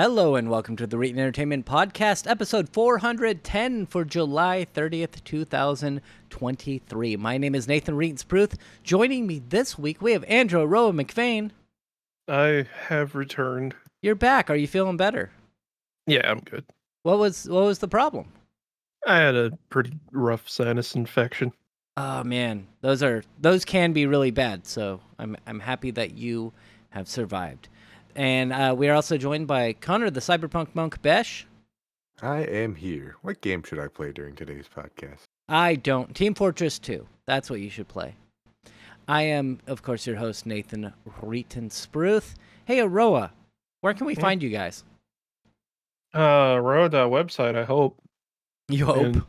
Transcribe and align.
Hello 0.00 0.34
and 0.34 0.48
welcome 0.48 0.76
to 0.76 0.86
the 0.86 0.96
Reetin 0.96 1.18
Entertainment 1.18 1.66
Podcast, 1.66 2.26
episode 2.26 2.70
410 2.70 3.84
for 3.84 4.02
July 4.02 4.66
30th, 4.74 5.22
2023. 5.24 7.16
My 7.16 7.36
name 7.36 7.54
is 7.54 7.68
Nathan 7.68 7.94
Spruth. 7.94 8.54
Joining 8.82 9.26
me 9.26 9.42
this 9.46 9.78
week, 9.78 10.00
we 10.00 10.12
have 10.12 10.24
Andrew 10.24 10.64
Roa 10.64 10.92
McFain. 10.92 11.50
I 12.26 12.64
have 12.88 13.14
returned. 13.14 13.74
You're 14.00 14.14
back. 14.14 14.48
Are 14.48 14.56
you 14.56 14.66
feeling 14.66 14.96
better? 14.96 15.32
Yeah, 16.06 16.30
I'm 16.30 16.40
good. 16.40 16.64
What 17.02 17.18
was 17.18 17.46
what 17.46 17.64
was 17.64 17.80
the 17.80 17.86
problem? 17.86 18.32
I 19.06 19.18
had 19.18 19.34
a 19.34 19.50
pretty 19.68 19.92
rough 20.12 20.48
sinus 20.48 20.94
infection. 20.94 21.52
Oh 21.98 22.24
man, 22.24 22.68
those 22.80 23.02
are 23.02 23.22
those 23.38 23.66
can 23.66 23.92
be 23.92 24.06
really 24.06 24.30
bad. 24.30 24.66
So 24.66 25.02
I'm 25.18 25.36
I'm 25.46 25.60
happy 25.60 25.90
that 25.90 26.16
you 26.16 26.54
have 26.88 27.06
survived. 27.06 27.68
And 28.16 28.52
uh, 28.52 28.74
we 28.76 28.88
are 28.88 28.94
also 28.94 29.16
joined 29.16 29.46
by 29.46 29.72
Connor, 29.74 30.10
the 30.10 30.20
Cyberpunk 30.20 30.68
Monk 30.74 31.00
Besh. 31.02 31.46
I 32.22 32.40
am 32.40 32.74
here. 32.74 33.16
What 33.22 33.40
game 33.40 33.62
should 33.62 33.78
I 33.78 33.88
play 33.88 34.12
during 34.12 34.34
today's 34.34 34.66
podcast? 34.74 35.22
I 35.48 35.76
don't. 35.76 36.14
Team 36.14 36.34
Fortress 36.34 36.78
2. 36.78 37.06
That's 37.26 37.48
what 37.48 37.60
you 37.60 37.70
should 37.70 37.88
play. 37.88 38.14
I 39.08 39.22
am, 39.22 39.58
of 39.66 39.82
course, 39.82 40.06
your 40.06 40.16
host, 40.16 40.46
Nathan 40.46 40.92
Reetin 41.22 41.70
Spruth. 41.70 42.34
Hey, 42.66 42.80
Aroa, 42.80 43.32
where 43.80 43.94
can 43.94 44.06
we 44.06 44.14
Yeah. 44.14 44.20
find 44.20 44.42
you 44.42 44.50
guys? 44.50 44.84
Uh, 46.14 46.58
Road 46.60 46.94
uh, 46.94 47.06
website. 47.06 47.56
I 47.56 47.64
hope. 47.64 47.96
You 48.68 48.86
hope. 48.86 48.96
And- 48.98 49.22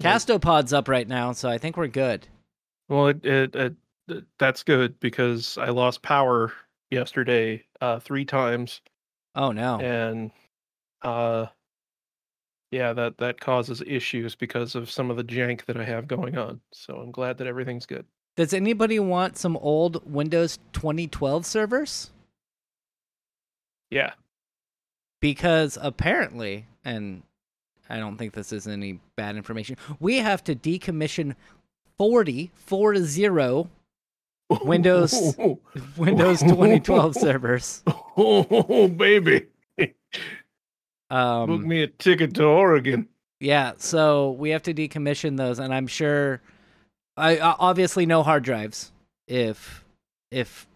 Castopod's 0.00 0.72
up 0.72 0.88
right 0.88 1.08
now, 1.08 1.32
so 1.32 1.48
I 1.48 1.58
think 1.58 1.76
we're 1.76 1.86
good. 1.88 2.28
Well, 2.88 3.08
it, 3.08 3.24
it, 3.24 3.54
it, 3.56 3.74
it- 4.08 4.24
that's 4.38 4.62
good 4.62 5.00
because 5.00 5.56
I 5.58 5.70
lost 5.70 6.02
power 6.02 6.52
yesterday 6.90 7.64
uh 7.80 7.98
three 8.00 8.24
times 8.24 8.80
Oh, 9.34 9.52
no. 9.52 9.78
and 9.80 10.30
uh 11.02 11.46
yeah 12.70 12.92
that 12.92 13.18
that 13.18 13.40
causes 13.40 13.82
issues 13.86 14.34
because 14.34 14.74
of 14.74 14.90
some 14.90 15.10
of 15.10 15.16
the 15.16 15.24
jank 15.24 15.64
that 15.66 15.76
I 15.76 15.84
have 15.84 16.08
going 16.08 16.36
on. 16.38 16.60
So 16.72 16.96
I'm 16.96 17.10
glad 17.10 17.38
that 17.38 17.46
everything's 17.46 17.86
good. 17.86 18.04
Does 18.36 18.52
anybody 18.52 18.98
want 18.98 19.36
some 19.38 19.56
old 19.56 20.02
Windows 20.10 20.58
2012 20.72 21.46
servers? 21.46 22.10
Yeah. 23.90 24.12
Because 25.20 25.78
apparently, 25.80 26.66
and 26.84 27.22
I 27.88 27.98
don't 27.98 28.16
think 28.18 28.34
this 28.34 28.52
is 28.52 28.66
any 28.66 29.00
bad 29.16 29.36
information, 29.36 29.76
we 30.00 30.16
have 30.18 30.44
to 30.44 30.54
decommission 30.54 31.34
40, 31.96 32.50
40 32.54 33.00
Windows- 34.64 35.36
Windows 35.96 36.40
2012 36.40 37.14
servers. 37.20 37.82
Oh 38.16 38.88
baby, 38.88 39.46
book 39.78 39.90
Um, 41.10 41.66
me 41.66 41.82
a 41.82 41.86
ticket 41.88 42.34
to 42.34 42.44
Oregon. 42.44 43.08
yeah, 43.40 43.72
so 43.76 44.32
we 44.32 44.50
have 44.50 44.62
to 44.64 44.74
decommission 44.74 45.36
those, 45.36 45.58
and 45.58 45.72
I'm 45.74 45.86
sure, 45.86 46.40
I 47.16 47.38
obviously 47.38 48.06
no 48.06 48.22
hard 48.22 48.44
drives 48.44 48.92
if 49.28 49.84
if 50.30 50.66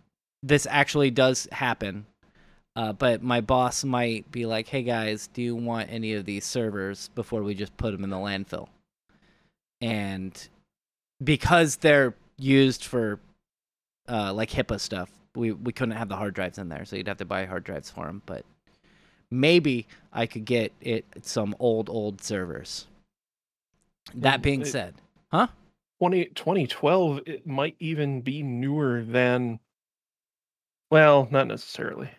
this 0.43 0.67
actually 0.71 1.11
does 1.11 1.49
happen. 1.53 2.07
Uh, 2.77 2.93
but 2.93 3.21
my 3.23 3.41
boss 3.41 3.83
might 3.85 4.31
be 4.31 4.47
like, 4.47 4.69
"Hey 4.69 4.83
guys, 4.83 5.27
do 5.29 5.43
you 5.43 5.57
want 5.57 5.91
any 5.91 6.15
of 6.15 6.25
these 6.25 6.45
servers 6.45 7.11
before 7.15 7.43
we 7.43 7.55
just 7.55 7.77
put 7.77 7.91
them 7.93 8.05
in 8.05 8.11
the 8.11 8.17
landfill?" 8.17 8.69
And 9.81 10.49
because 11.23 11.77
they're 11.77 12.15
used 12.39 12.85
for 12.85 13.19
uh, 14.11 14.33
like 14.33 14.51
HIPAA 14.51 14.81
stuff, 14.81 15.11
we 15.35 15.53
we 15.53 15.73
couldn't 15.73 15.97
have 15.97 16.09
the 16.09 16.17
hard 16.17 16.35
drives 16.35 16.59
in 16.59 16.69
there, 16.69 16.85
so 16.85 16.97
you'd 16.97 17.09
have 17.09 17.19
to 17.19 17.25
buy 17.25 17.47
hard 17.47 17.65
drives 17.65 17.91
for 17.91 18.07
them. 18.07 18.23
But 18.27 18.45
maybe 19.31 19.87
I 20.13 20.27
could 20.27 20.45
get 20.45 20.73
it 20.81 21.05
some 21.23 21.55
old 21.59 21.89
old 21.89 22.23
servers. 22.23 22.87
That 24.15 24.43
being 24.43 24.65
said, 24.65 24.95
20, 26.01 26.25
2012 26.27 27.21
it 27.27 27.47
might 27.47 27.77
even 27.79 28.23
be 28.23 28.43
newer 28.43 29.03
than 29.03 29.61
well 30.91 31.29
not 31.31 31.47
necessarily 31.47 32.11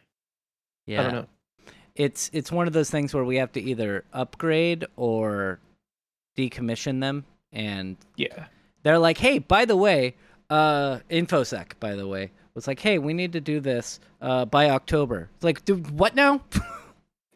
yeah, 0.86 1.00
i 1.02 1.04
don't 1.04 1.14
know 1.14 1.28
it's 1.96 2.30
it's 2.34 2.52
one 2.52 2.68
of 2.68 2.74
those 2.74 2.90
things 2.90 3.14
where 3.14 3.24
we 3.24 3.36
have 3.38 3.52
to 3.54 3.62
either 3.62 4.06
upgrade 4.14 4.86
or 4.96 5.60
decommission 6.38 7.02
them, 7.02 7.26
and 7.52 7.98
yeah 8.16 8.46
they're 8.84 9.00
like, 9.00 9.18
"Hey, 9.18 9.40
by 9.40 9.66
the 9.66 9.76
way, 9.76 10.16
uh, 10.52 11.00
infosec, 11.10 11.72
by 11.80 11.96
the 11.96 12.08
way, 12.08 12.32
was 12.54 12.68
like, 12.68 12.80
hey, 12.80 13.00
we 13.00 13.14
need 13.14 13.34
to 13.34 13.42
do 13.42 13.60
this 13.60 14.00
uh 14.22 14.46
by 14.46 14.70
October." 14.70 15.30
It's 15.36 15.44
like, 15.44 15.66
dude, 15.66 15.90
what 15.98 16.16
now? 16.16 16.42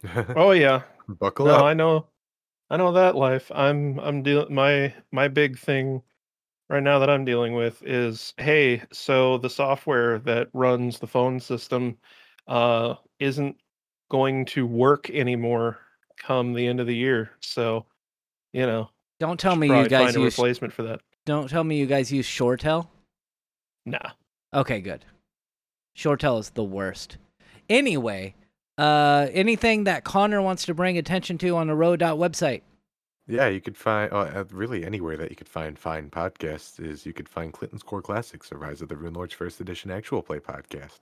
oh 0.36 0.52
yeah 0.52 0.82
Buckle 1.08 1.48
no 1.48 1.56
up. 1.56 1.64
i 1.64 1.74
know 1.74 2.06
i 2.70 2.78
know 2.78 2.92
that 2.92 3.16
life 3.16 3.52
i'm 3.56 4.00
i'm 4.00 4.22
dealing 4.22 4.54
my 4.54 4.94
my 5.12 5.28
big 5.28 5.58
thing 5.58 6.02
right 6.70 6.84
now 6.84 7.00
that 7.00 7.10
i'm 7.10 7.26
dealing 7.26 7.54
with 7.56 7.82
is 7.84 8.34
hey 8.38 8.82
so 8.92 9.38
the 9.40 9.50
software 9.50 10.20
that 10.20 10.48
runs 10.54 11.00
the 11.00 11.08
phone 11.08 11.40
system 11.40 11.98
uh 12.48 12.94
isn't 13.20 13.56
going 14.12 14.46
to 14.46 14.68
work 14.68 15.10
anymore 15.10 15.80
come 16.20 16.54
the 16.54 16.68
end 16.68 16.80
of 16.80 16.88
the 16.88 16.96
year 16.96 17.32
so 17.40 17.86
you 18.54 18.66
know 18.66 18.90
don't 19.20 19.40
tell 19.40 19.56
me 19.56 19.68
you 19.68 19.74
probably 19.74 19.90
guys 19.90 20.06
find 20.14 20.18
a 20.18 20.20
use. 20.22 20.38
replacement 20.38 20.74
for 20.74 20.84
that 20.84 21.02
Don't 21.26 21.50
tell 21.50 21.64
me 21.64 21.78
you 21.78 21.88
guys 21.88 22.12
use 22.12 22.28
Shoretel. 22.28 22.88
Nah 23.86 24.12
Okay, 24.56 24.80
good. 24.80 25.04
Shoretel 25.98 26.40
is 26.40 26.52
the 26.52 26.64
worst. 26.64 27.18
Anyway, 27.70 28.36
uh, 28.78 29.28
anything 29.34 29.84
that 29.84 30.06
Connor 30.06 30.42
wants 30.42 30.66
to 30.66 30.74
bring 30.74 30.98
attention 30.98 31.38
to 31.40 31.58
on 31.58 31.68
the 31.68 31.76
road 31.76 32.00
website. 32.00 32.62
yeah, 33.28 33.48
you 33.48 33.60
could 33.60 33.76
find 33.76 34.14
uh, 34.14 34.18
uh, 34.34 34.44
really 34.52 34.86
anywhere 34.86 35.18
that 35.18 35.30
you 35.30 35.36
could 35.36 35.50
find 35.50 35.78
fine 35.78 36.10
podcasts 36.10 36.80
is 36.80 37.06
you 37.06 37.12
could 37.12 37.28
find 37.28 37.52
Clinton's 37.52 37.84
Core 37.84 38.02
Classics, 38.02 38.52
a 38.52 38.58
Rise 38.58 38.82
of 38.82 38.88
the 38.88 38.96
Rune 38.96 39.14
Lords 39.14 39.34
First 39.34 39.60
Edition 39.60 39.92
Actual 39.92 40.22
Play 40.22 40.40
podcast. 40.40 41.00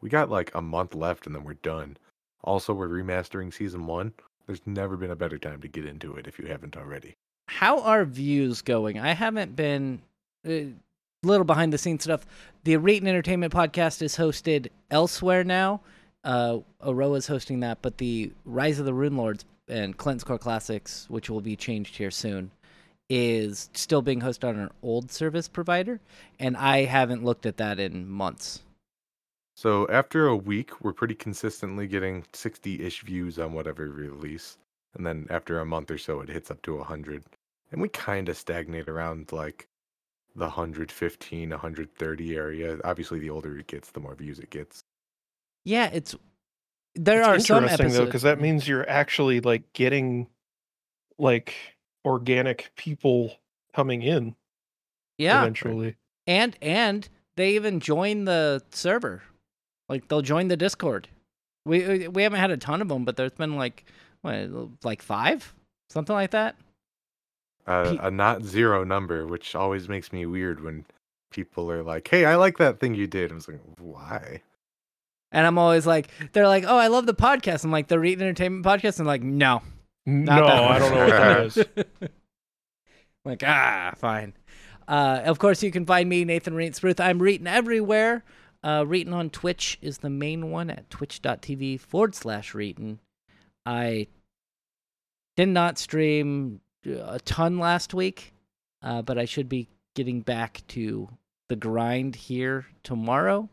We 0.00 0.08
got 0.08 0.30
like 0.30 0.52
a 0.54 0.62
month 0.62 0.94
left 0.94 1.26
and 1.26 1.34
then 1.34 1.44
we're 1.44 1.54
done. 1.54 1.96
Also, 2.42 2.72
we're 2.74 2.88
remastering 2.88 3.52
season 3.54 3.86
one. 3.86 4.12
There's 4.46 4.66
never 4.66 4.96
been 4.96 5.10
a 5.10 5.16
better 5.16 5.38
time 5.38 5.60
to 5.60 5.68
get 5.68 5.84
into 5.84 6.14
it 6.14 6.26
if 6.26 6.38
you 6.38 6.46
haven't 6.46 6.76
already. 6.76 7.14
How 7.48 7.80
are 7.80 8.04
views 8.04 8.62
going? 8.62 8.98
I 8.98 9.12
haven't 9.12 9.54
been 9.54 10.00
a 10.46 10.72
little 11.24 11.44
behind 11.44 11.72
the 11.72 11.78
scenes 11.78 12.04
stuff. 12.04 12.26
The 12.64 12.74
Reetin 12.74 13.08
Entertainment 13.08 13.52
podcast 13.52 14.02
is 14.02 14.16
hosted 14.16 14.68
elsewhere 14.90 15.42
now. 15.42 15.80
Uh, 16.22 16.58
Aroa's 16.80 17.26
hosting 17.26 17.60
that, 17.60 17.78
but 17.82 17.98
the 17.98 18.30
Rise 18.44 18.78
of 18.78 18.86
the 18.86 18.94
Rune 18.94 19.16
Lords 19.16 19.44
and 19.68 19.96
Clinton's 19.96 20.24
Core 20.24 20.38
Classics, 20.38 21.06
which 21.08 21.28
will 21.28 21.40
be 21.40 21.56
changed 21.56 21.96
here 21.96 22.10
soon, 22.10 22.50
is 23.08 23.68
still 23.72 24.02
being 24.02 24.20
hosted 24.20 24.48
on 24.48 24.58
an 24.58 24.70
old 24.82 25.10
service 25.10 25.48
provider, 25.48 26.00
and 26.38 26.56
I 26.56 26.84
haven't 26.84 27.24
looked 27.24 27.46
at 27.46 27.56
that 27.56 27.80
in 27.80 28.08
months. 28.08 28.60
So 29.56 29.88
after 29.88 30.28
a 30.28 30.36
week, 30.36 30.84
we're 30.84 30.92
pretty 30.92 31.16
consistently 31.16 31.88
getting 31.88 32.22
60-ish 32.32 33.02
views 33.02 33.40
on 33.40 33.52
whatever 33.54 33.88
release. 33.88 34.56
And 34.94 35.04
then 35.04 35.26
after 35.30 35.58
a 35.58 35.66
month 35.66 35.90
or 35.90 35.98
so, 35.98 36.20
it 36.20 36.28
hits 36.28 36.50
up 36.50 36.62
to 36.62 36.76
100. 36.76 37.24
And 37.72 37.82
we 37.82 37.88
kind 37.88 38.28
of 38.28 38.36
stagnate 38.36 38.88
around 38.88 39.32
like 39.32 39.66
the 40.34 40.44
115, 40.44 41.50
130 41.50 42.36
area. 42.36 42.78
Obviously, 42.84 43.18
the 43.18 43.30
older 43.30 43.58
it 43.58 43.66
gets, 43.66 43.90
the 43.90 44.00
more 44.00 44.14
views 44.14 44.38
it 44.38 44.50
gets. 44.50 44.84
Yeah, 45.64 45.90
it's 45.92 46.14
there 46.94 47.20
It's 47.20 47.28
are 47.28 47.38
some 47.40 47.56
interesting 47.58 47.86
episodes 47.86 47.98
though 47.98 48.04
because 48.06 48.22
that 48.22 48.40
means 48.40 48.66
you're 48.66 48.88
actually 48.88 49.40
like 49.40 49.72
getting 49.72 50.28
like 51.18 51.54
organic 52.04 52.70
people 52.76 53.36
coming 53.74 54.02
in 54.02 54.34
yeah, 55.18 55.42
eventually 55.42 55.96
and 56.26 56.56
and 56.62 57.08
they 57.36 57.54
even 57.54 57.80
join 57.80 58.24
the 58.24 58.62
server, 58.70 59.22
like 59.88 60.08
they'll 60.08 60.22
join 60.22 60.48
the 60.48 60.56
Discord. 60.56 61.08
We 61.64 61.86
we- 61.86 62.08
we 62.08 62.22
haven't 62.22 62.40
had 62.40 62.50
a 62.50 62.56
ton 62.56 62.80
of 62.82 62.88
them, 62.88 63.04
but 63.04 63.16
there's 63.16 63.32
been 63.32 63.56
like 63.56 63.84
what 64.22 64.48
like 64.84 65.02
five, 65.02 65.54
something 65.90 66.14
like 66.14 66.30
that. 66.30 66.56
Uh, 67.68 67.90
Pe- 67.90 67.98
a 68.08 68.10
not 68.10 68.42
zero 68.42 68.82
number, 68.82 69.26
which 69.26 69.54
always 69.54 69.88
makes 69.88 70.12
me 70.12 70.26
weird 70.26 70.62
when 70.62 70.84
people 71.30 71.70
are 71.70 71.82
like, 71.82 72.08
"Hey, 72.08 72.24
I 72.24 72.36
like 72.36 72.58
that 72.58 72.80
thing 72.80 72.94
you 72.94 73.06
did." 73.06 73.30
I 73.30 73.34
was 73.34 73.48
like, 73.48 73.60
"Why?" 73.78 74.42
And 75.32 75.46
I'm 75.46 75.58
always 75.58 75.86
like, 75.86 76.08
they're 76.32 76.48
like, 76.48 76.64
oh, 76.66 76.76
I 76.76 76.86
love 76.86 77.06
the 77.06 77.14
podcast. 77.14 77.64
I'm 77.64 77.70
like, 77.70 77.88
the 77.88 77.98
Read 77.98 78.20
Entertainment 78.20 78.64
podcast. 78.64 78.98
I'm 78.98 79.06
like, 79.06 79.22
no, 79.22 79.62
no 80.06 80.36
not 80.36 80.46
that 80.46 80.64
i 80.64 80.78
don't 80.78 80.90
know 80.90 81.04
what 81.04 81.10
that 81.10 81.44
is 81.44 81.58
like, 83.24 83.42
ah, 83.46 83.92
fine. 83.96 84.32
Uh, 84.86 85.20
of 85.26 85.38
course, 85.38 85.62
you 85.62 85.70
can 85.70 85.84
find 85.84 86.08
me, 86.08 86.24
Nathan 86.24 86.54
Reetin 86.54 86.70
Spruth. 86.70 86.98
I'm 86.98 87.18
Reetin 87.18 87.46
everywhere. 87.46 88.24
Uh, 88.62 88.84
Reetin 88.84 89.12
on 89.12 89.28
Twitch 89.28 89.78
is 89.82 89.98
the 89.98 90.08
main 90.08 90.50
one 90.50 90.70
at 90.70 90.88
twitch.tv 90.88 91.78
forward 91.78 92.14
slash 92.14 92.54
Reetin. 92.54 92.98
I 93.66 94.06
did 95.36 95.48
not 95.50 95.78
stream 95.78 96.62
a 96.92 97.18
ton 97.24 97.58
last 97.58 97.94
week, 97.94 98.32
uh, 98.82 99.02
but 99.02 99.18
I 99.18 99.24
should 99.24 99.48
be 99.48 99.68
getting 99.94 100.20
back 100.20 100.62
to 100.68 101.08
the 101.48 101.56
grind 101.56 102.14
here 102.14 102.66
tomorrow. 102.82 103.48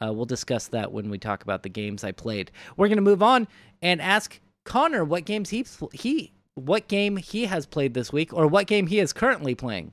Uh, 0.00 0.12
we'll 0.12 0.24
discuss 0.24 0.68
that 0.68 0.92
when 0.92 1.08
we 1.08 1.18
talk 1.18 1.42
about 1.42 1.62
the 1.62 1.68
games 1.68 2.04
I 2.04 2.12
played. 2.12 2.50
We're 2.76 2.88
gonna 2.88 3.00
move 3.00 3.22
on 3.22 3.48
and 3.82 4.00
ask 4.00 4.38
Connor 4.64 5.04
what 5.04 5.24
games 5.24 5.50
he 5.50 5.64
he 5.92 6.32
what 6.54 6.88
game 6.88 7.16
he 7.16 7.46
has 7.46 7.66
played 7.66 7.94
this 7.94 8.12
week 8.12 8.32
or 8.32 8.46
what 8.46 8.66
game 8.66 8.86
he 8.86 9.00
is 9.00 9.12
currently 9.12 9.54
playing. 9.54 9.92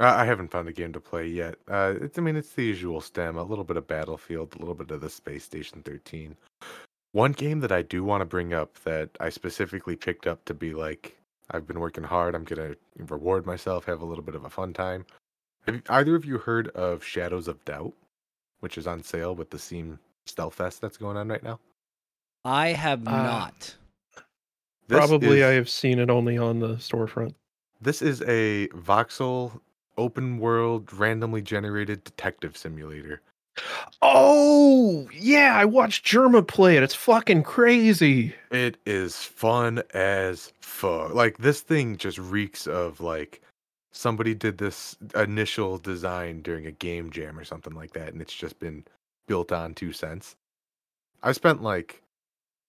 Uh, 0.00 0.14
I 0.16 0.24
haven't 0.24 0.50
found 0.50 0.66
a 0.66 0.72
game 0.72 0.94
to 0.94 1.00
play 1.00 1.26
yet. 1.26 1.56
Uh, 1.68 1.94
it's, 2.00 2.18
I 2.18 2.22
mean, 2.22 2.34
it's 2.34 2.52
the 2.54 2.64
usual 2.64 3.02
stem, 3.02 3.36
a 3.36 3.42
little 3.42 3.64
bit 3.64 3.76
of 3.76 3.86
Battlefield, 3.86 4.54
a 4.56 4.58
little 4.58 4.74
bit 4.74 4.90
of 4.90 5.02
the 5.02 5.10
Space 5.10 5.44
Station 5.44 5.82
13. 5.82 6.34
One 7.12 7.32
game 7.32 7.60
that 7.60 7.70
I 7.70 7.82
do 7.82 8.02
want 8.02 8.22
to 8.22 8.24
bring 8.24 8.54
up 8.54 8.82
that 8.84 9.10
I 9.20 9.28
specifically 9.28 9.96
picked 9.96 10.26
up 10.26 10.42
to 10.46 10.54
be 10.54 10.72
like, 10.72 11.19
I've 11.50 11.66
been 11.66 11.80
working 11.80 12.04
hard. 12.04 12.34
I'm 12.34 12.44
gonna 12.44 12.74
reward 12.96 13.46
myself, 13.46 13.84
have 13.86 14.02
a 14.02 14.04
little 14.04 14.24
bit 14.24 14.34
of 14.34 14.44
a 14.44 14.50
fun 14.50 14.72
time. 14.72 15.04
Have 15.66 15.82
either 15.88 16.14
of 16.14 16.24
you 16.24 16.38
heard 16.38 16.68
of 16.68 17.04
Shadows 17.04 17.48
of 17.48 17.64
Doubt, 17.64 17.92
which 18.60 18.78
is 18.78 18.86
on 18.86 19.02
sale 19.02 19.34
with 19.34 19.50
the 19.50 19.58
Steam 19.58 19.98
Stealth 20.26 20.54
Fest 20.54 20.80
that's 20.80 20.96
going 20.96 21.16
on 21.16 21.28
right 21.28 21.42
now? 21.42 21.58
I 22.44 22.68
have 22.68 23.06
Uh, 23.06 23.10
not. 23.22 23.76
Probably 24.88 25.38
is- 25.40 25.44
I 25.44 25.50
have 25.52 25.68
seen 25.68 25.98
it 25.98 26.10
only 26.10 26.36
on 26.38 26.58
the 26.60 26.74
storefront. 26.76 27.34
This 27.80 28.02
is 28.02 28.22
a 28.22 28.68
voxel 28.68 29.60
open 29.96 30.38
world 30.38 30.92
randomly 30.92 31.42
generated 31.42 32.04
detective 32.04 32.56
simulator. 32.56 33.20
Oh 34.02 35.08
yeah, 35.12 35.54
I 35.56 35.64
watched 35.64 36.06
Jerma 36.06 36.46
play 36.46 36.76
it. 36.76 36.82
It's 36.82 36.94
fucking 36.94 37.42
crazy. 37.42 38.34
It 38.50 38.78
is 38.86 39.16
fun 39.16 39.82
as 39.92 40.52
fuck. 40.60 41.14
Like 41.14 41.38
this 41.38 41.60
thing 41.60 41.96
just 41.96 42.18
reeks 42.18 42.66
of 42.66 43.00
like 43.00 43.42
somebody 43.92 44.34
did 44.34 44.58
this 44.58 44.96
initial 45.14 45.78
design 45.78 46.42
during 46.42 46.66
a 46.66 46.72
game 46.72 47.10
jam 47.10 47.38
or 47.38 47.44
something 47.44 47.74
like 47.74 47.92
that, 47.92 48.12
and 48.12 48.22
it's 48.22 48.34
just 48.34 48.58
been 48.58 48.84
built 49.26 49.52
on 49.52 49.74
two 49.74 49.92
cents. 49.92 50.36
I 51.22 51.32
spent 51.32 51.62
like 51.62 52.02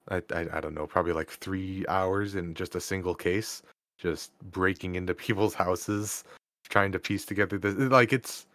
I, 0.09 0.21
I 0.33 0.47
I 0.53 0.59
don't 0.61 0.73
know, 0.73 0.87
probably 0.87 1.13
like 1.13 1.29
three 1.29 1.85
hours 1.87 2.35
in 2.35 2.53
just 2.53 2.75
a 2.75 2.81
single 2.81 3.15
case, 3.15 3.61
just 3.97 4.37
breaking 4.51 4.95
into 4.95 5.13
people's 5.25 5.53
houses, 5.53 6.23
trying 6.69 6.91
to 6.91 6.99
piece 6.99 7.25
together 7.25 7.57
this. 7.57 7.75
Like 7.75 8.11
it's 8.11 8.47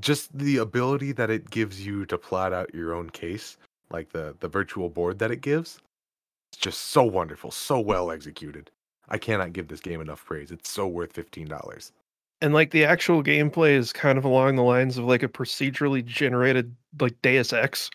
just 0.00 0.36
the 0.36 0.58
ability 0.58 1.12
that 1.12 1.30
it 1.30 1.50
gives 1.50 1.84
you 1.84 2.06
to 2.06 2.18
plot 2.18 2.52
out 2.52 2.74
your 2.74 2.94
own 2.94 3.10
case, 3.10 3.56
like 3.90 4.12
the 4.12 4.36
the 4.40 4.48
virtual 4.48 4.88
board 4.88 5.18
that 5.18 5.30
it 5.30 5.40
gives. 5.40 5.80
It's 6.52 6.60
just 6.60 6.88
so 6.88 7.02
wonderful, 7.02 7.50
so 7.50 7.80
well 7.80 8.10
executed. 8.10 8.70
I 9.08 9.18
cannot 9.18 9.52
give 9.52 9.68
this 9.68 9.80
game 9.80 10.00
enough 10.00 10.24
praise. 10.24 10.50
It's 10.50 10.70
so 10.70 10.86
worth 10.86 11.12
fifteen 11.12 11.48
dollars. 11.48 11.92
And 12.40 12.52
like 12.52 12.70
the 12.72 12.84
actual 12.84 13.22
gameplay 13.22 13.76
is 13.76 13.92
kind 13.92 14.18
of 14.18 14.24
along 14.24 14.56
the 14.56 14.62
lines 14.62 14.98
of 14.98 15.04
like 15.04 15.22
a 15.22 15.28
procedurally 15.28 16.04
generated 16.04 16.74
like 17.00 17.20
Deus 17.22 17.52
Ex. 17.52 17.90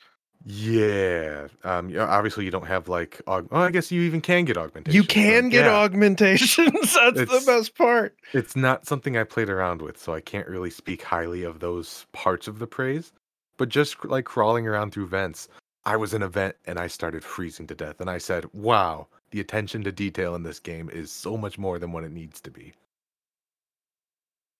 Yeah. 0.45 1.47
Um. 1.63 1.89
yeah, 1.89 2.05
Obviously, 2.05 2.45
you 2.45 2.51
don't 2.51 2.67
have 2.67 2.87
like. 2.87 3.21
Aug- 3.27 3.47
oh, 3.51 3.59
I 3.59 3.71
guess 3.71 3.91
you 3.91 4.01
even 4.03 4.21
can 4.21 4.45
get 4.45 4.57
augmentation. 4.57 4.95
You 4.95 5.05
can 5.05 5.49
get 5.49 5.65
yeah. 5.65 5.73
augmentations. 5.75 6.71
That's 6.93 7.19
It's- 7.19 7.45
the 7.45 7.51
best 7.51 7.75
part. 7.75 8.15
It's 8.33 8.55
not 8.55 8.85
something 8.85 9.17
I 9.17 9.23
played 9.23 9.49
around 9.49 9.81
with, 9.81 9.97
so 9.97 10.13
I 10.13 10.21
can't 10.21 10.47
really 10.47 10.69
speak 10.69 11.01
highly 11.01 11.43
of 11.43 11.59
those 11.59 12.05
parts 12.13 12.47
of 12.47 12.59
the 12.59 12.67
praise. 12.67 13.11
But 13.57 13.69
just 13.69 14.05
like 14.05 14.25
crawling 14.25 14.67
around 14.67 14.91
through 14.91 15.07
vents, 15.07 15.49
I 15.85 15.97
was 15.97 16.13
in 16.13 16.21
a 16.21 16.29
vent 16.29 16.55
and 16.65 16.77
I 16.79 16.87
started 16.87 17.23
freezing 17.23 17.67
to 17.67 17.75
death, 17.75 17.99
and 17.99 18.09
I 18.09 18.19
said, 18.19 18.45
"Wow, 18.53 19.07
the 19.31 19.39
attention 19.39 19.83
to 19.83 19.91
detail 19.91 20.35
in 20.35 20.43
this 20.43 20.59
game 20.59 20.89
is 20.91 21.11
so 21.11 21.35
much 21.37 21.57
more 21.57 21.79
than 21.79 21.91
what 21.91 22.03
it 22.03 22.11
needs 22.11 22.39
to 22.41 22.51
be." 22.51 22.73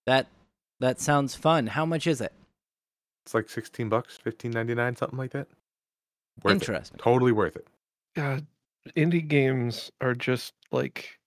That 0.05 0.27
that 0.79 0.99
sounds 0.99 1.35
fun. 1.35 1.67
How 1.67 1.85
much 1.85 2.07
is 2.07 2.19
it? 2.21 2.33
It's 3.25 3.33
like 3.33 3.49
sixteen 3.49 3.87
bucks, 3.89 4.17
fifteen 4.17 4.51
ninety 4.51 4.73
nine, 4.73 4.95
something 4.95 5.17
like 5.19 5.31
that. 5.31 5.47
Worth 6.43 6.69
it. 6.69 6.91
Totally 6.97 7.31
worth 7.31 7.55
it. 7.55 7.67
God, 8.15 8.45
indie 8.95 9.27
games 9.27 9.91
are 10.01 10.13
just 10.13 10.53
like 10.71 11.17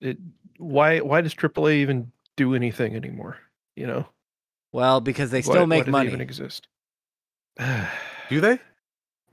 it. 0.00 0.18
Why? 0.58 1.00
Why 1.00 1.20
does 1.20 1.34
AAA 1.34 1.76
even 1.76 2.10
do 2.36 2.54
anything 2.54 2.94
anymore? 2.94 3.38
You 3.76 3.86
know, 3.86 4.06
Well, 4.72 5.00
because 5.00 5.30
they 5.30 5.42
still 5.42 5.60
why 5.60 5.66
make 5.66 5.84
do 5.84 5.90
money. 5.90 6.06
They 6.06 6.12
even 6.12 6.20
exist. 6.20 6.68
Do 8.28 8.40
they? 8.40 8.58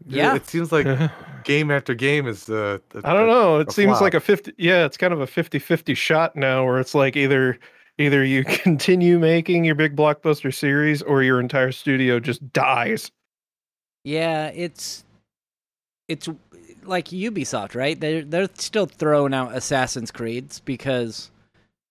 Yeah. 0.08 0.36
It 0.36 0.48
seems 0.48 0.72
like 0.72 0.88
game 1.44 1.72
after 1.72 1.94
game 1.94 2.28
is 2.28 2.50
uh, 2.50 2.80
the. 2.90 3.02
I 3.04 3.14
don't 3.14 3.28
know. 3.28 3.60
It 3.60 3.70
a 3.70 3.72
seems 3.72 4.02
like 4.02 4.14
a 4.14 4.20
50 4.20 4.54
yeah, 4.58 4.86
it's 4.86 4.98
kind 4.98 5.14
of 5.14 5.22
a 5.22 5.28
50-50 5.28 5.96
shot 5.96 6.36
now 6.36 6.66
where 6.66 6.80
it's 6.80 6.96
like 6.96 7.16
either 7.16 7.58
either 7.98 8.24
you 8.24 8.44
continue 8.46 9.20
making 9.20 9.64
your 9.66 9.76
big 9.76 9.96
blockbuster 9.96 10.54
series 10.54 11.02
or 11.02 11.24
your 11.24 11.40
entire 11.40 11.72
studio 11.72 12.20
just 12.20 12.52
dies. 12.54 13.12
Yeah, 14.06 14.52
it's 14.54 15.04
it's 16.08 16.30
like 16.84 17.08
Ubisoft, 17.08 17.74
right? 17.74 18.00
They're 18.00 18.24
they're 18.24 18.50
still 18.54 18.86
throwing 18.86 19.34
out 19.34 19.56
Assassin's 19.56 20.12
Creeds 20.12 20.60
because 20.60 21.32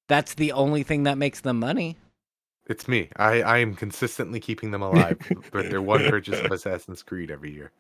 that's 0.09 0.35
the 0.35 0.53
only 0.53 0.85
thing 0.85 1.03
that 1.03 1.19
makes 1.19 1.41
them 1.41 1.59
money. 1.59 1.97
It's 2.67 2.87
me. 2.87 3.11
I, 3.17 3.43
I 3.43 3.59
am 3.59 3.75
consistently 3.75 4.39
keeping 4.39 4.71
them 4.71 4.81
alive 4.81 5.19
with 5.53 5.71
their 5.71 5.83
one 5.83 6.09
purchase 6.09 6.41
of 6.41 6.53
Assassin's 6.53 7.03
Creed 7.03 7.33
every 7.33 7.53
year. 7.53 7.73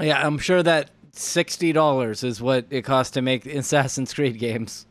Yeah, 0.00 0.26
I'm 0.26 0.38
sure 0.38 0.64
that 0.64 0.90
sixty 1.12 1.72
dollars 1.72 2.24
is 2.24 2.42
what 2.42 2.66
it 2.70 2.82
costs 2.82 3.12
to 3.12 3.22
make 3.22 3.46
Assassin's 3.46 4.12
Creed 4.12 4.40
games. 4.40 4.84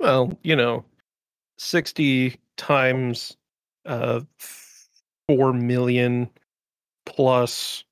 Well, 0.00 0.36
you 0.42 0.56
know, 0.56 0.84
60 1.58 2.38
times 2.56 3.36
uh 3.86 4.20
4 5.28 5.52
million 5.52 6.28
plus 7.06 7.84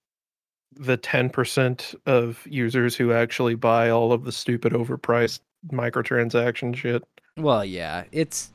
the 0.76 0.98
10% 0.98 1.94
of 2.04 2.46
users 2.46 2.94
who 2.94 3.12
actually 3.12 3.54
buy 3.54 3.88
all 3.88 4.12
of 4.12 4.24
the 4.24 4.32
stupid 4.32 4.72
overpriced 4.72 5.40
microtransaction 5.70 6.76
shit. 6.76 7.02
Well, 7.38 7.64
yeah, 7.64 8.04
it's. 8.12 8.50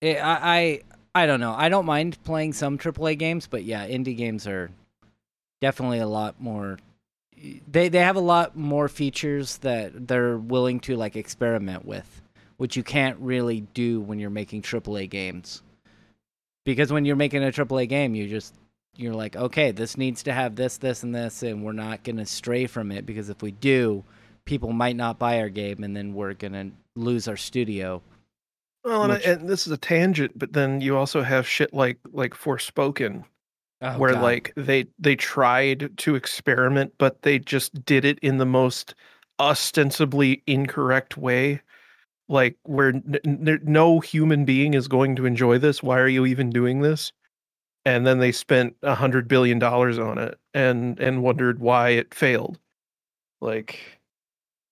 It, 0.00 0.16
I, 0.16 0.38
I 0.42 0.80
I 1.14 1.26
don't 1.26 1.40
know. 1.40 1.54
I 1.56 1.68
don't 1.68 1.86
mind 1.86 2.22
playing 2.24 2.54
some 2.54 2.76
AAA 2.76 3.18
games, 3.18 3.46
but 3.46 3.64
yeah, 3.64 3.86
indie 3.86 4.16
games 4.16 4.46
are 4.46 4.70
definitely 5.60 6.00
a 6.00 6.08
lot 6.08 6.40
more. 6.40 6.78
They 7.70 7.88
they 7.88 7.98
have 7.98 8.16
a 8.16 8.20
lot 8.20 8.56
more 8.56 8.88
features 8.88 9.58
that 9.58 10.08
they're 10.08 10.36
willing 10.36 10.80
to 10.80 10.96
like 10.96 11.14
experiment 11.14 11.84
with, 11.84 12.22
which 12.56 12.76
you 12.76 12.82
can't 12.82 13.18
really 13.20 13.60
do 13.74 14.00
when 14.00 14.18
you're 14.18 14.30
making 14.30 14.62
AAA 14.62 15.08
games. 15.08 15.62
Because 16.64 16.92
when 16.92 17.04
you're 17.04 17.16
making 17.16 17.44
a 17.44 17.52
AAA 17.52 17.88
game, 17.88 18.14
you 18.14 18.28
just 18.28 18.54
you're 18.96 19.14
like, 19.14 19.36
okay, 19.36 19.70
this 19.72 19.96
needs 19.96 20.22
to 20.24 20.32
have 20.32 20.56
this, 20.56 20.76
this, 20.78 21.02
and 21.02 21.14
this, 21.14 21.42
and 21.42 21.64
we're 21.64 21.72
not 21.72 22.04
gonna 22.04 22.26
stray 22.26 22.66
from 22.66 22.90
it 22.92 23.06
because 23.06 23.28
if 23.28 23.42
we 23.42 23.50
do, 23.52 24.04
people 24.44 24.72
might 24.72 24.96
not 24.96 25.18
buy 25.18 25.40
our 25.40 25.48
game, 25.48 25.82
and 25.84 25.96
then 25.96 26.14
we're 26.14 26.34
gonna 26.34 26.70
lose 26.96 27.26
our 27.28 27.36
studio. 27.36 28.02
Well, 28.84 29.04
and, 29.04 29.12
I- 29.14 29.18
and 29.20 29.48
this 29.48 29.66
is 29.66 29.72
a 29.72 29.78
tangent, 29.78 30.38
but 30.38 30.52
then 30.52 30.80
you 30.80 30.96
also 30.96 31.22
have 31.22 31.46
shit 31.46 31.72
like 31.72 31.98
like 32.12 32.34
Forspoken, 32.34 33.24
Oh, 33.82 33.98
where 33.98 34.12
God. 34.12 34.22
like 34.22 34.52
they 34.56 34.86
they 34.98 35.16
tried 35.16 35.96
to 35.98 36.14
experiment, 36.14 36.92
but 36.98 37.22
they 37.22 37.38
just 37.38 37.84
did 37.84 38.04
it 38.04 38.18
in 38.20 38.38
the 38.38 38.46
most 38.46 38.94
ostensibly 39.40 40.42
incorrect 40.46 41.16
way. 41.16 41.60
Like 42.28 42.56
where 42.62 42.88
n- 42.88 43.18
n- 43.26 43.60
no 43.64 44.00
human 44.00 44.44
being 44.44 44.72
is 44.74 44.88
going 44.88 45.16
to 45.16 45.26
enjoy 45.26 45.58
this. 45.58 45.82
Why 45.82 45.98
are 45.98 46.08
you 46.08 46.24
even 46.24 46.48
doing 46.50 46.80
this? 46.80 47.12
And 47.86 48.06
then 48.06 48.18
they 48.18 48.32
spent 48.32 48.76
a 48.82 48.94
hundred 48.94 49.28
billion 49.28 49.58
dollars 49.58 49.98
on 49.98 50.18
it, 50.18 50.38
and 50.54 50.98
and 50.98 51.22
wondered 51.22 51.60
why 51.60 51.90
it 51.90 52.14
failed. 52.14 52.58
Like 53.40 53.78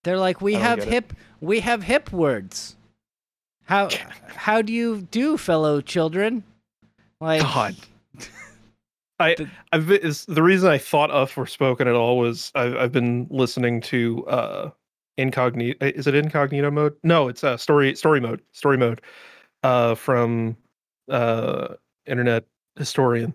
They're 0.04 0.19
like, 0.19 0.40
we 0.40 0.54
have 0.54 0.78
get 0.78 0.88
it. 0.88 0.92
hip, 0.92 1.12
we 1.40 1.61
have 1.61 1.83
hip 1.83 2.11
words. 2.12 2.76
How 3.64 3.88
how 4.26 4.62
do 4.62 4.73
you 4.73 5.02
do, 5.02 5.37
fellow 5.37 5.81
children? 5.81 6.42
Like, 7.21 7.42
God. 7.42 7.76
I 9.21 9.35
The- 9.35 9.49
I've 9.73 9.87
the 9.87 10.42
reason 10.42 10.71
I 10.71 10.78
thought 10.78 11.11
of 11.11 11.33
Forspoken 11.33 11.83
at 11.83 11.95
all 11.95 12.19
was 12.19 12.50
I've 12.54 12.76
I've 12.76 12.92
been 12.92 13.26
listening 13.31 13.81
to 13.83 14.26
uh 14.26 14.71
incognito 15.19 15.76
is 15.87 16.07
it 16.07 16.14
incognito 16.14 16.71
mode? 16.71 16.95
No, 17.02 17.28
it's 17.28 17.45
uh 17.45 17.57
story 17.57 17.95
story 17.95 18.21
mode. 18.21 18.42
Story 18.52 18.78
mode 18.78 19.00
uh 19.62 19.95
from 19.95 20.57
uh 21.11 21.75
internet 22.07 22.45
historian. 22.76 23.35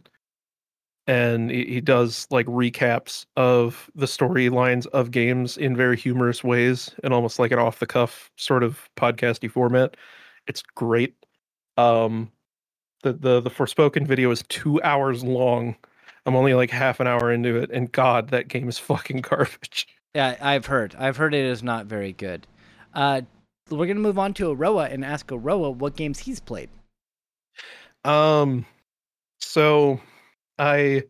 And 1.07 1.49
he, 1.49 1.65
he 1.65 1.81
does 1.81 2.27
like 2.31 2.45
recaps 2.47 3.25
of 3.37 3.89
the 3.95 4.07
storylines 4.07 4.87
of 4.87 5.11
games 5.11 5.57
in 5.57 5.75
very 5.75 5.95
humorous 5.95 6.43
ways 6.43 6.93
and 7.03 7.13
almost 7.13 7.39
like 7.39 7.51
an 7.51 7.59
off 7.59 7.79
the 7.79 7.85
cuff 7.85 8.29
sort 8.35 8.63
of 8.63 8.89
podcasty 8.97 9.49
format. 9.49 9.95
It's 10.47 10.61
great. 10.61 11.15
Um 11.77 12.31
the 13.03 13.13
the 13.13 13.41
the 13.41 13.49
Forspoken 13.49 14.07
video 14.07 14.31
is 14.31 14.43
two 14.49 14.81
hours 14.83 15.23
long. 15.23 15.75
I'm 16.25 16.35
only 16.35 16.53
like 16.53 16.69
half 16.69 16.99
an 16.99 17.07
hour 17.07 17.31
into 17.31 17.55
it, 17.55 17.69
and 17.71 17.91
God, 17.91 18.29
that 18.29 18.47
game 18.47 18.67
is 18.67 18.77
fucking 18.77 19.21
garbage. 19.21 19.87
yeah, 20.13 20.35
I've 20.41 20.65
heard. 20.65 20.95
I've 20.97 21.17
heard 21.17 21.33
it 21.33 21.45
is 21.45 21.63
not 21.63 21.85
very 21.85 22.13
good. 22.13 22.47
Uh, 22.93 23.21
we're 23.69 23.87
gonna 23.87 23.99
move 23.99 24.19
on 24.19 24.33
to 24.35 24.51
Aroa 24.51 24.85
and 24.89 25.05
ask 25.05 25.31
Aroa 25.31 25.71
what 25.71 25.95
games 25.95 26.19
he's 26.19 26.39
played. 26.39 26.69
Um, 28.03 28.65
so 29.39 29.99
I 30.59 30.75
I 30.75 31.03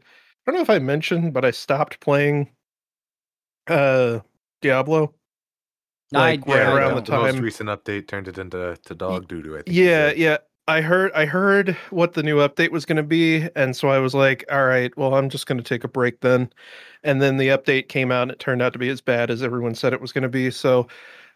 don't 0.46 0.56
know 0.56 0.62
if 0.62 0.70
I 0.70 0.80
mentioned, 0.80 1.34
but 1.34 1.44
I 1.46 1.52
stopped 1.52 2.00
playing 2.00 2.50
uh 3.68 4.20
Diablo. 4.62 5.14
Like, 6.12 6.48
I, 6.48 6.52
right 6.54 6.62
I 6.68 6.72
around 6.78 6.90
don't. 6.96 7.06
the 7.06 7.12
The 7.12 7.18
most 7.18 7.34
time- 7.34 7.44
recent 7.44 7.70
update 7.70 8.08
turned 8.08 8.28
it 8.30 8.38
into 8.38 8.78
to 8.86 8.96
dog 8.96 9.28
doo 9.28 9.42
doo. 9.42 9.56
I 9.58 9.62
think. 9.62 9.76
Yeah, 9.76 10.12
yeah. 10.16 10.38
I 10.70 10.82
heard 10.82 11.12
I 11.14 11.26
heard 11.26 11.78
what 11.92 12.14
the 12.14 12.24
new 12.24 12.38
update 12.38 12.72
was 12.72 12.86
going 12.86 12.98
to 12.98 13.04
be 13.04 13.48
and 13.56 13.76
so 13.76 13.88
I 13.90 14.00
was 14.00 14.14
like, 14.14 14.44
all 14.52 14.66
right, 14.66 14.96
well, 14.98 15.16
I'm 15.16 15.30
just 15.30 15.48
going 15.48 15.58
to 15.58 15.64
take 15.64 15.84
a 15.86 15.88
break 15.88 16.20
then. 16.22 16.50
And 17.04 17.22
then 17.22 17.38
the 17.38 17.50
update 17.50 17.88
came 17.88 18.12
out 18.12 18.24
and 18.24 18.32
it 18.32 18.40
turned 18.40 18.62
out 18.62 18.74
to 18.74 18.80
be 18.80 18.90
as 18.90 19.00
bad 19.00 19.30
as 19.32 19.42
everyone 19.44 19.76
said 19.76 19.94
it 19.94 20.02
was 20.02 20.12
going 20.12 20.24
to 20.24 20.30
be. 20.30 20.52
So 20.52 20.88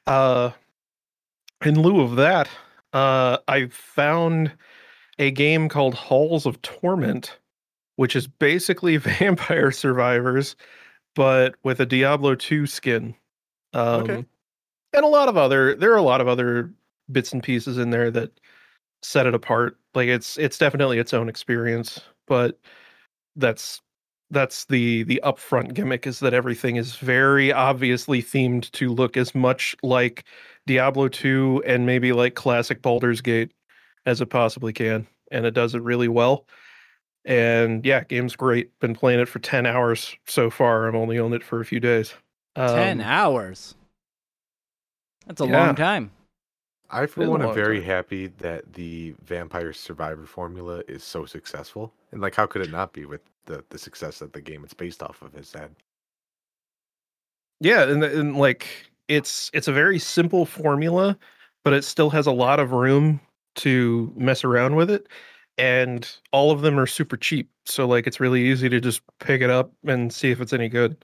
uh 0.08 0.52
in 1.64 1.82
lieu 1.82 2.02
of 2.02 2.16
that, 2.18 2.50
uh 2.94 3.38
I 3.48 3.68
found 3.68 4.52
a 5.22 5.32
game 5.32 5.70
called 5.70 5.94
Halls 5.94 6.46
of 6.46 6.62
Torment, 6.63 7.40
which 7.96 8.16
is 8.16 8.28
basically 8.28 8.98
Vampire 8.98 9.72
Survivors 9.72 10.56
but 11.16 11.56
with 11.63 11.80
a 11.80 11.86
Diablo 11.86 12.36
2 12.36 12.66
skin. 12.68 13.16
Um 13.74 14.01
Okay. 14.01 14.25
and 14.94 15.06
a 15.06 15.08
lot 15.08 15.30
of 15.30 15.38
other 15.38 15.75
there 15.75 15.94
are 15.94 15.98
a 15.98 16.01
lot 16.04 16.22
of 16.22 16.28
other 16.28 16.72
bits 17.12 17.34
and 17.34 17.44
pieces 17.44 17.78
in 17.78 17.90
there 17.92 18.12
that 18.12 18.32
set 19.04 19.25
it 19.28 19.34
apart. 19.36 19.78
Like 19.96 20.10
it's 20.10 20.38
it's 20.38 20.58
definitely 20.58 21.00
its 21.00 21.13
own 21.13 21.30
experience, 21.30 22.01
but 22.28 22.60
that's 23.36 23.82
that's 24.32 24.66
the 24.66 25.04
the 25.04 25.22
upfront 25.25 25.74
gimmick 25.74 26.08
is 26.08 26.20
that 26.22 26.34
everything 26.34 26.78
is 26.78 26.96
very 26.98 27.51
obviously 27.54 28.22
themed 28.24 28.72
to 28.72 28.90
look 28.90 29.18
as 29.18 29.36
much 29.36 29.75
like 29.84 30.25
Diablo 30.68 31.08
2 31.10 31.63
and 31.66 31.86
maybe 31.86 32.13
like 32.13 32.36
classic 32.36 32.82
Baldur's 32.82 33.22
Gate 33.22 33.51
as 34.05 34.22
it 34.22 34.27
possibly 34.27 34.74
can, 34.74 35.08
and 35.31 35.46
it 35.46 35.53
does 35.53 35.75
it 35.75 35.81
really 35.84 36.08
well. 36.08 36.46
And 37.25 37.86
yeah, 37.86 38.03
game's 38.03 38.36
great. 38.36 38.77
Been 38.79 38.96
playing 38.96 39.20
it 39.20 39.29
for 39.29 39.39
10 39.39 39.65
hours 39.65 40.15
so 40.27 40.50
far. 40.50 40.88
I'm 40.88 40.96
only 40.96 41.20
on 41.20 41.34
it 41.34 41.43
for 41.43 41.62
a 41.62 41.65
few 41.65 41.79
days. 41.79 42.13
Ten 42.65 43.00
Um, 43.01 43.01
hours. 43.01 43.75
That's 45.25 45.41
a 45.41 45.48
yeah. 45.48 45.50
long 45.50 45.75
time. 45.75 46.12
I 46.91 47.08
for 47.08 47.24
one 47.24 47.41
am 47.41 47.50
very 47.51 47.79
time. 47.79 47.81
happy 47.81 48.27
that 48.27 48.74
the 48.74 49.15
Vampire 49.24 49.74
Survivor 49.74 50.25
formula 50.27 50.84
is 50.88 51.03
so 51.03 51.25
successful, 51.25 51.93
and 52.12 52.22
like, 52.22 52.36
how 52.36 52.46
could 52.46 52.62
it 52.62 52.70
not 52.70 52.93
be 52.93 53.05
with 53.05 53.22
the 53.46 53.63
the 53.70 53.77
success 53.79 54.20
that 54.20 54.34
the 54.34 54.41
game 54.41 54.63
it's 54.63 54.74
based 54.74 55.01
off 55.01 55.22
of 55.22 55.34
has 55.34 55.51
had? 55.53 55.75
Yeah, 57.60 57.84
and, 57.84 58.03
and 58.03 58.36
like 58.38 58.67
it's 59.08 59.50
it's 59.53 59.67
a 59.67 59.74
very 59.74 60.00
simple 60.00 60.46
formula, 60.46 61.17
but 61.63 61.74
it 61.74 61.84
still 61.84 62.10
has 62.10 62.27
a 62.27 62.31
lot 62.31 62.60
of 62.60 62.72
room 62.72 63.22
to 63.55 64.12
mess 64.15 64.43
around 64.43 64.75
with 64.75 64.89
it. 64.91 65.08
And 65.58 66.10
all 66.31 66.51
of 66.51 66.62
them 66.62 66.79
are 66.79 66.88
super 66.88 67.17
cheap. 67.17 67.51
So 67.65 67.88
like 67.88 68.08
it's 68.08 68.20
really 68.20 68.41
easy 68.43 68.70
to 68.70 68.79
just 68.79 69.01
pick 69.20 69.41
it 69.41 69.50
up 69.50 69.72
and 69.86 70.13
see 70.13 70.31
if 70.31 70.41
it's 70.41 70.53
any 70.53 70.70
good. 70.70 71.03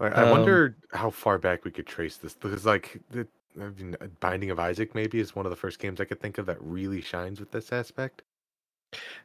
I 0.00 0.22
Um, 0.22 0.24
wonder 0.24 0.76
how 0.92 1.10
far 1.10 1.38
back 1.38 1.64
we 1.64 1.70
could 1.70 1.86
trace 1.86 2.16
this 2.16 2.34
because, 2.34 2.64
like, 2.64 3.00
the 3.10 3.26
I 3.60 3.68
mean, 3.70 3.96
uh, 4.00 4.06
Binding 4.20 4.50
of 4.50 4.58
Isaac 4.60 4.94
maybe 4.94 5.18
is 5.18 5.34
one 5.34 5.44
of 5.46 5.50
the 5.50 5.56
first 5.56 5.78
games 5.80 6.00
I 6.00 6.04
could 6.04 6.20
think 6.20 6.38
of 6.38 6.46
that 6.46 6.60
really 6.62 7.00
shines 7.00 7.40
with 7.40 7.50
this 7.50 7.72
aspect. 7.72 8.22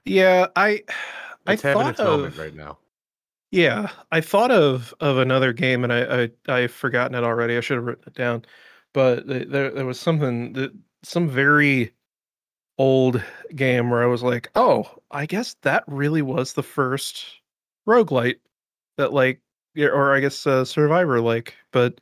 Yeah, 0.05 0.47
I 0.55 0.83
I 1.47 1.55
having 1.61 1.87
thought 1.87 1.87
its 1.87 2.03
moment 2.03 2.35
of 2.35 2.37
right 2.37 2.53
now. 2.53 2.79
yeah, 3.51 3.91
I 4.11 4.21
thought 4.21 4.51
of 4.51 4.93
of 4.99 5.17
another 5.17 5.53
game 5.53 5.83
and 5.83 5.93
I 5.93 6.23
I 6.23 6.31
I've 6.47 6.71
forgotten 6.73 7.15
it 7.15 7.23
already. 7.23 7.57
I 7.57 7.61
should 7.61 7.77
have 7.77 7.85
written 7.85 8.05
it 8.07 8.13
down. 8.15 8.45
But 8.93 9.27
there 9.27 9.71
there 9.71 9.85
was 9.85 9.99
something 9.99 10.53
that 10.53 10.71
some 11.03 11.29
very 11.29 11.93
old 12.77 13.23
game 13.55 13.89
where 13.89 14.03
I 14.03 14.07
was 14.07 14.23
like, 14.23 14.49
"Oh, 14.55 14.89
I 15.11 15.25
guess 15.25 15.55
that 15.63 15.83
really 15.87 16.21
was 16.21 16.53
the 16.53 16.63
first 16.63 17.25
roguelite 17.87 18.39
that 18.97 19.13
like 19.13 19.41
or 19.77 20.13
I 20.15 20.19
guess 20.21 20.47
uh, 20.47 20.65
survivor 20.65 21.21
like." 21.21 21.55
But 21.71 22.01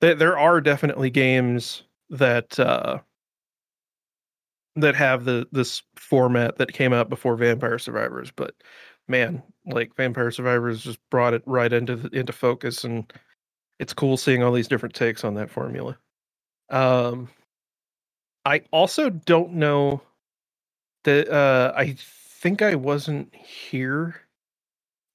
there 0.00 0.14
there 0.14 0.38
are 0.38 0.60
definitely 0.60 1.10
games 1.10 1.82
that 2.10 2.58
uh 2.60 3.00
that 4.76 4.94
have 4.94 5.24
the 5.24 5.46
this 5.52 5.82
format 5.96 6.56
that 6.58 6.72
came 6.72 6.92
out 6.92 7.08
before 7.08 7.36
Vampire 7.36 7.78
Survivors, 7.78 8.30
but 8.34 8.54
man, 9.08 9.42
like 9.66 9.94
Vampire 9.96 10.30
Survivors 10.30 10.82
just 10.82 10.98
brought 11.10 11.34
it 11.34 11.42
right 11.46 11.72
into 11.72 11.96
the, 11.96 12.08
into 12.18 12.32
focus 12.32 12.84
and 12.84 13.12
it's 13.80 13.94
cool 13.94 14.16
seeing 14.16 14.42
all 14.42 14.52
these 14.52 14.68
different 14.68 14.94
takes 14.94 15.24
on 15.24 15.34
that 15.34 15.50
formula. 15.50 15.96
Um 16.70 17.28
I 18.44 18.62
also 18.70 19.10
don't 19.10 19.54
know 19.54 20.02
that 21.04 21.28
uh 21.28 21.72
I 21.76 21.96
think 21.98 22.62
I 22.62 22.74
wasn't 22.74 23.34
here. 23.34 24.16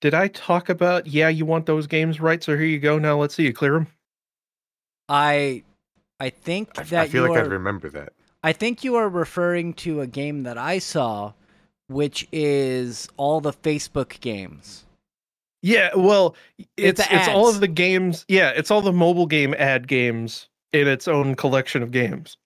Did 0.02 0.14
I 0.14 0.30
talk 0.30 0.70
about 0.70 1.08
yeah, 1.08 1.30
you 1.30 1.46
want 1.46 1.66
those 1.66 1.88
games 1.88 2.20
right, 2.20 2.44
so 2.44 2.56
here 2.56 2.66
you 2.66 2.80
go. 2.80 2.98
Now 2.98 3.20
let's 3.20 3.36
see 3.36 3.44
you 3.44 3.54
clear 3.54 3.74
them. 3.74 3.88
I 5.08 5.64
I 6.20 6.30
think 6.30 6.78
I, 6.78 6.82
f- 6.82 6.90
that 6.90 7.02
I 7.02 7.08
feel 7.08 7.24
you 7.24 7.30
like 7.30 7.40
are 7.40 7.46
I 7.46 7.48
remember 7.48 7.90
that. 7.90 8.14
I 8.44 8.54
think 8.54 8.84
you 8.84 8.96
are 8.96 9.10
referring 9.10 9.74
to 9.76 10.02
a 10.02 10.08
game 10.08 10.44
that 10.44 10.58
I 10.58 10.80
saw, 10.80 11.34
which 11.88 12.28
is 12.32 13.10
all 13.18 13.42
the 13.42 13.52
Facebook 13.52 14.20
games. 14.22 14.86
Yeah, 15.62 15.90
well, 15.94 16.36
It's 16.78 17.02
it's 17.02 17.10
it's 17.12 17.28
all 17.28 17.50
of 17.50 17.60
the 17.60 17.68
games. 17.68 18.24
Yeah, 18.30 18.52
it's 18.52 18.72
all 18.72 18.82
the 18.82 18.94
mobile 18.94 19.26
game 19.26 19.54
ad 19.58 19.88
games 19.88 20.48
in 20.72 20.88
its 20.88 21.08
own 21.08 21.36
collection 21.36 21.84
of 21.84 21.92
games. 21.92 22.38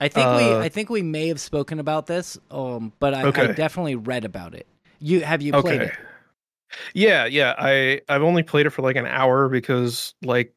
I 0.00 0.08
think 0.08 0.26
we 0.26 0.44
Uh, 0.44 0.58
I 0.60 0.68
think 0.68 0.90
we 0.90 1.02
may 1.02 1.28
have 1.28 1.40
spoken 1.40 1.78
about 1.78 2.06
this, 2.06 2.38
um, 2.50 2.92
but 2.98 3.14
I, 3.14 3.28
I 3.28 3.52
definitely 3.52 3.96
read 3.96 4.24
about 4.24 4.54
it. 4.54 4.66
You 4.98 5.20
have 5.22 5.42
you 5.42 5.52
played 5.52 5.82
it? 5.82 5.92
Yeah, 6.94 7.26
yeah. 7.26 7.54
I 7.58 8.00
I've 8.08 8.22
only 8.22 8.42
played 8.42 8.66
it 8.66 8.70
for 8.70 8.82
like 8.82 8.96
an 8.96 9.06
hour 9.06 9.48
because 9.48 10.14
like 10.22 10.54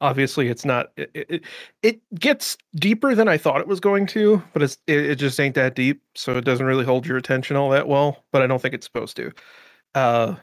obviously 0.00 0.48
it's 0.48 0.64
not 0.64 0.90
it, 0.96 1.10
it, 1.14 1.44
it 1.82 2.00
gets 2.18 2.58
deeper 2.74 3.14
than 3.14 3.28
I 3.28 3.38
thought 3.38 3.60
it 3.60 3.68
was 3.68 3.80
going 3.80 4.06
to, 4.08 4.42
but 4.52 4.62
it's 4.62 4.78
it, 4.86 5.10
it 5.10 5.14
just 5.16 5.38
ain't 5.40 5.54
that 5.54 5.74
deep, 5.74 6.02
so 6.14 6.36
it 6.36 6.44
doesn't 6.44 6.66
really 6.66 6.84
hold 6.84 7.06
your 7.06 7.16
attention 7.16 7.56
all 7.56 7.70
that 7.70 7.88
well, 7.88 8.24
but 8.32 8.42
I 8.42 8.46
don't 8.46 8.60
think 8.60 8.74
it's 8.74 8.86
supposed 8.86 9.16
to. 9.16 9.32
Uh 9.94 10.36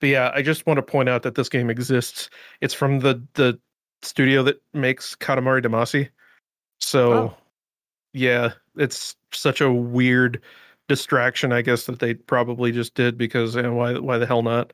but 0.00 0.08
yeah, 0.08 0.32
I 0.34 0.42
just 0.42 0.66
want 0.66 0.78
to 0.78 0.82
point 0.82 1.08
out 1.08 1.22
that 1.22 1.34
this 1.36 1.48
game 1.48 1.70
exists. 1.70 2.28
It's 2.60 2.74
from 2.74 3.00
the 3.00 3.22
the 3.34 3.58
studio 4.02 4.42
that 4.42 4.60
makes 4.72 5.14
Katamari 5.14 5.64
Damacy. 5.64 6.08
So 6.80 7.12
Oh. 7.12 7.36
Yeah, 8.14 8.52
it's 8.76 9.16
such 9.32 9.60
a 9.60 9.70
weird 9.70 10.40
distraction, 10.88 11.52
I 11.52 11.60
guess, 11.62 11.84
that 11.86 11.98
they 11.98 12.14
probably 12.14 12.72
just 12.72 12.94
did 12.94 13.18
because 13.18 13.56
you 13.56 13.62
know, 13.62 13.74
why 13.74 13.98
why 13.98 14.18
the 14.18 14.26
hell 14.26 14.42
not? 14.42 14.72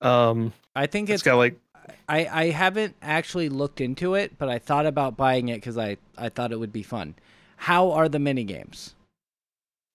Um 0.00 0.52
I 0.76 0.86
think 0.86 1.08
it's 1.08 1.14
it's 1.14 1.22
got 1.24 1.36
like 1.36 1.58
I, 2.08 2.26
I 2.26 2.50
haven't 2.50 2.94
actually 3.02 3.48
looked 3.48 3.80
into 3.80 4.14
it, 4.14 4.38
but 4.38 4.48
I 4.48 4.58
thought 4.58 4.86
about 4.86 5.16
buying 5.16 5.48
it 5.48 5.56
because 5.56 5.76
I, 5.76 5.96
I 6.16 6.28
thought 6.28 6.52
it 6.52 6.60
would 6.60 6.72
be 6.72 6.82
fun. 6.82 7.14
How 7.56 7.90
are 7.90 8.08
the 8.08 8.18
mini 8.18 8.44
games? 8.44 8.94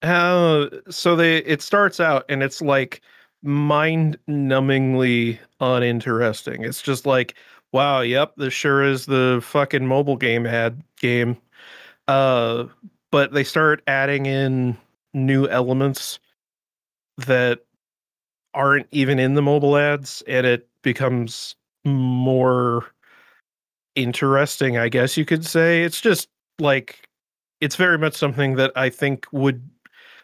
Uh, 0.01 0.67
so 0.89 1.15
they 1.15 1.37
it 1.37 1.61
starts 1.61 1.99
out 1.99 2.25
and 2.27 2.43
it's 2.43 2.61
like 2.61 3.01
mind 3.41 4.17
numbingly 4.27 5.39
uninteresting. 5.61 6.63
It's 6.63 6.81
just 6.81 7.05
like, 7.05 7.35
wow, 7.71 8.01
yep, 8.01 8.33
this 8.35 8.53
sure 8.53 8.83
is 8.83 9.05
the 9.05 9.39
fucking 9.41 9.87
mobile 9.87 10.17
game 10.17 10.45
ad 10.45 10.83
game. 10.99 11.37
Uh, 12.07 12.65
but 13.11 13.33
they 13.33 13.43
start 13.43 13.81
adding 13.87 14.25
in 14.25 14.77
new 15.13 15.47
elements 15.47 16.19
that 17.17 17.59
aren't 18.53 18.87
even 18.91 19.19
in 19.19 19.35
the 19.35 19.41
mobile 19.41 19.77
ads, 19.77 20.23
and 20.27 20.45
it 20.45 20.67
becomes 20.81 21.55
more 21.85 22.85
interesting, 23.95 24.77
I 24.77 24.89
guess 24.89 25.17
you 25.17 25.25
could 25.25 25.45
say. 25.45 25.83
It's 25.83 26.01
just 26.01 26.27
like 26.59 27.07
it's 27.61 27.75
very 27.75 27.97
much 27.97 28.15
something 28.15 28.55
that 28.55 28.71
I 28.75 28.89
think 28.89 29.25
would 29.31 29.69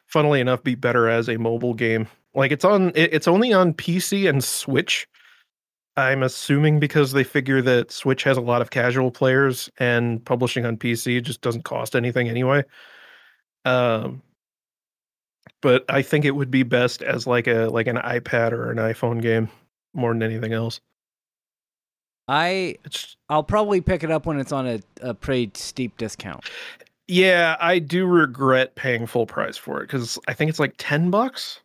funnily 0.08 0.40
enough 0.40 0.64
be 0.64 0.76
better 0.76 1.08
as 1.08 1.30
a 1.30 1.38
mobile 1.38 1.74
game 1.76 2.08
like 2.34 2.52
it's 2.52 2.66
on 2.66 2.92
it's 2.96 3.28
only 3.28 3.54
on 3.54 3.74
pc 3.74 4.28
and 4.28 4.44
switch 4.44 5.08
i'm 6.00 6.24
assuming 6.24 6.80
because 6.80 7.12
they 7.12 7.24
figure 7.24 7.62
that 7.62 7.92
switch 7.92 8.24
has 8.24 8.38
a 8.38 8.42
lot 8.42 8.62
of 8.62 8.70
casual 8.72 9.12
players 9.12 9.70
and 9.80 10.24
publishing 10.26 10.66
on 10.66 10.78
pc 10.78 11.22
just 11.24 11.42
doesn't 11.42 11.64
cost 11.64 11.96
anything 11.96 12.28
anyway 12.30 12.64
um 13.66 14.22
but 15.62 15.84
i 15.90 16.02
think 16.02 16.26
it 16.26 16.32
would 16.32 16.52
be 16.52 16.64
best 16.64 17.02
as 17.02 17.28
like 17.28 17.48
a 17.48 17.68
like 17.68 17.88
an 17.88 17.98
ipad 17.98 18.52
or 18.52 18.72
an 18.72 18.78
iphone 18.78 19.22
game 19.22 19.50
more 19.94 20.14
than 20.14 20.24
anything 20.24 20.54
else 20.54 20.80
I 22.32 22.76
I'll 23.28 23.42
probably 23.44 23.82
pick 23.82 24.04
it 24.04 24.12
up 24.12 24.28
when 24.28 24.40
it's 24.40 24.52
on 24.52 24.68
a, 24.68 24.80
a 25.02 25.16
pretty 25.16 25.50
steep 25.56 25.98
discount. 25.98 26.46
yeah 27.08 27.58
i 27.60 27.80
do 27.80 28.06
regret 28.06 28.76
paying 28.76 29.08
full 29.08 29.26
price 29.26 29.58
for 29.58 29.80
it 29.82 29.88
because 29.88 30.20
i 30.28 30.34
think 30.34 30.50
it's 30.50 30.60
like 30.60 30.76
10 30.78 31.10
bucks 31.10 31.62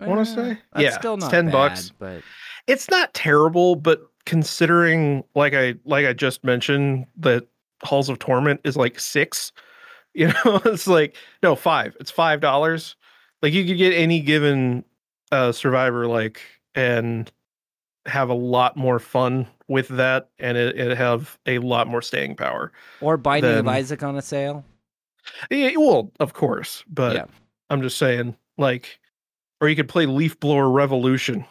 I 0.00 0.08
wanna 0.08 0.22
Eh, 0.22 0.24
say? 0.24 0.58
Yeah, 0.78 0.98
still 0.98 1.16
not 1.18 1.30
10 1.30 1.46
bad, 1.46 1.52
bucks. 1.52 1.92
but 1.98 2.22
it's 2.70 2.88
not 2.88 3.12
terrible, 3.14 3.76
but 3.76 4.00
considering 4.26 5.24
like 5.34 5.54
I 5.54 5.74
like 5.84 6.06
I 6.06 6.12
just 6.12 6.44
mentioned 6.44 7.06
that 7.18 7.46
Halls 7.82 8.08
of 8.08 8.18
Torment 8.18 8.60
is 8.64 8.76
like 8.76 9.00
six, 9.00 9.52
you 10.14 10.28
know, 10.28 10.60
it's 10.64 10.86
like 10.86 11.16
no 11.42 11.54
five. 11.56 11.96
It's 12.00 12.10
five 12.10 12.40
dollars. 12.40 12.96
Like 13.42 13.52
you 13.52 13.64
could 13.64 13.78
get 13.78 13.92
any 13.92 14.20
given 14.20 14.84
uh, 15.32 15.52
Survivor 15.52 16.06
like 16.06 16.40
and 16.74 17.30
have 18.06 18.28
a 18.28 18.34
lot 18.34 18.76
more 18.76 18.98
fun 18.98 19.46
with 19.68 19.88
that, 19.88 20.28
and 20.38 20.56
it, 20.56 20.78
it 20.78 20.96
have 20.96 21.38
a 21.46 21.58
lot 21.58 21.86
more 21.86 22.02
staying 22.02 22.34
power. 22.36 22.72
Or 23.00 23.16
Binding 23.16 23.56
of 23.56 23.68
Isaac 23.68 24.02
on 24.02 24.16
a 24.16 24.22
sale. 24.22 24.64
Yeah, 25.50 25.70
well, 25.76 26.10
of 26.18 26.32
course, 26.32 26.82
but 26.88 27.14
Yeah. 27.14 27.24
I'm 27.68 27.82
just 27.82 27.98
saying, 27.98 28.36
like, 28.58 28.98
or 29.60 29.68
you 29.68 29.76
could 29.76 29.88
play 29.88 30.06
Leaf 30.06 30.40
Blower 30.40 30.68
Revolution. 30.70 31.44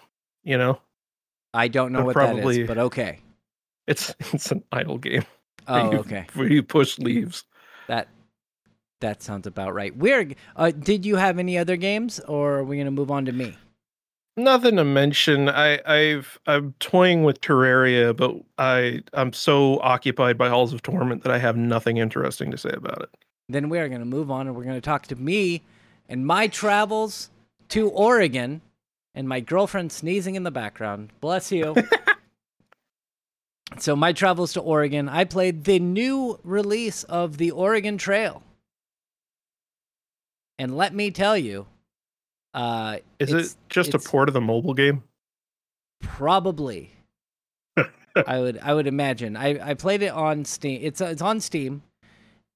You 0.44 0.58
know, 0.58 0.82
I 1.54 1.68
don't 1.68 1.92
know 1.92 2.00
But 2.00 2.06
what 2.08 2.16
that 2.16 2.34
probably- 2.34 2.62
is, 2.62 2.68
but 2.68 2.78
okay. 2.78 3.20
it's 3.88 4.14
it's 4.34 4.52
an 4.52 4.64
idle 4.72 4.98
game 4.98 5.26
Oh, 5.68 5.92
you- 5.92 5.98
okay. 6.00 6.26
where 6.36 6.52
you 6.52 6.64
push 6.64 6.98
leaves. 7.00 7.44
That 7.88 8.08
that 9.02 9.22
sounds 9.24 9.48
about 9.48 9.74
right. 9.74 9.96
We're 9.96 10.32
uh, 10.56 10.72
did 10.72 11.06
you 11.06 11.16
have 11.16 11.40
any 11.40 11.58
other 11.58 11.76
games, 11.78 12.20
or 12.22 12.58
are 12.60 12.64
we 12.64 12.78
gonna 12.78 12.92
move 12.92 13.12
on 13.12 13.26
to 13.26 13.32
me? 13.32 13.56
Nothing 14.38 14.78
to 14.78 14.86
mention. 14.86 15.50
I, 15.50 15.80
I've 15.86 16.40
I'm 16.48 16.74
toying 16.80 17.24
with 17.24 17.42
Terraria, 17.42 18.16
but 18.16 18.36
I 18.58 19.02
I'm 19.14 19.34
so 19.34 19.80
occupied 19.82 20.38
by 20.38 20.50
Halls 20.50 20.72
of 20.74 20.82
Torment 20.82 21.24
that 21.24 21.32
I 21.32 21.38
have 21.40 21.58
nothing 21.58 21.98
interesting 21.98 22.52
to 22.52 22.58
say 22.58 22.70
about 22.72 23.02
it. 23.02 23.10
Then 23.50 23.70
we 23.70 23.80
are 23.80 23.90
gonna 23.90 24.06
move 24.06 24.30
on, 24.32 24.48
and 24.48 24.56
we're 24.56 24.64
gonna 24.66 24.82
talk 24.82 25.08
to 25.08 25.16
me 25.16 25.62
and 26.08 26.26
my 26.26 26.48
travels 26.48 27.30
to 27.70 27.90
Oregon, 27.90 28.62
and 29.16 29.28
my 29.28 29.40
girlfriend 29.40 29.92
sneezing 29.92 30.36
in 30.36 30.44
the 30.44 30.52
background. 30.52 31.10
Bless 31.22 31.52
you. 31.52 31.76
so 33.78 33.96
my 33.96 34.14
travels 34.14 34.54
to 34.54 34.62
Oregon. 34.62 35.10
I 35.10 35.26
played 35.26 35.64
the 35.64 35.80
new 35.80 36.40
release 36.44 37.04
of 37.04 37.38
the 37.38 37.52
Oregon 37.52 37.98
Trail, 37.98 38.44
and 40.58 40.76
let 40.76 40.94
me 40.94 41.12
tell 41.12 41.38
you, 41.38 41.68
uh, 42.54 42.98
Is 43.20 43.34
it 43.34 43.56
just 43.70 43.94
a 43.94 44.00
port 44.00 44.30
of 44.30 44.34
the 44.34 44.42
mobile 44.42 44.74
game? 44.74 45.04
Probably. 46.02 46.92
I 48.28 48.40
would 48.40 48.60
I 48.60 48.74
would 48.74 48.88
imagine. 48.88 49.36
I, 49.36 49.70
I 49.72 49.74
played 49.74 50.02
it 50.02 50.12
on 50.12 50.46
Steam. 50.46 50.80
It's 50.82 51.02
it's 51.02 51.22
on 51.22 51.40
Steam, 51.40 51.84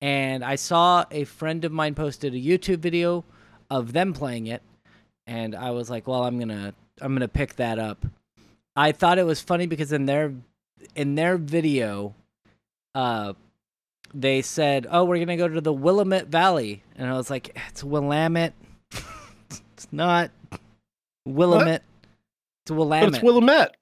and 0.01 0.43
I 0.43 0.55
saw 0.55 1.05
a 1.11 1.23
friend 1.23 1.63
of 1.63 1.71
mine 1.71 1.95
posted 1.95 2.33
a 2.33 2.37
YouTube 2.37 2.79
video 2.79 3.23
of 3.69 3.93
them 3.93 4.13
playing 4.13 4.47
it, 4.47 4.61
and 5.27 5.55
I 5.55 5.71
was 5.71 5.89
like, 5.89 6.07
well, 6.07 6.23
I'm 6.23 6.39
gonna 6.39 6.73
I'm 7.01 7.13
gonna 7.13 7.27
pick 7.27 7.55
that 7.57 7.79
up. 7.79 8.05
I 8.75 8.91
thought 8.91 9.17
it 9.19 9.25
was 9.25 9.39
funny 9.41 9.67
because 9.67 9.91
in 9.91 10.05
their 10.05 10.33
in 10.95 11.15
their 11.15 11.37
video, 11.37 12.13
uh, 12.95 13.33
they 14.13 14.41
said, 14.41 14.87
"Oh, 14.89 15.03
we're 15.05 15.19
gonna 15.19 15.37
go 15.37 15.47
to 15.47 15.61
the 15.61 15.73
Willamette 15.73 16.27
Valley," 16.27 16.83
and 16.95 17.09
I 17.09 17.13
was 17.13 17.29
like, 17.29 17.55
"It's 17.69 17.83
Willamette. 17.83 18.53
it's 18.91 19.87
not 19.91 20.31
Willamette. 21.25 21.83
It's 22.63 22.71
But 22.71 22.75
Willamette. 22.75 23.13
it's 23.15 23.23
Willamette. 23.23 23.77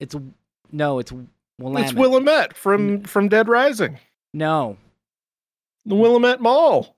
It's 0.00 0.16
no, 0.72 0.98
it's 0.98 1.12
Willamette. 1.58 1.84
It's 1.90 1.94
Willamette 1.94 2.56
from 2.56 3.02
from 3.02 3.28
Dead 3.28 3.48
Rising. 3.48 3.98
no, 4.34 4.76
The 5.86 5.94
Willamette 5.94 6.40
Mall. 6.40 6.94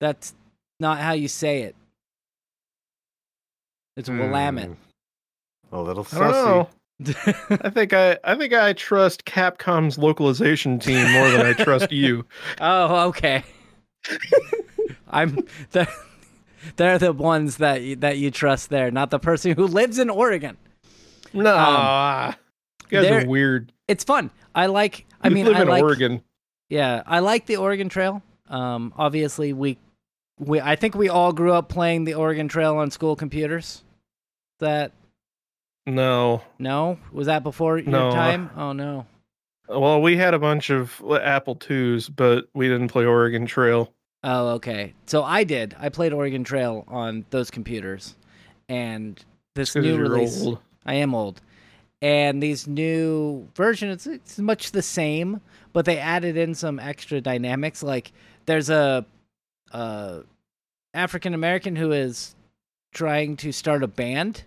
that's 0.00 0.34
not 0.80 0.98
how 0.98 1.12
you 1.12 1.28
say 1.28 1.62
it. 1.62 1.74
It's 3.98 4.08
Willamette. 4.08 4.66
Hmm. 4.68 4.74
A 5.72 5.82
little 5.82 6.06
I 6.12 6.16
sussy. 6.16 6.68
I 7.64 7.70
think 7.70 7.92
I 7.92 8.18
I 8.24 8.34
think 8.36 8.54
I 8.54 8.72
trust 8.72 9.24
Capcom's 9.24 9.98
localization 9.98 10.78
team 10.78 11.10
more 11.12 11.30
than 11.30 11.44
I 11.44 11.52
trust 11.52 11.92
you. 11.92 12.24
oh, 12.60 13.08
okay. 13.08 13.42
I'm 15.10 15.38
the, 15.72 15.88
they're 16.76 16.98
the 16.98 17.12
ones 17.12 17.56
that 17.56 17.82
you, 17.82 17.96
that 17.96 18.18
you 18.18 18.30
trust 18.30 18.70
there, 18.70 18.90
not 18.90 19.10
the 19.10 19.18
person 19.18 19.54
who 19.56 19.66
lives 19.66 19.98
in 19.98 20.10
Oregon. 20.10 20.56
Nah, 21.32 22.34
you 22.90 23.02
guys 23.02 23.24
are 23.24 23.28
weird. 23.28 23.72
It's 23.88 24.04
fun. 24.04 24.30
I 24.54 24.66
like. 24.66 25.06
I 25.20 25.28
You 25.28 25.34
mean, 25.34 25.46
live 25.46 25.56
I 25.56 25.62
in 25.62 25.68
like. 25.68 25.82
Oregon. 25.82 26.22
Yeah, 26.68 27.02
I 27.06 27.18
like 27.18 27.46
the 27.46 27.56
Oregon 27.56 27.88
Trail. 27.88 28.22
Um, 28.48 28.92
obviously 28.96 29.52
we, 29.52 29.78
we 30.38 30.60
I 30.60 30.76
think 30.76 30.94
we 30.94 31.08
all 31.08 31.32
grew 31.32 31.52
up 31.52 31.68
playing 31.68 32.04
the 32.04 32.14
Oregon 32.14 32.48
Trail 32.48 32.76
on 32.76 32.90
school 32.90 33.16
computers. 33.16 33.82
That 34.58 34.92
No, 35.86 36.42
no, 36.58 36.98
was 37.12 37.26
that 37.26 37.42
before 37.42 37.78
your 37.78 37.90
No. 37.90 38.10
time? 38.10 38.50
Oh 38.56 38.72
no. 38.72 39.06
well, 39.68 40.00
we 40.02 40.16
had 40.16 40.34
a 40.34 40.38
bunch 40.38 40.70
of 40.70 41.00
Apple 41.10 41.58
IIs, 41.68 42.08
but 42.08 42.48
we 42.54 42.68
didn't 42.68 42.88
play 42.88 43.04
Oregon 43.04 43.46
Trail. 43.46 43.92
Oh, 44.24 44.48
okay. 44.54 44.94
So 45.06 45.22
I 45.22 45.44
did. 45.44 45.76
I 45.78 45.90
played 45.90 46.12
Oregon 46.12 46.42
Trail 46.42 46.84
on 46.88 47.24
those 47.30 47.50
computers, 47.50 48.16
and 48.68 49.22
this 49.54 49.74
new 49.76 49.96
release. 49.96 50.42
old. 50.44 50.58
I 50.84 50.94
am 50.94 51.14
old, 51.14 51.40
and 52.02 52.42
these 52.42 52.66
new 52.66 53.46
version 53.54 53.90
it's, 53.90 54.06
it's 54.06 54.38
much 54.38 54.72
the 54.72 54.82
same, 54.82 55.40
but 55.72 55.84
they 55.84 55.98
added 55.98 56.36
in 56.36 56.54
some 56.54 56.80
extra 56.80 57.20
dynamics. 57.20 57.82
Like 57.82 58.10
there's 58.46 58.70
a, 58.70 59.06
uh, 59.72 60.20
African 60.94 61.34
American 61.34 61.76
who 61.76 61.92
is 61.92 62.34
trying 62.94 63.36
to 63.36 63.52
start 63.52 63.82
a 63.82 63.86
band, 63.86 64.42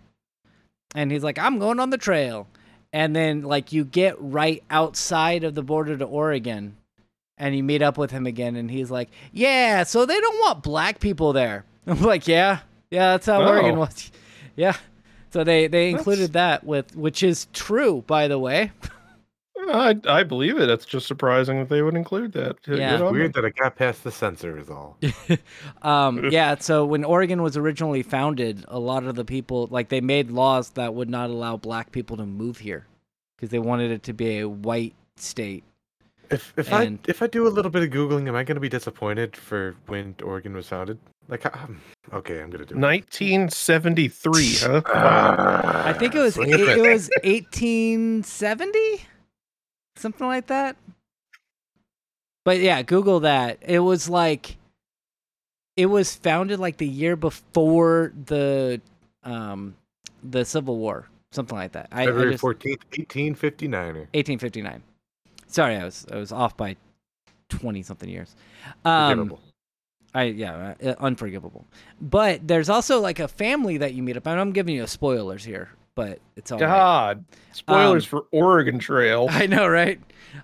and 0.95 1.12
he's 1.12 1.23
like, 1.23 1.38
"I'm 1.39 1.60
going 1.60 1.80
on 1.80 1.89
the 1.89 1.97
trail," 1.97 2.47
and 2.93 3.15
then 3.15 3.41
like 3.43 3.71
you 3.71 3.84
get 3.86 4.15
right 4.19 4.63
outside 4.69 5.43
of 5.43 5.56
the 5.56 5.63
border 5.63 5.97
to 5.97 6.06
Oregon, 6.06 6.75
and 7.38 7.56
you 7.56 7.63
meet 7.63 7.82
up 7.82 7.97
with 7.97 8.12
him 8.12 8.25
again, 8.25 8.56
and 8.56 8.69
he's 8.69 8.91
like, 8.91 9.10
"Yeah, 9.32 9.84
so 9.84 10.06
they 10.06 10.19
don't 10.19 10.39
want 10.39 10.63
black 10.63 10.99
people 10.99 11.34
there." 11.34 11.65
I'm 11.88 12.01
like, 12.01 12.27
"Yeah, 12.27 12.60
yeah, 12.89 13.12
that's 13.13 13.25
how 13.25 13.41
oh. 13.41 13.47
Oregon 13.47 13.75
Oh. 13.75 13.80
was." 13.82 14.12
Yeah, 14.58 14.75
so 15.32 15.45
they 15.45 15.67
they 15.67 15.91
That's- 15.91 15.99
included 16.01 16.34
that 16.34 16.65
with, 16.65 16.93
which 16.95 17.23
is 17.23 17.47
true, 17.54 18.04
by 18.06 18.27
the 18.27 18.38
way. 18.38 18.71
I 19.69 19.95
I 20.06 20.24
believe 20.24 20.58
it. 20.58 20.69
It's 20.69 20.86
just 20.86 21.08
surprising 21.08 21.60
that 21.60 21.69
they 21.69 21.82
would 21.82 21.95
include 21.95 22.34
that. 22.34 22.58
Yeah. 22.67 22.97
Good 22.97 23.06
on 23.06 23.13
Weird 23.13 23.34
that 23.34 23.45
it 23.45 23.56
got 23.56 23.76
past 23.76 24.04
the 24.04 24.12
censor 24.12 24.58
is 24.58 24.69
all. 24.69 24.97
um, 25.82 26.26
yeah, 26.32 26.56
so 26.60 26.86
when 26.86 27.04
Oregon 27.04 27.41
was 27.41 27.58
originally 27.58 28.04
founded, 28.04 28.65
a 28.67 28.80
lot 28.80 29.04
of 29.06 29.15
the 29.15 29.26
people 29.26 29.67
like 29.71 29.89
they 29.89 30.02
made 30.02 30.32
laws 30.32 30.71
that 30.71 30.93
would 30.93 31.10
not 31.10 31.30
allow 31.30 31.58
black 31.58 31.91
people 31.91 32.17
to 32.17 32.26
move 32.26 32.58
here 32.58 32.86
because 33.36 33.50
they 33.50 33.60
wanted 33.60 33.91
it 33.91 34.04
to 34.04 34.13
be 34.13 34.39
a 34.39 34.50
white 34.50 34.95
state. 35.15 35.63
If 36.30 36.54
if 36.58 36.71
And- 36.71 37.00
I 37.06 37.10
if 37.10 37.21
I 37.21 37.28
do 37.28 37.47
a 37.47 37.50
little 37.50 37.71
bit 37.71 37.84
of 37.84 37.89
googling, 37.89 38.28
am 38.28 38.36
I 38.36 38.43
going 38.43 38.56
to 38.56 38.62
be 38.62 38.69
disappointed 38.69 39.36
for 39.36 39.76
when 39.88 40.15
Oregon 40.24 40.54
was 40.54 40.67
founded? 40.67 40.97
Like, 41.28 41.45
um, 41.45 41.80
okay, 42.12 42.41
I'm 42.41 42.50
going 42.50 42.65
to 42.65 42.74
do 42.74 42.76
it. 42.76 42.82
1973, 42.82 44.56
huh? 44.60 44.82
I 44.86 45.93
think 45.93 46.13
it 46.13 46.19
was 46.19 46.38
it, 46.38 46.50
it. 46.50 46.78
it 46.78 46.82
was 46.82 47.10
1870, 47.24 49.06
something 50.02 50.28
like 50.28 50.48
that. 50.48 50.76
But 52.44 52.60
yeah, 52.60 52.82
Google 52.82 53.22
that. 53.22 53.60
It 53.62 53.80
was 53.80 54.10
like 54.10 54.58
it 55.78 55.86
was 55.86 56.16
founded 56.16 56.60
like 56.60 56.78
the 56.78 56.88
year 56.88 57.16
before 57.16 58.12
the 58.26 58.82
um 59.24 59.76
the 60.24 60.44
Civil 60.46 60.78
War, 60.78 61.08
something 61.32 61.58
like 61.58 61.74
that. 61.74 61.90
I, 61.92 62.04
I 62.04 62.06
February 62.08 62.36
14th, 62.36 62.84
1859. 62.98 63.96
1859. 64.14 64.84
Sorry, 65.48 65.76
I 65.76 65.86
was 65.86 66.06
I 66.12 66.18
was 66.18 66.32
off 66.32 66.58
by 66.58 66.76
20 67.50 67.84
something 67.84 68.10
years. 68.10 68.36
Um, 68.86 69.38
I 70.14 70.24
yeah, 70.24 70.76
uh, 70.84 70.96
unforgivable. 71.00 71.66
But 72.02 72.48
there's 72.48 72.70
also 72.70 73.00
like 73.00 73.20
a 73.20 73.28
family 73.28 73.78
that 73.78 73.94
you 73.94 74.04
meet 74.04 74.18
up. 74.18 74.28
And 74.28 74.40
I'm 74.40 74.52
giving 74.52 74.76
you 74.76 74.88
spoilers 74.88 75.44
here, 75.44 75.70
but 76.02 76.20
it's 76.36 76.52
all 76.52 76.60
right. 76.60 76.68
God, 76.68 77.26
spoilers 77.52 78.06
Um, 78.06 78.10
for 78.10 78.26
Oregon 78.32 78.80
Trail. 78.80 79.28
I 79.32 79.46
know, 79.48 79.68
right? 79.68 80.00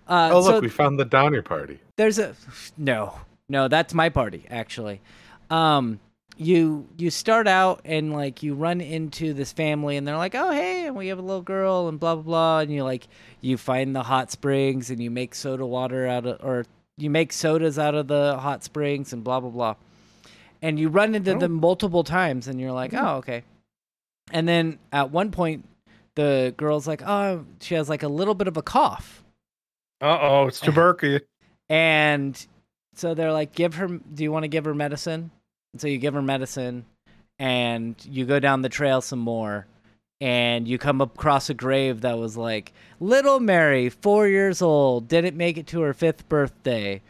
Uh, 0.08 0.30
oh 0.34 0.42
look, 0.42 0.56
so 0.56 0.60
we 0.60 0.70
found 0.70 1.00
the 1.00 1.06
Donner 1.06 1.42
Party. 1.42 1.80
there's 1.96 2.20
a 2.20 2.36
no, 2.78 3.14
no. 3.50 3.68
That's 3.68 3.94
my 3.94 4.10
party 4.10 4.46
actually. 4.50 5.02
Um, 5.50 6.00
you 6.40 6.88
you 6.98 7.10
start 7.10 7.48
out 7.48 7.82
and 7.86 8.14
like 8.14 8.44
you 8.44 8.54
run 8.54 8.80
into 8.82 9.34
this 9.34 9.52
family 9.52 9.98
and 9.98 10.08
they're 10.08 10.18
like, 10.18 10.36
oh 10.36 10.52
hey, 10.52 10.86
and 10.88 10.96
we 10.96 11.08
have 11.08 11.18
a 11.18 11.22
little 11.22 11.42
girl 11.42 11.88
and 11.88 12.00
blah 12.00 12.16
blah 12.16 12.24
blah, 12.24 12.60
and 12.60 12.72
you 12.72 12.84
like 12.84 13.08
you 13.42 13.58
find 13.58 13.96
the 13.96 14.04
hot 14.04 14.32
springs 14.32 14.90
and 14.92 15.02
you 15.02 15.10
make 15.10 15.34
soda 15.34 15.66
water 15.66 16.06
out 16.06 16.26
of 16.28 16.44
or 16.44 16.66
you 16.98 17.10
make 17.10 17.32
sodas 17.34 17.80
out 17.80 17.96
of 17.96 18.08
the 18.08 18.38
hot 18.40 18.64
springs 18.64 19.14
and 19.14 19.24
blah 19.24 19.40
blah 19.40 19.50
blah, 19.50 19.76
and 20.62 20.78
you 20.80 20.90
run 20.90 21.16
into 21.16 21.34
Oh. 21.34 21.40
them 21.40 21.54
multiple 21.54 22.04
times 22.04 22.48
and 22.48 22.60
you're 22.60 22.72
like, 22.74 22.94
oh 22.94 23.16
okay, 23.18 23.44
and 24.32 24.48
then 24.48 24.80
at 24.92 25.12
one 25.12 25.32
point 25.32 25.66
the 26.16 26.54
girl's 26.58 26.88
like, 26.88 27.02
oh, 27.06 27.46
she 27.62 27.76
has 27.76 27.90
like 27.90 28.04
a 28.04 28.08
little 28.08 28.34
bit 28.34 28.48
of 28.48 28.58
a 28.58 28.62
cough. 28.62 29.24
Uh 30.02 30.18
oh, 30.22 30.48
it's 30.48 30.60
tuberculosis. 30.60 31.28
And 31.70 32.48
so 32.96 33.14
they're 33.14 33.32
like, 33.32 33.54
give 33.54 33.76
her, 33.76 33.88
do 33.88 34.24
you 34.24 34.32
want 34.32 34.44
to 34.44 34.48
give 34.48 34.66
her 34.66 34.74
medicine? 34.74 35.32
And 35.74 35.82
so 35.82 35.88
you 35.88 35.98
give 35.98 36.14
her 36.14 36.22
medicine 36.22 36.86
and 37.40 37.96
you 38.04 38.26
go 38.26 38.40
down 38.40 38.64
the 38.64 38.70
trail 38.70 39.02
some 39.02 39.20
more 39.20 39.68
and 40.20 40.68
you 40.68 40.80
come 40.80 41.02
across 41.02 41.50
a 41.50 41.54
grave 41.54 42.02
that 42.02 42.18
was 42.18 42.36
like, 42.36 42.74
little 43.00 43.40
Mary, 43.40 43.90
four 43.90 44.28
years 44.28 44.62
old, 44.62 45.08
didn't 45.08 45.38
make 45.38 45.58
it 45.58 45.68
to 45.68 45.82
her 45.82 45.94
fifth 45.94 46.28
birthday. 46.28 47.02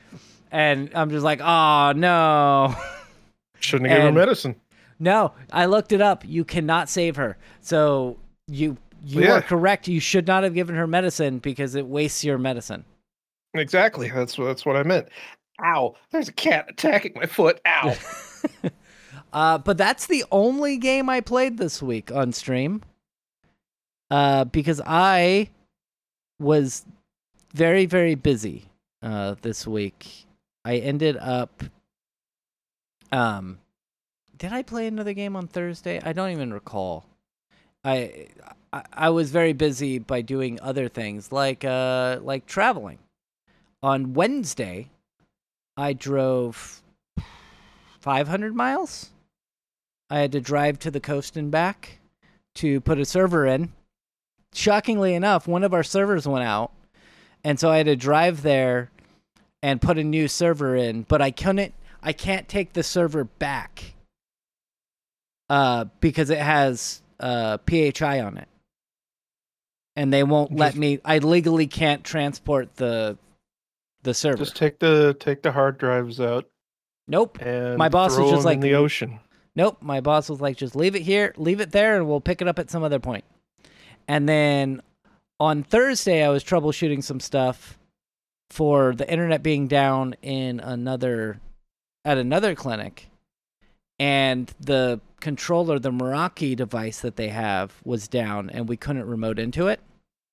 And 0.51 0.91
I'm 0.93 1.09
just 1.09 1.23
like, 1.23 1.39
oh 1.41 1.93
no. 1.95 2.75
Shouldn't 3.59 3.89
have 3.89 3.99
given 3.99 4.13
her 4.13 4.19
medicine. 4.19 4.55
No, 4.99 5.33
I 5.51 5.65
looked 5.65 5.91
it 5.91 6.01
up. 6.01 6.23
You 6.25 6.43
cannot 6.43 6.89
save 6.89 7.15
her. 7.17 7.37
So 7.61 8.17
you 8.47 8.77
you 9.05 9.21
Yeah. 9.21 9.33
are 9.37 9.41
correct. 9.41 9.87
You 9.87 9.99
should 9.99 10.25
not 10.27 10.43
have 10.43 10.53
given 10.53 10.75
her 10.75 10.87
medicine 10.87 11.39
because 11.39 11.75
it 11.75 11.85
wastes 11.87 12.23
your 12.23 12.37
medicine. 12.37 12.83
Exactly. 13.53 14.09
That's 14.09 14.37
what 14.37 14.45
that's 14.45 14.65
what 14.65 14.75
I 14.75 14.83
meant. 14.83 15.07
Ow! 15.63 15.95
There's 16.11 16.29
a 16.29 16.33
cat 16.33 16.65
attacking 16.69 17.13
my 17.15 17.25
foot. 17.25 17.59
Ow! 17.65 17.95
Uh, 19.33 19.57
but 19.57 19.77
that's 19.77 20.07
the 20.07 20.23
only 20.31 20.77
game 20.77 21.09
I 21.09 21.19
played 21.19 21.57
this 21.57 21.81
week 21.81 22.11
on 22.13 22.31
stream. 22.31 22.81
Uh, 24.09 24.45
because 24.45 24.81
I 24.85 25.49
was 26.39 26.85
very, 27.53 27.85
very 27.85 28.15
busy 28.15 28.65
uh, 29.03 29.35
this 29.41 29.67
week. 29.67 30.25
I 30.63 30.77
ended 30.77 31.17
up. 31.17 31.61
Um, 33.11 33.59
did 34.37 34.53
I 34.53 34.61
play 34.61 34.87
another 34.87 35.13
game 35.13 35.35
on 35.35 35.47
Thursday? 35.47 35.99
I 36.03 36.13
don't 36.13 36.31
even 36.31 36.53
recall. 36.53 37.05
I, 37.83 38.27
I 38.71 38.83
I 38.93 39.09
was 39.09 39.31
very 39.31 39.53
busy 39.53 39.99
by 39.99 40.21
doing 40.21 40.59
other 40.61 40.89
things 40.89 41.31
like 41.31 41.63
uh 41.63 42.19
like 42.21 42.45
traveling. 42.45 42.99
On 43.81 44.13
Wednesday, 44.13 44.89
I 45.75 45.93
drove 45.93 46.81
500 47.99 48.55
miles. 48.55 49.11
I 50.09 50.19
had 50.19 50.31
to 50.31 50.41
drive 50.41 50.79
to 50.79 50.91
the 50.91 50.99
coast 50.99 51.37
and 51.37 51.51
back 51.51 51.99
to 52.55 52.81
put 52.81 52.99
a 52.99 53.05
server 53.05 53.45
in. 53.45 53.73
Shockingly 54.53 55.13
enough, 55.13 55.47
one 55.47 55.63
of 55.63 55.73
our 55.73 55.83
servers 55.83 56.27
went 56.27 56.45
out, 56.45 56.71
and 57.43 57.59
so 57.59 57.69
I 57.69 57.77
had 57.77 57.85
to 57.85 57.95
drive 57.95 58.41
there 58.41 58.89
and 59.61 59.81
put 59.81 59.97
a 59.97 60.03
new 60.03 60.27
server 60.27 60.75
in, 60.75 61.03
but 61.03 61.21
I 61.21 61.31
couldn't 61.31 61.73
I 62.01 62.13
can't 62.13 62.47
take 62.47 62.73
the 62.73 62.83
server 62.83 63.23
back 63.23 63.93
uh 65.49 65.85
because 65.99 66.29
it 66.29 66.39
has 66.39 67.01
uh 67.19 67.57
PHI 67.67 68.21
on 68.21 68.37
it. 68.37 68.47
And 69.95 70.13
they 70.13 70.23
won't 70.23 70.55
let 70.55 70.75
me 70.75 70.99
I 71.03 71.17
legally 71.19 71.67
can't 71.67 72.03
transport 72.03 72.75
the 72.75 73.17
the 74.03 74.13
server. 74.13 74.37
Just 74.37 74.55
take 74.55 74.79
the 74.79 75.15
take 75.19 75.41
the 75.41 75.51
hard 75.51 75.77
drives 75.77 76.19
out 76.21 76.47
nope. 77.07 77.39
and 77.41 77.77
My 77.77 77.89
boss 77.89 78.17
was 78.17 78.31
just 78.31 78.45
like- 78.45 78.55
in 78.55 78.61
the 78.61 78.75
ocean. 78.75 79.19
Nope. 79.55 79.79
My 79.81 80.01
boss 80.01 80.29
was 80.29 80.39
like, 80.39 80.55
just 80.55 80.75
leave 80.75 80.95
it 80.95 81.01
here, 81.01 81.33
leave 81.35 81.61
it 81.61 81.71
there, 81.71 81.95
and 81.97 82.07
we'll 82.07 82.21
pick 82.21 82.43
it 82.43 82.47
up 82.47 82.59
at 82.59 82.69
some 82.69 82.83
other 82.83 82.99
point. 82.99 83.25
And 84.07 84.29
then 84.29 84.83
on 85.39 85.63
Thursday, 85.63 86.23
I 86.23 86.29
was 86.29 86.43
troubleshooting 86.43 87.03
some 87.03 87.19
stuff 87.19 87.79
for 88.51 88.93
the 88.93 89.09
internet 89.11 89.41
being 89.41 89.67
down 89.67 90.15
in 90.21 90.59
another 90.59 91.39
at 92.05 92.19
another 92.19 92.53
clinic, 92.53 93.07
and 93.97 94.53
the 94.59 95.01
controller, 95.19 95.79
the 95.79 95.91
Meraki 95.91 96.55
device 96.55 97.01
that 97.01 97.15
they 97.15 97.29
have, 97.29 97.73
was 97.83 98.07
down, 98.07 98.49
and 98.49 98.67
we 98.67 98.77
couldn't 98.77 99.05
remote 99.05 99.39
into 99.39 99.67
it, 99.67 99.79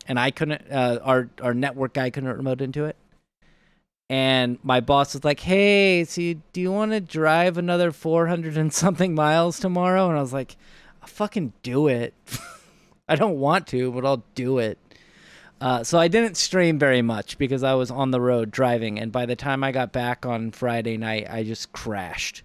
and 0.06 0.18
I 0.18 0.30
couldn't. 0.30 0.62
Uh, 0.70 1.00
our 1.02 1.30
our 1.42 1.54
network 1.54 1.94
guy 1.94 2.10
couldn't 2.10 2.36
remote 2.36 2.60
into 2.60 2.84
it. 2.84 2.96
And 4.10 4.58
my 4.62 4.80
boss 4.80 5.14
was 5.14 5.24
like, 5.24 5.40
"Hey, 5.40 6.04
so 6.04 6.20
you, 6.20 6.42
do 6.52 6.60
you 6.60 6.70
want 6.70 6.92
to 6.92 7.00
drive 7.00 7.56
another 7.56 7.90
400 7.90 8.56
and 8.56 8.72
something 8.72 9.14
miles 9.14 9.58
tomorrow?" 9.58 10.08
And 10.08 10.18
I 10.18 10.20
was 10.20 10.32
like, 10.32 10.56
"I'll 11.02 11.08
fucking 11.08 11.52
do 11.62 11.88
it. 11.88 12.14
I 13.08 13.16
don't 13.16 13.38
want 13.38 13.66
to, 13.68 13.90
but 13.92 14.04
I'll 14.04 14.24
do 14.34 14.58
it." 14.58 14.78
Uh, 15.60 15.82
so 15.82 15.98
I 15.98 16.08
didn't 16.08 16.36
stream 16.36 16.78
very 16.78 17.00
much 17.00 17.38
because 17.38 17.62
I 17.62 17.74
was 17.74 17.90
on 17.90 18.10
the 18.10 18.20
road 18.20 18.50
driving, 18.50 18.98
and 18.98 19.10
by 19.10 19.24
the 19.24 19.34
time 19.34 19.64
I 19.64 19.72
got 19.72 19.92
back 19.92 20.26
on 20.26 20.50
Friday 20.50 20.98
night, 20.98 21.26
I 21.30 21.42
just 21.42 21.72
crashed, 21.72 22.42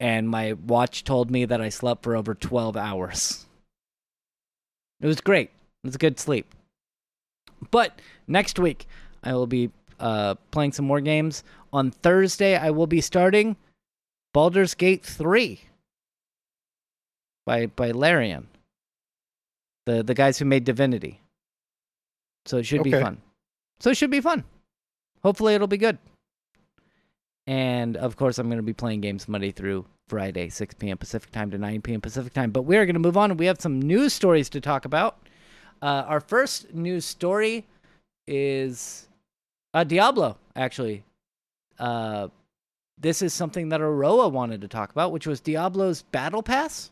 and 0.00 0.28
my 0.28 0.52
watch 0.54 1.04
told 1.04 1.30
me 1.30 1.44
that 1.44 1.60
I 1.60 1.68
slept 1.68 2.02
for 2.02 2.16
over 2.16 2.34
12 2.34 2.76
hours. 2.76 3.46
It 5.00 5.06
was 5.06 5.20
great. 5.20 5.50
It 5.84 5.86
was 5.86 5.94
a 5.94 5.98
good 5.98 6.18
sleep. 6.18 6.54
But 7.70 8.00
next 8.26 8.58
week, 8.58 8.86
I 9.22 9.34
will 9.34 9.46
be 9.46 9.70
uh, 9.98 10.34
playing 10.50 10.72
some 10.72 10.86
more 10.86 11.00
games. 11.00 11.44
On 11.72 11.90
Thursday, 11.90 12.56
I 12.56 12.70
will 12.70 12.86
be 12.86 13.00
starting 13.00 13.56
Baldur's 14.32 14.74
Gate 14.74 15.04
3 15.04 15.60
by 17.46 17.66
by 17.66 17.92
Larian. 17.92 18.48
The 19.86 20.02
the 20.02 20.14
guys 20.14 20.38
who 20.38 20.44
made 20.44 20.64
Divinity. 20.64 21.20
So 22.44 22.58
it 22.58 22.64
should 22.64 22.82
be 22.82 22.92
fun. 22.92 23.20
So 23.80 23.90
it 23.90 23.96
should 23.96 24.10
be 24.10 24.20
fun. 24.20 24.44
Hopefully 25.22 25.54
it'll 25.54 25.66
be 25.66 25.78
good. 25.78 25.98
And 27.46 27.96
of 27.96 28.16
course 28.16 28.38
I'm 28.38 28.48
going 28.48 28.58
to 28.58 28.62
be 28.62 28.72
playing 28.72 29.00
games 29.00 29.28
Monday 29.28 29.52
through 29.52 29.84
Friday, 30.08 30.48
6 30.48 30.74
p.m. 30.74 30.98
Pacific 30.98 31.30
time 31.30 31.50
to 31.50 31.58
9 31.58 31.82
p.m. 31.82 32.00
Pacific 32.00 32.32
time. 32.32 32.50
But 32.50 32.62
we're 32.62 32.84
going 32.84 32.94
to 32.94 33.00
move 33.00 33.16
on 33.16 33.36
we 33.36 33.46
have 33.46 33.60
some 33.60 33.80
news 33.80 34.12
stories 34.12 34.48
to 34.50 34.60
talk 34.60 34.84
about. 34.84 35.18
Uh, 35.82 36.04
our 36.06 36.20
first 36.20 36.72
news 36.74 37.04
story 37.04 37.66
is 38.26 39.08
uh, 39.74 39.84
Diablo, 39.84 40.38
actually. 40.54 41.04
Uh, 41.78 42.28
this 42.98 43.20
is 43.20 43.34
something 43.34 43.68
that 43.68 43.80
Aroa 43.80 44.28
wanted 44.28 44.62
to 44.62 44.68
talk 44.68 44.90
about, 44.90 45.12
which 45.12 45.26
was 45.26 45.40
Diablo's 45.40 46.02
Battle 46.02 46.42
Pass. 46.42 46.90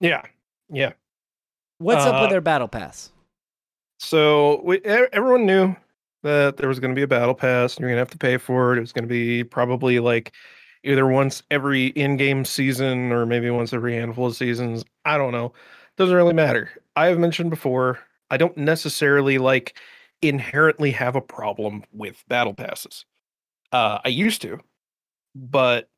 Yeah, 0.00 0.22
yeah. 0.70 0.92
What's 1.78 2.04
up 2.04 2.16
Uh, 2.16 2.20
with 2.22 2.30
their 2.30 2.42
Battle 2.42 2.68
Pass? 2.68 3.12
So 3.98 4.60
we, 4.62 4.80
everyone 4.82 5.46
knew 5.46 5.74
that 6.26 6.58
there 6.58 6.68
was 6.68 6.80
going 6.80 6.94
to 6.94 6.98
be 6.98 7.02
a 7.02 7.08
battle 7.08 7.34
pass, 7.34 7.74
and 7.74 7.80
you're 7.80 7.90
going 7.90 7.96
to 7.96 8.00
have 8.00 8.10
to 8.10 8.18
pay 8.18 8.36
for 8.36 8.72
it. 8.72 8.78
It 8.78 8.82
was 8.82 8.92
going 8.92 9.04
to 9.04 9.08
be 9.08 9.44
probably 9.44 10.00
like 10.00 10.32
either 10.84 11.06
once 11.06 11.42
every 11.50 11.86
in-game 11.88 12.44
season, 12.44 13.12
or 13.12 13.24
maybe 13.26 13.48
once 13.50 13.72
every 13.72 13.94
handful 13.94 14.26
of 14.26 14.36
seasons. 14.36 14.84
I 15.04 15.16
don't 15.16 15.32
know. 15.32 15.52
Doesn't 15.96 16.14
really 16.14 16.34
matter. 16.34 16.70
I 16.94 17.06
have 17.06 17.18
mentioned 17.18 17.50
before. 17.50 17.98
I 18.30 18.36
don't 18.36 18.56
necessarily 18.56 19.38
like 19.38 19.78
inherently 20.22 20.90
have 20.90 21.16
a 21.16 21.20
problem 21.20 21.84
with 21.92 22.24
battle 22.28 22.54
passes. 22.54 23.04
Uh, 23.72 23.98
I 24.04 24.08
used 24.08 24.42
to, 24.42 24.60
but 25.34 25.88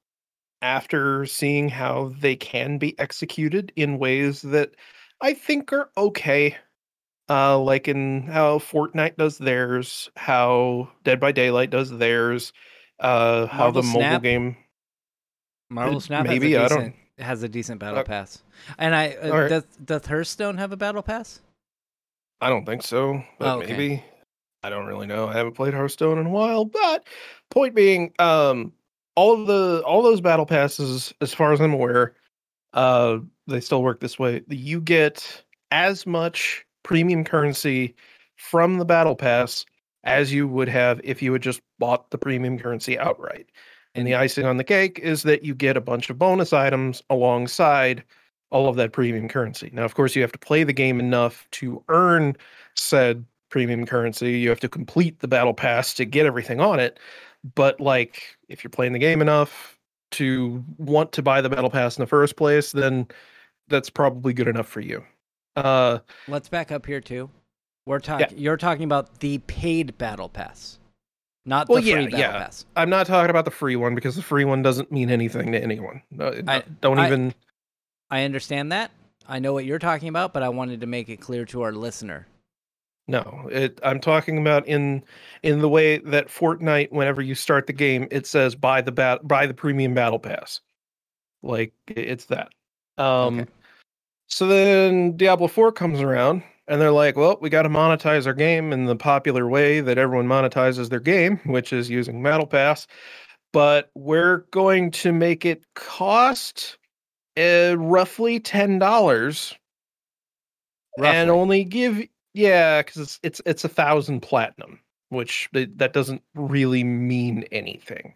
after 0.62 1.25
seeing 1.27 1.69
how 1.69 2.12
they 2.19 2.37
can 2.37 2.79
be 2.79 2.99
executed 2.99 3.73
in 3.77 3.99
ways 3.99 4.43
that 4.43 4.73
I 5.21 5.35
think 5.35 5.73
are 5.73 5.91
okay, 5.97 6.57
uh, 7.29 7.59
like 7.59 7.88
in 7.88 8.23
how 8.23 8.59
Fortnite 8.59 9.17
does 9.17 9.38
theirs, 9.38 10.11
how 10.17 10.88
Dead 11.05 11.21
by 11.21 11.33
Daylight 11.33 11.71
does 11.71 11.91
theirs, 11.91 12.53
uh, 13.01 13.47
how 13.47 13.64
Marvel 13.71 13.83
the 13.83 13.88
mobile 13.88 14.19
game. 14.21 14.57
Marvel 15.71 16.01
Snap 16.01 16.27
maybe, 16.27 16.53
has 16.53 16.73
I 16.73 16.75
a 16.75 16.79
don't- 16.79 16.95
has 17.19 17.43
a 17.43 17.49
decent 17.49 17.81
Battle 17.81 17.99
Uh, 17.99 18.05
Pass. 18.05 18.43
And 18.79 18.95
I 18.95 19.11
uh, 19.14 19.31
right. 19.31 19.49
does, 19.49 19.64
does 19.85 20.07
Hearthstone 20.07 20.57
have 20.57 20.71
a 20.73 20.77
Battle 20.77 21.03
Pass? 21.03 21.41
I 22.41 22.49
don't 22.49 22.64
think 22.64 22.83
so, 22.85 23.23
but 23.38 23.55
Oh, 23.57 23.59
okay. 23.62 23.73
maybe. 23.73 24.05
I 24.62 24.71
don't 24.71 24.87
really 24.87 25.07
know. 25.07 25.27
I 25.29 25.35
haven't 25.35 25.55
played 25.55 25.75
Hearthstone 25.75 26.19
in 26.19 26.27
a 26.27 26.31
while, 26.31 26.64
but 26.64 27.07
point 27.51 27.75
being, 27.75 28.12
um, 28.19 28.73
all 29.17 29.33
of 29.41 29.47
the 29.49 29.83
all 29.85 30.01
those 30.03 30.21
battle 30.21 30.47
passes, 30.47 31.12
as 31.21 31.35
far 31.35 31.53
as 31.53 31.61
I'm 31.61 31.73
aware, 31.75 32.14
uh, 32.73 33.19
they 33.49 33.61
still 33.61 33.83
work 33.83 33.99
this 34.01 34.17
way. 34.19 34.43
You 34.49 34.81
get 34.81 35.45
as 35.73 36.07
much 36.07 36.64
premium 36.83 37.25
currency 37.25 37.95
from 38.37 38.79
the 38.79 38.85
battle 38.85 39.17
pass 39.17 39.64
as 40.05 40.33
you 40.33 40.47
would 40.49 40.69
have 40.69 41.01
if 41.05 41.21
you 41.23 41.33
had 41.33 41.43
just 41.43 41.61
bought 41.79 42.11
the 42.11 42.19
premium 42.19 42.59
currency 42.59 42.99
outright. 42.99 43.47
And 43.95 44.07
the 44.07 44.14
icing 44.14 44.45
on 44.45 44.57
the 44.57 44.64
cake 44.64 44.99
is 45.01 45.23
that 45.25 45.43
you 45.43 45.55
get 45.55 45.77
a 45.77 45.81
bunch 45.81 46.09
of 46.09 46.19
bonus 46.19 46.53
items 46.53 47.03
alongside 47.11 48.05
all 48.51 48.69
of 48.69 48.77
that 48.77 48.93
premium 48.93 49.29
currency. 49.29 49.71
Now, 49.73 49.85
of 49.85 49.95
course, 49.95 50.14
you 50.14 50.23
have 50.23 50.33
to 50.33 50.38
play 50.38 50.64
the 50.64 50.73
game 50.73 51.01
enough 51.01 51.47
to 51.53 51.83
earn 51.88 52.37
said 52.75 53.25
premium 53.51 53.87
currency. 53.87 54.38
You 54.38 54.49
have 54.51 54.61
to 54.61 54.69
complete 54.69 55.21
the 55.21 55.29
battle 55.29 55.55
pass 55.55 55.95
to 55.95 56.05
get 56.05 56.27
everything 56.27 56.61
on 56.61 56.81
it. 56.81 56.99
But 57.55 57.81
like 57.81 58.37
if 58.49 58.62
you're 58.62 58.71
playing 58.71 58.93
the 58.93 58.99
game 58.99 59.21
enough 59.21 59.79
to 60.12 60.64
want 60.79 61.12
to 61.12 61.23
buy 61.23 61.41
the 61.41 61.51
battle 61.51 61.71
pass 61.71 61.97
in 61.97 62.03
the 62.03 62.07
first 62.07 62.37
place, 62.37 62.73
then 62.73 63.07
that's 63.69 63.91
probably 63.91 64.33
good 64.33 64.49
enough 64.49 64.69
for 64.69 64.81
you. 64.81 65.05
Uh 65.59 65.99
Let's 66.27 66.49
back 66.49 66.71
up 66.73 66.87
here 66.87 67.01
too. 67.01 67.31
We're 67.87 68.01
talking. 68.01 68.37
You're 68.37 68.57
talking 68.59 68.85
about 68.85 69.21
the 69.21 69.38
paid 69.38 69.97
Battle 69.97 70.29
Pass, 70.29 70.79
not 71.47 71.68
Well, 71.68 71.81
the 71.81 71.87
yeah, 71.88 71.94
free 71.94 72.05
Battle 72.07 72.21
yeah. 72.21 72.33
Pass. 72.38 72.66
I'm 72.77 72.90
not 72.90 73.07
talking 73.07 73.31
about 73.31 73.44
the 73.47 73.51
free 73.51 73.77
one 73.77 73.94
because 73.94 74.14
the 74.16 74.23
free 74.23 74.44
one 74.44 74.62
doesn't 74.62 74.92
mean 74.92 75.11
anything 75.11 75.53
to 75.53 75.62
anyone. 75.62 76.03
I- 76.21 76.62
don't 76.83 76.99
I- 76.99 77.07
even 77.07 77.35
I 78.11 78.25
understand 78.25 78.73
that. 78.73 78.90
I 79.27 79.38
know 79.38 79.53
what 79.53 79.64
you're 79.66 79.79
talking 79.79 80.09
about, 80.09 80.33
but 80.33 80.42
I 80.42 80.49
wanted 80.49 80.81
to 80.81 80.87
make 80.87 81.09
it 81.11 81.18
clear 81.21 81.44
to 81.47 81.61
our 81.62 81.73
listener. 81.73 82.27
No, 83.07 83.49
it. 83.51 83.79
I'm 83.83 84.01
talking 84.01 84.37
about 84.38 84.66
in 84.66 85.03
in 85.42 85.61
the 85.61 85.68
way 85.68 85.97
that 85.99 86.29
Fortnite, 86.29 86.92
whenever 86.92 87.23
you 87.23 87.35
start 87.35 87.66
the 87.66 87.73
game, 87.73 88.07
it 88.11 88.27
says 88.27 88.55
buy 88.55 88.83
the 88.83 88.92
bat 88.92 89.27
buy 89.27 89.47
the 89.47 89.55
premium 89.55 89.94
battle 89.94 90.18
pass. 90.18 90.61
Like 91.42 91.73
it's 91.87 92.27
that. 92.27 92.51
Um, 92.99 93.40
Okay. 93.40 93.51
So 94.29 94.47
then 94.47 95.17
Diablo 95.17 95.49
4 95.49 95.73
comes 95.73 96.01
around, 96.01 96.43
and 96.69 96.81
they're 96.81 96.93
like, 96.93 97.17
"Well, 97.17 97.38
we 97.41 97.49
got 97.51 97.62
to 97.62 97.69
monetize 97.69 98.27
our 98.27 98.35
game 98.35 98.73
in 98.73 98.85
the 98.87 98.97
popular 98.97 99.49
way 99.49 99.81
that 99.81 99.99
everyone 99.99 100.27
monetizes 100.29 100.91
their 100.91 101.01
game, 101.01 101.38
which 101.47 101.73
is 101.73 101.91
using 101.91 102.23
battle 102.23 102.47
pass, 102.47 102.87
but 103.53 103.91
we're 103.95 104.38
going 104.51 104.91
to 104.93 105.12
make 105.12 105.45
it 105.47 105.64
cost 105.75 106.79
uh, 107.38 107.77
roughly 107.79 108.41
ten 108.41 108.79
dollars, 108.79 109.55
and 111.03 111.31
only 111.31 111.64
give 111.64 112.03
yeah, 112.35 112.83
because 112.83 112.97
it's 112.99 113.21
it's 113.23 113.41
it's 113.47 113.64
a 113.64 113.69
thousand 113.69 114.21
platinum, 114.21 114.81
which 115.11 115.49
that 115.53 115.93
doesn't 115.93 116.23
really 116.35 116.85
mean 116.85 117.45
anything. 117.53 118.14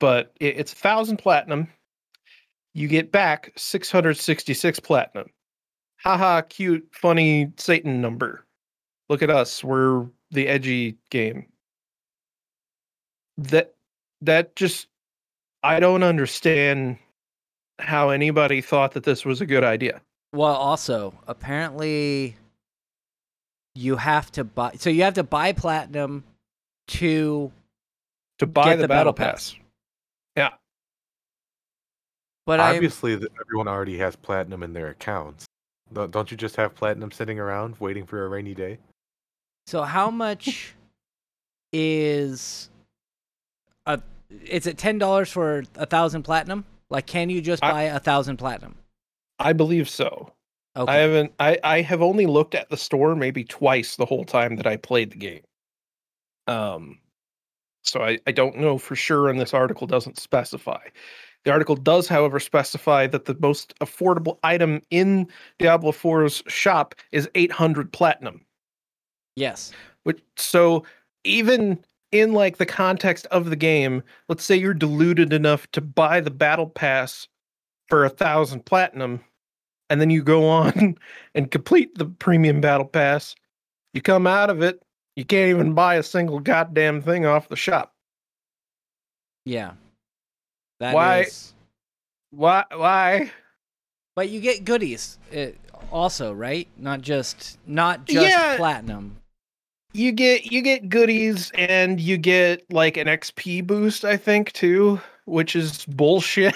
But 0.00 0.32
it, 0.40 0.58
it's 0.58 0.72
a 0.72 0.76
thousand 0.76 1.18
platinum. 1.18 1.68
You 2.74 2.88
get 2.88 3.12
back 3.12 3.52
six 3.56 3.90
hundred 3.90 4.16
sixty-six 4.16 4.80
platinum. 4.80 5.28
Haha, 6.02 6.42
cute, 6.42 6.86
funny 6.92 7.52
Satan 7.56 8.00
number. 8.00 8.44
Look 9.08 9.22
at 9.22 9.30
us, 9.30 9.62
we're 9.62 10.06
the 10.30 10.48
edgy 10.48 10.96
game. 11.10 11.46
That 13.38 13.74
that 14.22 14.56
just 14.56 14.88
I 15.62 15.80
don't 15.80 16.02
understand 16.02 16.98
how 17.78 18.10
anybody 18.10 18.60
thought 18.60 18.92
that 18.92 19.04
this 19.04 19.24
was 19.24 19.40
a 19.40 19.46
good 19.46 19.64
idea. 19.64 20.00
Well, 20.32 20.54
also, 20.54 21.14
apparently 21.28 22.36
you 23.76 23.96
have 23.96 24.30
to 24.32 24.44
buy 24.44 24.72
so 24.78 24.90
you 24.90 25.02
have 25.02 25.14
to 25.14 25.22
buy 25.24 25.52
platinum 25.52 26.24
to 26.88 27.52
To 28.38 28.46
buy 28.46 28.64
Get 28.70 28.76
the, 28.76 28.82
the 28.82 28.88
battle, 28.88 29.12
battle 29.12 29.32
pass. 29.32 29.52
pass. 29.52 29.60
But 32.46 32.60
I 32.60 32.74
Obviously, 32.74 33.16
that 33.16 33.30
everyone 33.40 33.68
already 33.68 33.98
has 33.98 34.16
platinum 34.16 34.62
in 34.62 34.72
their 34.72 34.88
accounts. 34.88 35.46
Don't 35.92 36.10
don't 36.10 36.30
you 36.30 36.36
just 36.36 36.56
have 36.56 36.74
platinum 36.74 37.10
sitting 37.10 37.38
around 37.38 37.76
waiting 37.80 38.06
for 38.06 38.24
a 38.24 38.28
rainy 38.28 38.54
day? 38.54 38.78
so 39.66 39.82
how 39.82 40.10
much 40.10 40.74
is 41.72 42.68
a 43.86 44.00
is 44.44 44.66
it 44.66 44.78
ten 44.78 44.98
dollars 44.98 45.30
for 45.30 45.64
a 45.76 45.86
thousand 45.86 46.22
platinum? 46.22 46.64
Like 46.90 47.06
can 47.06 47.30
you 47.30 47.40
just 47.40 47.64
I- 47.64 47.70
buy 47.70 47.82
a 47.84 47.98
thousand 47.98 48.36
platinum? 48.36 48.76
I 49.38 49.52
believe 49.52 49.88
so. 49.88 50.32
Okay. 50.76 50.92
I 50.92 50.96
haven't 50.96 51.32
I, 51.40 51.58
I 51.64 51.80
have 51.82 52.02
only 52.02 52.26
looked 52.26 52.54
at 52.54 52.68
the 52.68 52.76
store 52.76 53.14
maybe 53.14 53.44
twice 53.44 53.96
the 53.96 54.06
whole 54.06 54.24
time 54.24 54.56
that 54.56 54.66
I 54.66 54.76
played 54.76 55.12
the 55.12 55.16
game. 55.16 55.42
Um 56.46 56.98
so 57.82 58.02
I, 58.02 58.18
I 58.26 58.32
don't 58.32 58.56
know 58.58 58.78
for 58.78 58.96
sure 58.96 59.28
and 59.28 59.38
this 59.38 59.54
article 59.54 59.86
doesn't 59.86 60.18
specify. 60.18 60.80
The 61.44 61.50
article 61.50 61.76
does, 61.76 62.08
however, 62.08 62.40
specify 62.40 63.06
that 63.08 63.26
the 63.26 63.36
most 63.40 63.78
affordable 63.80 64.38
item 64.42 64.80
in 64.90 65.28
Diablo 65.58 65.92
4's 65.92 66.42
shop 66.46 66.94
is 67.12 67.28
800 67.34 67.92
platinum. 67.92 68.44
yes. 69.36 69.72
Which 70.04 70.20
so 70.36 70.84
even 71.24 71.82
in 72.12 72.32
like 72.32 72.58
the 72.58 72.66
context 72.66 73.26
of 73.26 73.48
the 73.50 73.56
game, 73.56 74.02
let's 74.28 74.44
say 74.44 74.54
you're 74.54 74.74
deluded 74.74 75.32
enough 75.32 75.70
to 75.72 75.80
buy 75.80 76.20
the 76.20 76.30
battle 76.30 76.68
pass 76.68 77.26
for 77.88 78.04
a 78.04 78.10
thousand 78.10 78.66
platinum, 78.66 79.20
and 79.90 80.00
then 80.00 80.10
you 80.10 80.22
go 80.22 80.46
on 80.48 80.96
and 81.34 81.50
complete 81.50 81.96
the 81.96 82.04
premium 82.04 82.60
battle 82.60 82.86
pass. 82.86 83.34
You 83.94 84.02
come 84.02 84.26
out 84.26 84.50
of 84.50 84.62
it, 84.62 84.82
you 85.16 85.24
can't 85.24 85.50
even 85.50 85.74
buy 85.74 85.94
a 85.94 86.02
single 86.02 86.38
goddamn 86.38 87.00
thing 87.00 87.24
off 87.24 87.48
the 87.48 87.56
shop. 87.56 87.94
Yeah. 89.44 89.72
That 90.80 90.94
Why- 90.94 91.20
is- 91.22 91.54
Why? 92.30 92.64
Why? 92.74 93.32
But 94.16 94.28
you 94.28 94.40
get 94.40 94.64
goodies 94.64 95.18
uh, 95.36 95.46
also, 95.90 96.32
right? 96.32 96.68
Not 96.76 97.00
just 97.00 97.58
not 97.66 98.06
just 98.06 98.28
Yeah. 98.28 98.56
platinum. 98.56 99.20
You 99.92 100.10
get 100.12 100.50
you 100.50 100.62
get 100.62 100.88
goodies 100.88 101.52
and 101.56 102.00
you 102.00 102.16
get 102.16 102.64
like 102.72 102.96
an 102.96 103.06
XP 103.06 103.64
boost, 103.66 104.04
I 104.04 104.16
think, 104.16 104.52
too, 104.52 105.00
which 105.26 105.54
is 105.54 105.84
bullshit. 105.86 106.54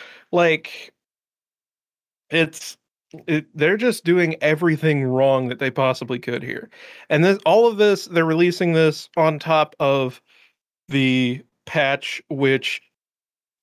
like 0.32 0.92
it's 2.30 2.76
it, 3.26 3.46
they're 3.54 3.76
just 3.78 4.04
doing 4.04 4.36
everything 4.42 5.02
wrong 5.04 5.48
that 5.48 5.58
they 5.58 5.70
possibly 5.70 6.18
could 6.18 6.42
here. 6.42 6.68
And 7.10 7.24
this 7.24 7.38
all 7.46 7.66
of 7.66 7.78
this 7.78 8.06
they're 8.06 8.24
releasing 8.24 8.72
this 8.72 9.08
on 9.16 9.38
top 9.38 9.74
of 9.80 10.20
the 10.88 11.42
patch 11.66 12.22
which 12.28 12.80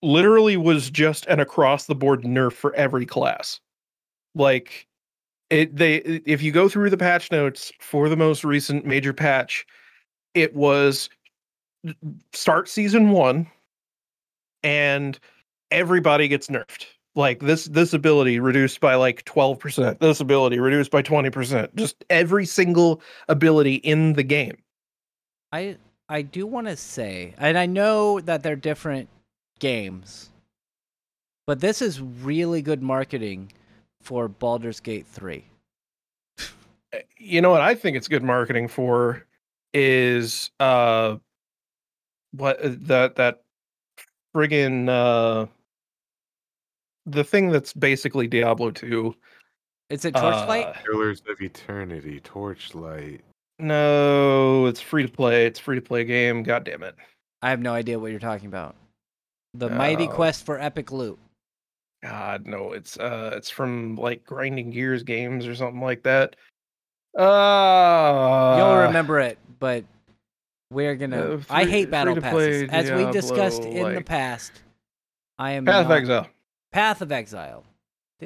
literally 0.05 0.55
was 0.55 0.89
just 0.89 1.25
an 1.25 1.39
across 1.39 1.85
the 1.85 1.95
board 1.95 2.23
nerf 2.23 2.53
for 2.53 2.73
every 2.75 3.05
class. 3.05 3.59
Like 4.35 4.87
it 5.49 5.75
they 5.75 5.95
if 6.25 6.41
you 6.41 6.51
go 6.51 6.69
through 6.69 6.89
the 6.89 6.97
patch 6.97 7.31
notes 7.31 7.71
for 7.79 8.07
the 8.07 8.15
most 8.15 8.43
recent 8.43 8.85
major 8.85 9.13
patch, 9.13 9.65
it 10.33 10.55
was 10.55 11.09
start 12.33 12.69
season 12.69 13.09
1 13.09 13.47
and 14.63 15.19
everybody 15.71 16.27
gets 16.27 16.47
nerfed. 16.47 16.85
Like 17.15 17.39
this 17.39 17.65
this 17.65 17.93
ability 17.93 18.39
reduced 18.39 18.79
by 18.81 18.95
like 18.95 19.23
12%, 19.25 19.99
this 19.99 20.19
ability 20.19 20.59
reduced 20.59 20.91
by 20.91 21.01
20%. 21.01 21.73
Just 21.75 22.03
every 22.09 22.45
single 22.45 23.01
ability 23.29 23.75
in 23.75 24.13
the 24.13 24.23
game. 24.23 24.57
I 25.51 25.77
I 26.09 26.21
do 26.21 26.45
want 26.45 26.67
to 26.67 26.75
say, 26.75 27.33
and 27.37 27.57
I 27.57 27.65
know 27.65 28.19
that 28.19 28.43
they're 28.43 28.55
different 28.55 29.09
games, 29.59 30.29
but 31.47 31.59
this 31.59 31.81
is 31.81 32.01
really 32.01 32.61
good 32.61 32.81
marketing 32.81 33.51
for 34.01 34.27
Baldur's 34.27 34.79
Gate 34.79 35.07
3. 35.07 35.43
Uh, 36.93 36.97
You 37.17 37.41
know 37.41 37.49
what 37.49 37.61
I 37.61 37.75
think 37.75 37.97
it's 37.97 38.07
good 38.07 38.23
marketing 38.23 38.67
for 38.67 39.25
is 39.73 40.51
uh 40.59 41.17
what 42.31 42.63
uh, 42.63 42.69
that 42.81 43.15
that 43.17 43.43
friggin 44.33 44.87
uh 44.89 45.47
the 47.05 47.23
thing 47.23 47.49
that's 47.49 47.73
basically 47.73 48.27
Diablo 48.27 48.71
2. 48.71 49.13
Is 49.89 50.05
it 50.05 50.15
Torchlight? 50.15 50.65
Uh, 50.67 50.73
Pillars 50.83 51.21
of 51.29 51.39
Eternity, 51.39 52.19
Torchlight. 52.21 53.21
no, 53.59 54.65
it's 54.65 54.81
free 54.81 55.05
to 55.05 55.11
play. 55.11 55.45
It's 55.45 55.59
free 55.59 55.75
to 55.75 55.81
play 55.81 56.03
game. 56.03 56.41
God 56.41 56.63
damn 56.63 56.81
it. 56.83 56.95
I 57.43 57.49
have 57.51 57.59
no 57.59 57.73
idea 57.73 57.99
what 57.99 58.09
you're 58.09 58.19
talking 58.19 58.47
about. 58.47 58.75
The 59.59 59.69
Mighty 59.69 60.07
Oh. 60.07 60.11
Quest 60.11 60.45
for 60.45 60.59
Epic 60.59 60.91
Loot. 60.91 61.17
God, 62.03 62.45
no, 62.45 62.73
it's 62.73 62.99
uh 62.99 63.31
it's 63.35 63.49
from 63.49 63.95
like 63.95 64.25
Grinding 64.25 64.69
Gears 64.71 65.03
games 65.03 65.47
or 65.47 65.55
something 65.55 65.81
like 65.81 66.03
that. 66.03 66.35
Uh 67.17 68.55
You'll 68.57 68.87
remember 68.87 69.19
it, 69.19 69.37
but 69.59 69.83
we're 70.71 70.95
gonna. 70.95 71.35
uh, 71.35 71.41
I 71.49 71.65
hate 71.65 71.89
battle 71.89 72.15
free-to-play 72.15 72.67
passes, 72.67 72.91
as 72.91 73.05
we 73.05 73.11
discussed 73.11 73.61
Diablo, 73.61 73.87
in 73.87 73.95
the 73.95 74.01
past. 74.01 74.51
I 75.39 75.51
am 75.51 75.65
Path 75.65 75.85
of 75.85 75.91
Exile. 75.91 76.27
Path 76.71 77.01
of 77.01 77.11
Exile. 77.11 77.63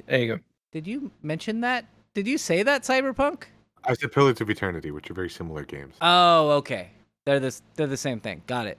There 0.08 0.20
you 0.20 0.36
go. 0.36 0.40
Did 0.72 0.88
you 0.88 1.12
mention 1.22 1.62
that? 1.62 1.86
Did 2.14 2.28
you 2.28 2.38
say 2.38 2.64
that 2.64 2.84
Cyberpunk? 2.84 3.44
I 3.86 3.94
said 3.94 4.12
Pillars 4.12 4.42
of 4.42 4.50
Eternity, 4.50 4.92
which 4.92 5.10
are 5.10 5.14
very 5.14 5.30
similar 5.30 5.64
games. 5.64 5.96
Oh, 6.02 6.50
okay. 6.52 6.90
They're 7.26 7.40
the 7.40 7.60
they're 7.76 7.88
the 7.88 7.98
same 7.98 8.20
thing. 8.20 8.42
Got 8.48 8.68
it. 8.68 8.78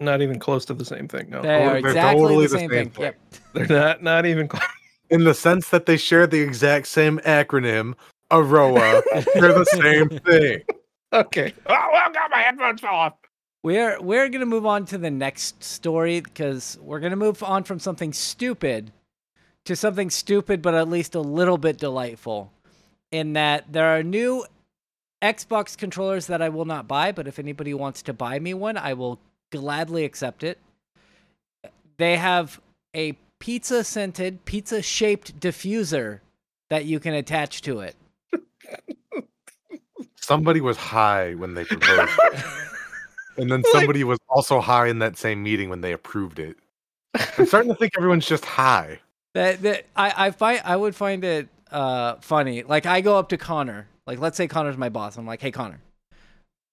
Not 0.00 0.22
even 0.22 0.38
close 0.38 0.64
to 0.66 0.74
the 0.74 0.84
same 0.84 1.08
thing. 1.08 1.28
No. 1.28 1.42
They 1.42 1.64
are 1.64 1.80
they're 1.80 1.90
exactly 1.90 2.22
totally 2.22 2.46
the 2.46 2.52
the 2.52 2.58
same, 2.58 2.70
same 2.70 2.90
thing. 2.90 2.90
thing. 2.90 3.02
Yep. 3.02 3.16
They're 3.54 3.66
not 3.66 4.02
not 4.02 4.26
even 4.26 4.46
close. 4.48 4.62
In 5.10 5.24
the 5.24 5.34
sense 5.34 5.70
that 5.70 5.86
they 5.86 5.96
share 5.96 6.26
the 6.26 6.40
exact 6.40 6.86
same 6.86 7.18
acronym, 7.20 7.94
Aroa, 8.30 9.02
they're 9.34 9.54
the 9.54 9.64
same 9.64 10.08
thing. 10.20 10.62
Okay. 11.12 11.54
Oh, 11.66 11.88
well, 11.92 12.12
God, 12.12 12.30
my 12.30 12.38
headphones 12.38 12.80
fell 12.80 12.94
off. 12.94 13.14
We're 13.64 14.00
we're 14.00 14.28
gonna 14.28 14.46
move 14.46 14.66
on 14.66 14.84
to 14.86 14.98
the 14.98 15.10
next 15.10 15.64
story 15.64 16.20
because 16.20 16.78
we're 16.80 17.00
gonna 17.00 17.16
move 17.16 17.42
on 17.42 17.64
from 17.64 17.80
something 17.80 18.12
stupid 18.12 18.92
to 19.64 19.74
something 19.74 20.10
stupid 20.10 20.62
but 20.62 20.74
at 20.74 20.88
least 20.88 21.14
a 21.14 21.20
little 21.20 21.58
bit 21.58 21.76
delightful. 21.78 22.52
In 23.10 23.32
that 23.32 23.72
there 23.72 23.86
are 23.96 24.02
new 24.02 24.44
Xbox 25.22 25.76
controllers 25.76 26.28
that 26.28 26.40
I 26.40 26.50
will 26.50 26.66
not 26.66 26.86
buy, 26.86 27.10
but 27.10 27.26
if 27.26 27.38
anybody 27.40 27.74
wants 27.74 28.02
to 28.02 28.12
buy 28.12 28.38
me 28.38 28.54
one, 28.54 28.76
I 28.76 28.92
will 28.92 29.18
gladly 29.50 30.04
accept 30.04 30.42
it. 30.44 30.58
They 31.96 32.16
have 32.16 32.60
a 32.94 33.12
pizza 33.38 33.84
scented, 33.84 34.44
pizza 34.44 34.82
shaped 34.82 35.38
diffuser 35.40 36.20
that 36.70 36.84
you 36.84 37.00
can 37.00 37.14
attach 37.14 37.62
to 37.62 37.80
it. 37.80 37.96
Somebody 40.16 40.60
was 40.60 40.76
high 40.76 41.34
when 41.34 41.54
they 41.54 41.64
proposed 41.64 42.12
it. 42.24 42.44
And 43.38 43.48
then 43.48 43.60
Like- 43.62 43.72
somebody 43.72 44.02
was 44.02 44.18
also 44.28 44.60
high 44.60 44.88
in 44.88 44.98
that 44.98 45.16
same 45.16 45.44
meeting 45.44 45.70
when 45.70 45.80
they 45.80 45.92
approved 45.92 46.40
it. 46.40 46.56
I'm 47.38 47.46
starting 47.46 47.70
to 47.70 47.76
think 47.76 47.92
everyone's 47.96 48.26
just 48.26 48.44
high. 48.44 48.98
That 49.34 49.62
that 49.62 49.86
I 49.94 50.26
I 50.26 50.30
find 50.32 50.60
I 50.64 50.74
would 50.76 50.96
find 50.96 51.22
it 51.22 51.48
uh 51.70 52.16
funny. 52.16 52.64
Like 52.64 52.84
I 52.84 53.00
go 53.00 53.16
up 53.16 53.28
to 53.28 53.36
Connor. 53.36 53.86
Like 54.08 54.18
let's 54.18 54.36
say 54.36 54.48
Connor's 54.48 54.76
my 54.76 54.88
boss. 54.88 55.16
I'm 55.16 55.24
like, 55.24 55.40
"Hey 55.40 55.52
Connor, 55.52 55.78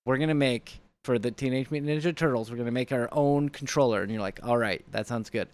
we're 0.07 0.17
going 0.17 0.29
to 0.29 0.33
make 0.33 0.79
for 1.05 1.19
the 1.19 1.31
Teenage 1.31 1.69
Mutant 1.71 2.03
Ninja 2.03 2.15
Turtles, 2.15 2.49
we're 2.49 2.57
going 2.57 2.65
to 2.65 2.71
make 2.71 2.91
our 2.91 3.07
own 3.11 3.49
controller." 3.49 4.01
And 4.01 4.11
you're 4.11 4.21
like, 4.21 4.39
"All 4.43 4.57
right, 4.57 4.83
that 4.91 5.07
sounds 5.07 5.29
good." 5.29 5.47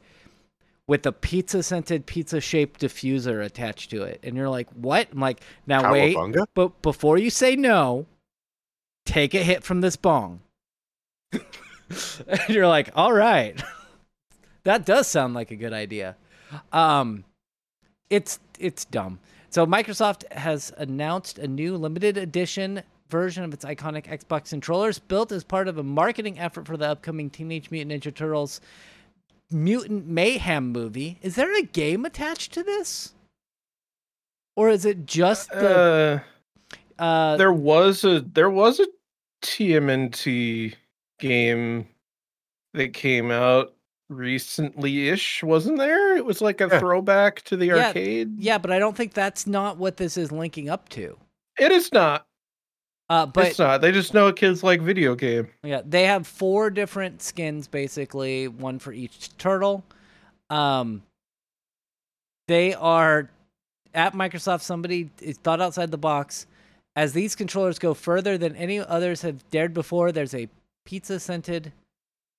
With 0.88 1.06
a 1.06 1.12
pizza 1.12 1.62
scented 1.62 2.06
pizza 2.06 2.42
shaped 2.42 2.82
diffuser 2.82 3.44
attached 3.44 3.92
to 3.92 4.04
it. 4.04 4.20
And 4.24 4.36
you're 4.36 4.50
like, 4.50 4.70
"What?" 4.72 5.10
I'm 5.12 5.20
like, 5.20 5.42
"Now 5.68 5.92
wait, 5.92 6.18
but 6.54 6.82
before 6.82 7.18
you 7.18 7.30
say 7.30 7.56
no, 7.56 8.08
take 9.06 9.34
a 9.34 9.44
hit 9.44 9.64
from 9.64 9.82
this 9.82 9.96
bong." 9.96 10.40
and 11.32 11.44
you're 12.50 12.68
like, 12.68 12.90
"All 12.96 13.14
right." 13.14 13.62
that 14.64 14.86
does 14.86 15.08
sound 15.08 15.34
like 15.34 15.52
a 15.52 15.56
good 15.56 15.74
idea. 15.74 16.16
Um 16.72 17.26
it's 18.10 18.40
it's 18.60 18.86
dumb. 18.86 19.20
So 19.50 19.66
Microsoft 19.66 20.32
has 20.32 20.72
announced 20.78 21.38
a 21.38 21.48
new 21.48 21.76
limited 21.76 22.18
edition 22.18 22.84
version 23.12 23.44
of 23.44 23.54
its 23.54 23.64
iconic 23.66 24.06
Xbox 24.08 24.50
controllers, 24.50 24.98
built 24.98 25.32
as 25.32 25.44
part 25.44 25.68
of 25.68 25.78
a 25.78 25.84
marketing 25.84 26.40
effort 26.40 26.66
for 26.66 26.78
the 26.78 26.88
upcoming 26.88 27.30
Teenage 27.30 27.70
Mutant 27.70 28.02
Ninja 28.04 28.14
Turtles 28.16 28.62
Mutant 29.52 30.08
Mayhem 30.08 30.72
movie. 30.72 31.20
Is 31.22 31.36
there 31.36 31.54
a 31.56 31.62
game 31.62 32.06
attached 32.06 32.54
to 32.54 32.64
this, 32.64 33.14
or 34.56 34.70
is 34.70 34.86
it 34.86 35.06
just 35.06 35.50
the? 35.52 36.24
Uh, 37.00 37.04
Uh, 37.04 37.36
there 37.38 37.52
was 37.54 38.04
a 38.04 38.22
there 38.22 38.50
was 38.50 38.80
a 38.80 38.88
TMNT 39.44 40.76
game 41.20 41.88
that 42.74 42.94
came 42.94 43.32
out 43.32 43.74
recently-ish, 44.10 45.44
wasn't 45.44 45.78
there? 45.80 46.16
It 46.16 46.26
was 46.26 46.42
like 46.42 46.62
a 46.62 46.68
Yeah. 46.72 46.80
throwback 46.80 47.42
to 47.44 47.58
the 47.58 47.68
Yeah, 47.68 47.88
arcade. 47.88 48.40
yeah, 48.40 48.58
but 48.60 48.72
I 48.72 48.78
don't 48.80 48.96
think 48.96 49.14
that's 49.14 49.48
not 49.48 49.78
what 49.78 49.98
this 49.98 50.16
is 50.16 50.32
linking 50.32 50.70
up 50.70 50.90
to. 50.90 51.18
It 51.58 51.72
is 51.72 51.92
not. 51.92 52.28
Uh, 53.12 53.26
but 53.26 53.48
it's 53.48 53.60
not. 53.60 53.82
They 53.82 53.92
just 53.92 54.14
know 54.14 54.32
kids 54.32 54.64
like 54.64 54.80
video 54.80 55.16
game. 55.16 55.50
Yeah, 55.64 55.82
they 55.86 56.06
have 56.06 56.26
four 56.26 56.70
different 56.70 57.22
skins 57.22 57.68
basically, 57.68 58.48
one 58.48 58.80
for 58.80 58.94
each 58.94 59.36
turtle. 59.38 59.84
Um 60.50 61.04
they 62.48 62.74
are 62.74 63.30
at 63.94 64.14
Microsoft 64.14 64.62
somebody 64.62 65.10
thought 65.44 65.60
outside 65.60 65.92
the 65.92 65.98
box. 65.98 66.48
As 66.96 67.12
these 67.12 67.36
controllers 67.36 67.80
go 67.80 67.94
further 67.94 68.38
than 68.38 68.56
any 68.56 68.80
others 68.80 69.24
have 69.24 69.50
dared 69.50 69.74
before, 69.74 70.14
there's 70.14 70.34
a 70.34 70.48
pizza 70.86 71.20
scented 71.20 71.74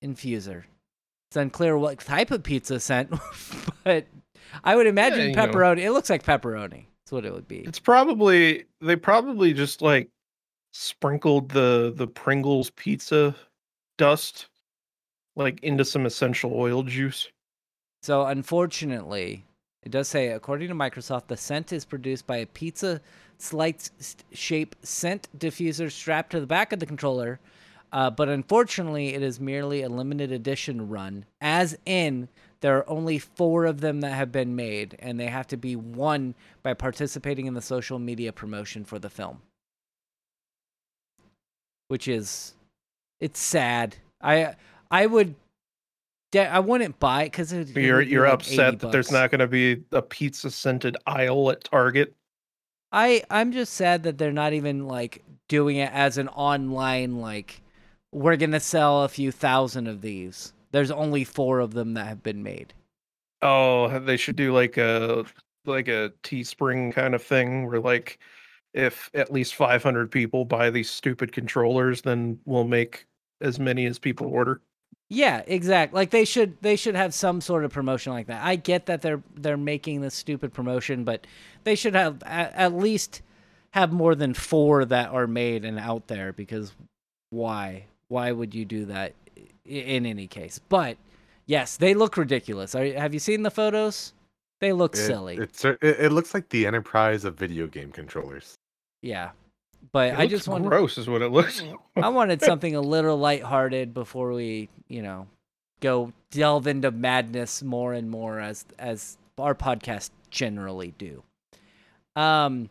infuser. 0.03 0.63
It's 1.29 1.35
unclear 1.35 1.77
what 1.77 1.99
type 1.99 2.31
of 2.31 2.41
pizza 2.41 2.79
scent, 2.79 3.13
but 3.83 4.07
I 4.63 4.75
would 4.75 4.87
imagine 4.87 5.33
know. 5.33 5.45
pepperoni. 5.47 5.81
It 5.81 5.91
looks 5.91 6.09
like 6.09 6.23
pepperoni. 6.23 6.85
That's 7.03 7.11
what 7.11 7.25
it 7.25 7.33
would 7.33 7.47
be. 7.47 7.59
It's 7.59 7.79
probably 7.79 8.65
they 8.81 8.95
probably 8.95 9.53
just 9.53 9.83
like 9.83 10.09
sprinkled 10.73 11.49
the 11.49 11.93
the 11.95 12.07
Pringles 12.07 12.71
pizza 12.71 13.35
dust 13.97 14.47
like 15.35 15.63
into 15.63 15.85
some 15.85 16.05
essential 16.05 16.51
oil 16.53 16.83
juice. 16.83 17.29
So, 18.01 18.25
unfortunately, 18.25 19.45
it 19.83 19.91
does 19.91 20.07
say, 20.07 20.29
according 20.29 20.67
to 20.67 20.75
Microsoft, 20.75 21.27
the 21.27 21.37
scent 21.37 21.71
is 21.71 21.85
produced 21.85 22.27
by 22.27 22.37
a 22.37 22.45
pizza 22.45 23.01
slice 23.37 23.91
shape 24.31 24.75
scent 24.83 25.29
diffuser 25.37 25.91
strapped 25.91 26.31
to 26.31 26.39
the 26.39 26.47
back 26.47 26.73
of 26.73 26.79
the 26.79 26.85
controller. 26.85 27.39
Uh, 27.91 28.09
but 28.09 28.27
unfortunately, 28.27 29.13
it 29.13 29.21
is 29.21 29.39
merely 29.39 29.83
a 29.83 29.89
limited 29.89 30.31
edition 30.31 30.89
run, 30.89 31.25
as 31.39 31.77
in 31.85 32.27
there 32.61 32.77
are 32.77 32.89
only 32.89 33.19
four 33.19 33.65
of 33.65 33.81
them 33.81 34.01
that 34.01 34.13
have 34.13 34.31
been 34.31 34.55
made, 34.55 34.95
and 34.97 35.19
they 35.19 35.27
have 35.27 35.45
to 35.45 35.57
be 35.57 35.75
won 35.75 36.33
by 36.63 36.73
participating 36.73 37.45
in 37.45 37.53
the 37.53 37.61
social 37.61 37.99
media 37.99 38.33
promotion 38.33 38.83
for 38.83 38.97
the 38.97 39.11
film. 39.11 39.41
Which 41.87 42.07
is, 42.07 42.53
it's 43.19 43.39
sad. 43.39 43.97
I 44.21 44.55
I 44.89 45.05
would, 45.05 45.35
I 46.35 46.59
wouldn't 46.59 46.99
buy 46.99 47.23
it 47.23 47.25
because 47.27 47.53
You're 47.53 48.01
you're 48.01 48.25
upset 48.25 48.79
that 48.79 48.91
there's 48.91 49.11
not 49.11 49.31
going 49.31 49.39
to 49.39 49.47
be 49.47 49.83
a 49.91 50.01
pizza 50.01 50.49
scented 50.49 50.97
aisle 51.05 51.51
at 51.51 51.63
Target. 51.63 52.13
I 52.91 53.23
I'm 53.29 53.51
just 53.51 53.73
sad 53.73 54.03
that 54.03 54.17
they're 54.17 54.31
not 54.31 54.53
even 54.53 54.87
like 54.87 55.23
doing 55.47 55.77
it 55.77 55.91
as 55.91 56.17
an 56.17 56.29
online 56.29 57.19
like 57.19 57.61
we're 58.11 58.37
gonna 58.37 58.59
sell 58.59 59.03
a 59.03 59.09
few 59.09 59.31
thousand 59.31 59.87
of 59.87 60.01
these. 60.01 60.53
There's 60.71 60.91
only 60.91 61.23
four 61.23 61.59
of 61.59 61.73
them 61.73 61.95
that 61.95 62.07
have 62.07 62.23
been 62.23 62.43
made. 62.43 62.73
Oh, 63.41 63.99
they 63.99 64.17
should 64.17 64.35
do 64.35 64.53
like 64.53 64.77
a 64.77 65.25
like 65.65 65.87
a 65.87 66.13
Teespring 66.23 66.93
kind 66.93 67.15
of 67.15 67.23
thing 67.23 67.67
where 67.67 67.79
like 67.79 68.19
if 68.73 69.09
at 69.13 69.31
least 69.31 69.55
500 69.55 70.11
people 70.11 70.45
buy 70.45 70.69
these 70.69 70.89
stupid 70.89 71.31
controllers, 71.31 72.01
then 72.01 72.39
we'll 72.45 72.63
make 72.63 73.05
as 73.41 73.59
many 73.59 73.85
as 73.85 73.99
people 73.99 74.27
order. 74.27 74.61
Yeah, 75.09 75.43
exact. 75.45 75.93
Like 75.93 76.09
they 76.09 76.25
should 76.25 76.59
they 76.61 76.75
should 76.75 76.95
have 76.95 77.13
some 77.13 77.39
sort 77.41 77.65
of 77.65 77.71
promotion 77.71 78.13
like 78.13 78.27
that. 78.27 78.43
I 78.43 78.55
get 78.55 78.87
that 78.87 79.01
they're 79.01 79.21
they're 79.35 79.57
making 79.57 80.01
this 80.01 80.15
stupid 80.15 80.53
promotion, 80.53 81.03
but 81.03 81.27
they 81.65 81.75
should 81.75 81.93
have 81.93 82.23
at, 82.23 82.53
at 82.53 82.73
least 82.73 83.21
have 83.71 83.91
more 83.91 84.15
than 84.15 84.33
four 84.33 84.85
that 84.85 85.09
are 85.09 85.27
made 85.27 85.65
and 85.65 85.77
out 85.77 86.07
there 86.07 86.33
because 86.33 86.73
why? 87.29 87.85
Why 88.07 88.31
would 88.31 88.55
you 88.55 88.65
do 88.65 88.85
that 88.85 89.13
in 89.65 90.05
any 90.05 90.27
case? 90.27 90.59
But 90.69 90.97
yes, 91.45 91.77
they 91.77 91.93
look 91.93 92.17
ridiculous. 92.17 92.73
Are, 92.73 92.85
have 92.93 93.13
you 93.13 93.19
seen 93.19 93.43
the 93.43 93.51
photos? 93.51 94.13
They 94.61 94.71
look 94.73 94.95
It- 94.95 94.99
silly. 94.99 95.37
It's 95.37 95.63
it, 95.65 95.77
it 95.81 96.11
looks 96.11 96.33
like 96.33 96.49
the 96.49 96.65
enterprise 96.65 97.23
of 97.25 97.35
video 97.35 97.67
game 97.67 97.91
controllers. 97.91 98.55
Yeah, 99.03 99.31
but 99.91 100.09
It 100.09 100.13
I 100.13 100.21
looks 100.23 100.31
just 100.31 100.47
want 100.47 100.65
gross 100.65 100.97
is 100.97 101.07
what 101.07 101.21
it 101.21 101.29
looks. 101.29 101.61
I 101.95 102.09
wanted 102.09 102.41
something 102.41 102.75
a 102.75 102.81
little 102.81 103.17
lighthearted 103.17 103.93
before 103.93 104.31
we, 104.31 104.69
you 104.87 105.01
know, 105.03 105.27
go 105.81 106.13
delve 106.31 106.65
into 106.65 106.89
madness 106.89 107.61
more 107.61 107.93
and 107.93 108.09
more 108.09 108.39
as 108.39 108.65
as 108.79 109.17
our 109.37 109.53
podcast 109.53 110.09
generally 110.31 110.93
do. 110.97 111.21
Um, 112.15 112.69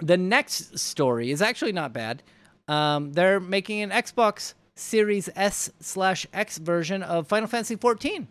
the 0.00 0.16
next 0.18 0.78
story 0.78 1.30
is 1.30 1.40
actually 1.42 1.72
not 1.72 1.92
bad. 1.92 2.22
Um, 2.68 3.12
they're 3.14 3.40
making 3.40 3.80
an 3.80 3.90
Xbox 3.90 4.54
Series 4.76 5.28
S 5.34 5.70
slash 5.80 6.26
X 6.32 6.58
version 6.58 7.02
of 7.02 7.26
Final 7.26 7.48
Fantasy 7.48 7.76
14. 7.76 8.28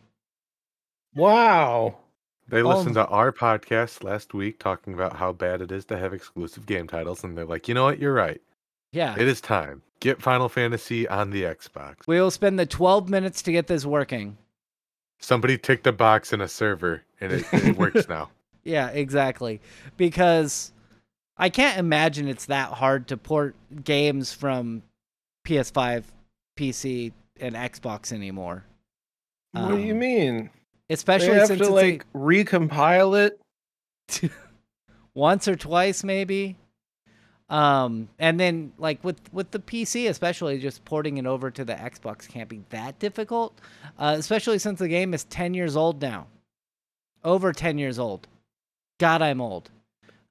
wow. 1.15 1.97
They 2.49 2.61
listened 2.63 2.95
to 2.95 3.05
our 3.07 3.31
podcast 3.31 4.03
last 4.03 4.33
week 4.33 4.59
talking 4.59 4.93
about 4.93 5.15
how 5.15 5.31
bad 5.33 5.61
it 5.61 5.71
is 5.71 5.85
to 5.85 5.97
have 5.97 6.13
exclusive 6.13 6.65
game 6.65 6.87
titles, 6.87 7.23
and 7.23 7.37
they're 7.37 7.45
like, 7.45 7.67
you 7.67 7.73
know 7.73 7.83
what, 7.85 7.99
you're 7.99 8.13
right. 8.13 8.41
Yeah, 8.91 9.15
It 9.17 9.27
is 9.27 9.39
time. 9.39 9.83
Get 9.99 10.21
Final 10.21 10.49
Fantasy 10.49 11.07
on 11.07 11.29
the 11.29 11.43
Xbox. 11.43 12.07
we 12.07 12.19
will 12.19 12.31
spend 12.31 12.57
the 12.57 12.65
12 12.65 13.09
minutes 13.09 13.41
to 13.43 13.51
get 13.51 13.67
this 13.67 13.85
working. 13.85 14.37
Somebody 15.19 15.57
ticked 15.57 15.85
a 15.85 15.91
box 15.91 16.31
in 16.33 16.41
a 16.41 16.47
server, 16.47 17.03
and 17.21 17.33
it, 17.33 17.45
it 17.51 17.77
works 17.77 18.07
now. 18.09 18.29
Yeah, 18.63 18.87
exactly. 18.89 19.59
Because 19.97 20.71
I 21.37 21.49
can't 21.49 21.77
imagine 21.77 22.27
it's 22.27 22.45
that 22.45 22.69
hard 22.71 23.07
to 23.09 23.17
port 23.17 23.55
games 23.83 24.33
from 24.33 24.81
PS5, 25.45 26.05
PC, 26.57 27.11
and 27.39 27.55
Xbox 27.55 28.11
anymore. 28.11 28.63
what 29.51 29.69
do 29.69 29.77
you 29.79 29.93
Um, 29.93 29.99
mean? 29.99 30.49
Especially 30.89 31.29
They 31.29 31.33
have 31.35 31.47
since 31.47 31.59
to 31.59 31.65
it's 31.65 31.73
like 31.73 32.05
recompile 32.13 33.27
it. 33.27 33.39
once 35.13 35.47
or 35.47 35.55
twice, 35.55 36.03
maybe. 36.03 36.57
Um, 37.49 38.09
and 38.19 38.39
then 38.39 38.73
like 38.77 39.03
with 39.03 39.19
with 39.33 39.51
the 39.51 39.59
PC, 39.59 40.07
especially 40.09 40.59
just 40.59 40.85
porting 40.85 41.17
it 41.17 41.25
over 41.25 41.49
to 41.49 41.65
the 41.65 41.73
Xbox 41.73 42.27
can't 42.27 42.47
be 42.47 42.63
that 42.69 42.99
difficult. 42.99 43.59
Uh, 43.97 44.15
especially 44.17 44.59
since 44.59 44.79
the 44.79 44.87
game 44.87 45.13
is 45.13 45.23
ten 45.25 45.53
years 45.53 45.75
old 45.75 46.01
now, 46.01 46.27
over 47.23 47.51
ten 47.51 47.77
years 47.77 47.97
old. 47.97 48.27
God, 48.99 49.21
I'm 49.21 49.41
old. 49.41 49.71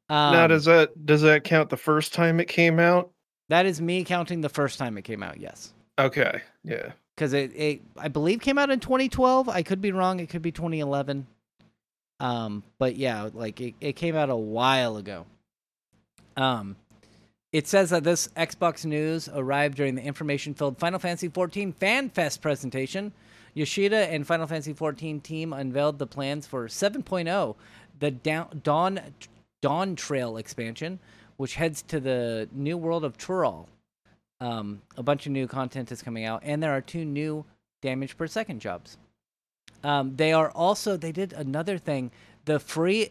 Um, 0.09 0.33
now 0.33 0.47
does 0.47 0.65
that 0.67 1.07
does 1.07 1.23
that 1.23 1.43
count 1.43 1.71
the 1.71 1.77
first 1.77 2.15
time 2.15 2.39
it 2.39 2.47
came 2.47 2.79
out? 2.79 3.11
That 3.49 3.67
is 3.67 3.81
me 3.81 4.05
counting 4.05 4.41
the 4.41 4.49
first 4.49 4.79
time 4.79 4.97
it 4.97 5.03
came 5.03 5.23
out, 5.23 5.41
yes. 5.41 5.73
Okay. 5.99 6.43
Yeah. 6.65 6.93
Because 7.19 7.33
it, 7.33 7.51
it, 7.57 7.81
I 7.97 8.07
believe, 8.07 8.41
came 8.41 8.59
out 8.59 8.71
in 8.71 8.79
2012. 8.79 9.49
I 9.49 9.65
could 9.65 9.81
be 9.81 9.91
wrong. 9.91 10.21
It 10.21 10.29
could 10.29 10.41
be 10.41 10.53
2011. 10.53 11.27
Um, 12.21 12.63
but 12.79 12.95
yeah, 12.95 13.29
like 13.35 13.61
it, 13.61 13.75
it 13.81 13.97
came 13.97 14.15
out 14.15 14.31
a 14.31 14.37
while 14.37 14.97
ago. 14.97 15.27
Um, 16.37 16.77
it 17.53 17.67
says 17.67 17.91
that 17.91 18.05
this 18.05 18.29
Xbox 18.37 18.85
news 18.85 19.29
arrived 19.35 19.77
during 19.77 19.97
the 19.97 20.03
information-filled 20.03 20.79
Final 20.79 21.01
Fantasy 21.01 21.29
XIV 21.29 21.75
Fan 21.75 22.09
Fest 22.09 22.41
presentation. 22.41 23.13
Yoshida 23.53 24.13
and 24.13 24.25
Final 24.25 24.47
Fantasy 24.47 24.73
XIV 24.73 25.21
team 25.21 25.53
unveiled 25.53 25.99
the 25.99 26.07
plans 26.07 26.47
for 26.47 26.69
7.0, 26.69 27.57
the 27.99 28.13
Dawn 28.13 29.01
Dawn 29.61 29.97
Trail 29.97 30.37
expansion, 30.37 31.01
which 31.37 31.57
heads 31.57 31.83
to 31.83 31.99
the 31.99 32.49
new 32.53 32.77
world 32.77 33.03
of 33.03 33.19
Tural. 33.19 33.67
Um, 34.41 34.83
a 34.97 35.03
bunch 35.03 35.27
of 35.27 35.33
new 35.33 35.47
content 35.49 35.91
is 35.91 36.03
coming 36.03 36.25
out, 36.25 36.43
and 36.45 36.63
there 36.63 36.73
are 36.73 36.81
two 36.81 37.05
new 37.05 37.45
damage 37.83 38.17
per 38.17 38.27
second 38.27 38.61
jobs. 38.61 38.97
Um, 39.83 40.17
they 40.17 40.33
are 40.33 40.51
also 40.51 40.97
they 40.97 41.13
did 41.13 41.33
another 41.33 41.79
thing. 41.79 42.11
The 42.45 42.59
free, 42.59 43.11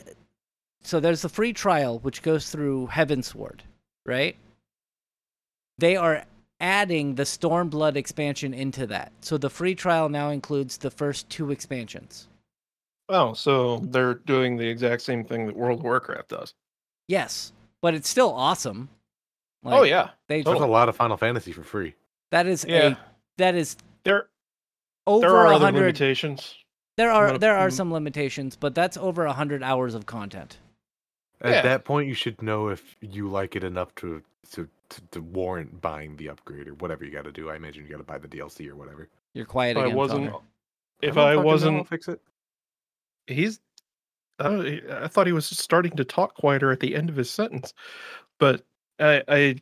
so 0.82 1.00
there's 1.00 1.22
the 1.22 1.30
free 1.30 1.54
trial 1.54 2.00
which 2.00 2.22
goes 2.22 2.50
through 2.50 2.88
Heavensward, 2.88 3.62
right? 4.06 4.36
They 5.78 5.96
are 5.96 6.26
adding 6.60 7.16
the 7.16 7.24
Stormblood 7.24 7.96
expansion 7.96 8.54
into 8.54 8.88
that. 8.88 9.12
So 9.22 9.38
the 9.38 9.50
free 9.50 9.76
trial 9.76 10.10
now 10.10 10.30
includes 10.30 10.78
the 10.78 10.90
first 10.90 11.30
two 11.30 11.52
expansions. 11.52 12.28
Oh, 13.10 13.34
so 13.34 13.80
they're 13.80 14.16
doing 14.16 14.58
the 14.58 14.68
exact 14.68 15.02
same 15.02 15.24
thing 15.24 15.46
that 15.46 15.56
World 15.56 15.80
of 15.80 15.84
Warcraft 15.84 16.30
does. 16.30 16.54
Yes, 17.08 17.54
but 17.82 17.94
it's 17.94 18.10
still 18.10 18.34
awesome. 18.34 18.90
Oh 19.66 19.84
yeah. 19.84 20.10
they 20.28 20.42
There's 20.42 20.60
a 20.62 20.66
lot 20.68 20.90
of 20.90 20.96
Final 20.96 21.18
Fantasy 21.18 21.52
for 21.52 21.64
free. 21.64 21.96
that 22.32 22.46
is 22.48 22.66
Yeah. 22.68 22.88
a 22.90 22.98
that 23.38 23.56
is 23.56 23.78
There 24.04 24.28
over 25.06 25.22
there 25.28 25.36
are 25.36 25.48
a 25.48 25.56
other 25.56 25.66
hundred 25.66 25.80
limitations. 25.82 26.56
There 26.98 27.12
are 27.12 27.28
gonna- 27.28 27.40
there 27.40 27.58
are 27.58 27.70
mm. 27.70 27.74
some 27.74 27.92
limitations, 27.94 28.56
but 28.56 28.74
that's 28.76 28.98
over 28.98 29.26
a 29.26 29.34
hundred 29.34 29.64
hours 29.64 29.94
of 29.94 30.06
content. 30.06 30.58
At 31.42 31.52
Yeah. 31.52 31.62
that 31.62 31.86
point, 31.86 32.08
you 32.08 32.16
should 32.16 32.42
know 32.42 32.70
if 32.70 32.96
you 33.02 33.30
like 33.30 33.56
it 33.56 33.64
enough 33.64 33.94
to 33.96 34.24
to, 34.52 34.68
to, 34.90 35.02
to 35.12 35.22
warrant 35.22 35.82
buying 35.82 36.16
the 36.16 36.30
upgrade 36.30 36.68
or 36.70 36.74
whatever 36.76 37.04
you 37.04 37.12
got 37.12 37.26
to 37.26 37.34
do. 37.34 37.50
I 37.50 37.58
imagine 37.58 37.84
you 37.84 37.90
got 37.92 37.98
to 37.98 38.04
buy 38.04 38.18
the 38.18 38.30
DLC 38.30 38.70
or 38.70 38.76
whatever. 38.78 39.10
You're 39.34 39.46
quiet 39.46 39.76
If 39.76 39.84
I 39.84 39.88
wasn't, 39.88 40.32
Felder. 40.32 40.42
if 41.02 41.18
I 41.18 41.32
I'll 41.34 41.44
wasn't, 41.44 41.88
fix 41.88 42.08
it. 42.08 42.22
he's. 43.28 43.60
I, 44.40 44.82
I 44.92 45.08
thought 45.08 45.28
he 45.28 45.34
was 45.34 45.46
starting 45.48 45.96
to 45.98 46.06
talk 46.06 46.36
quieter 46.36 46.72
at 46.72 46.80
the 46.80 46.96
end 46.96 47.10
of 47.10 47.16
his 47.16 47.30
sentence, 47.30 47.74
but 48.40 48.64
I, 49.00 49.24
I 49.28 49.56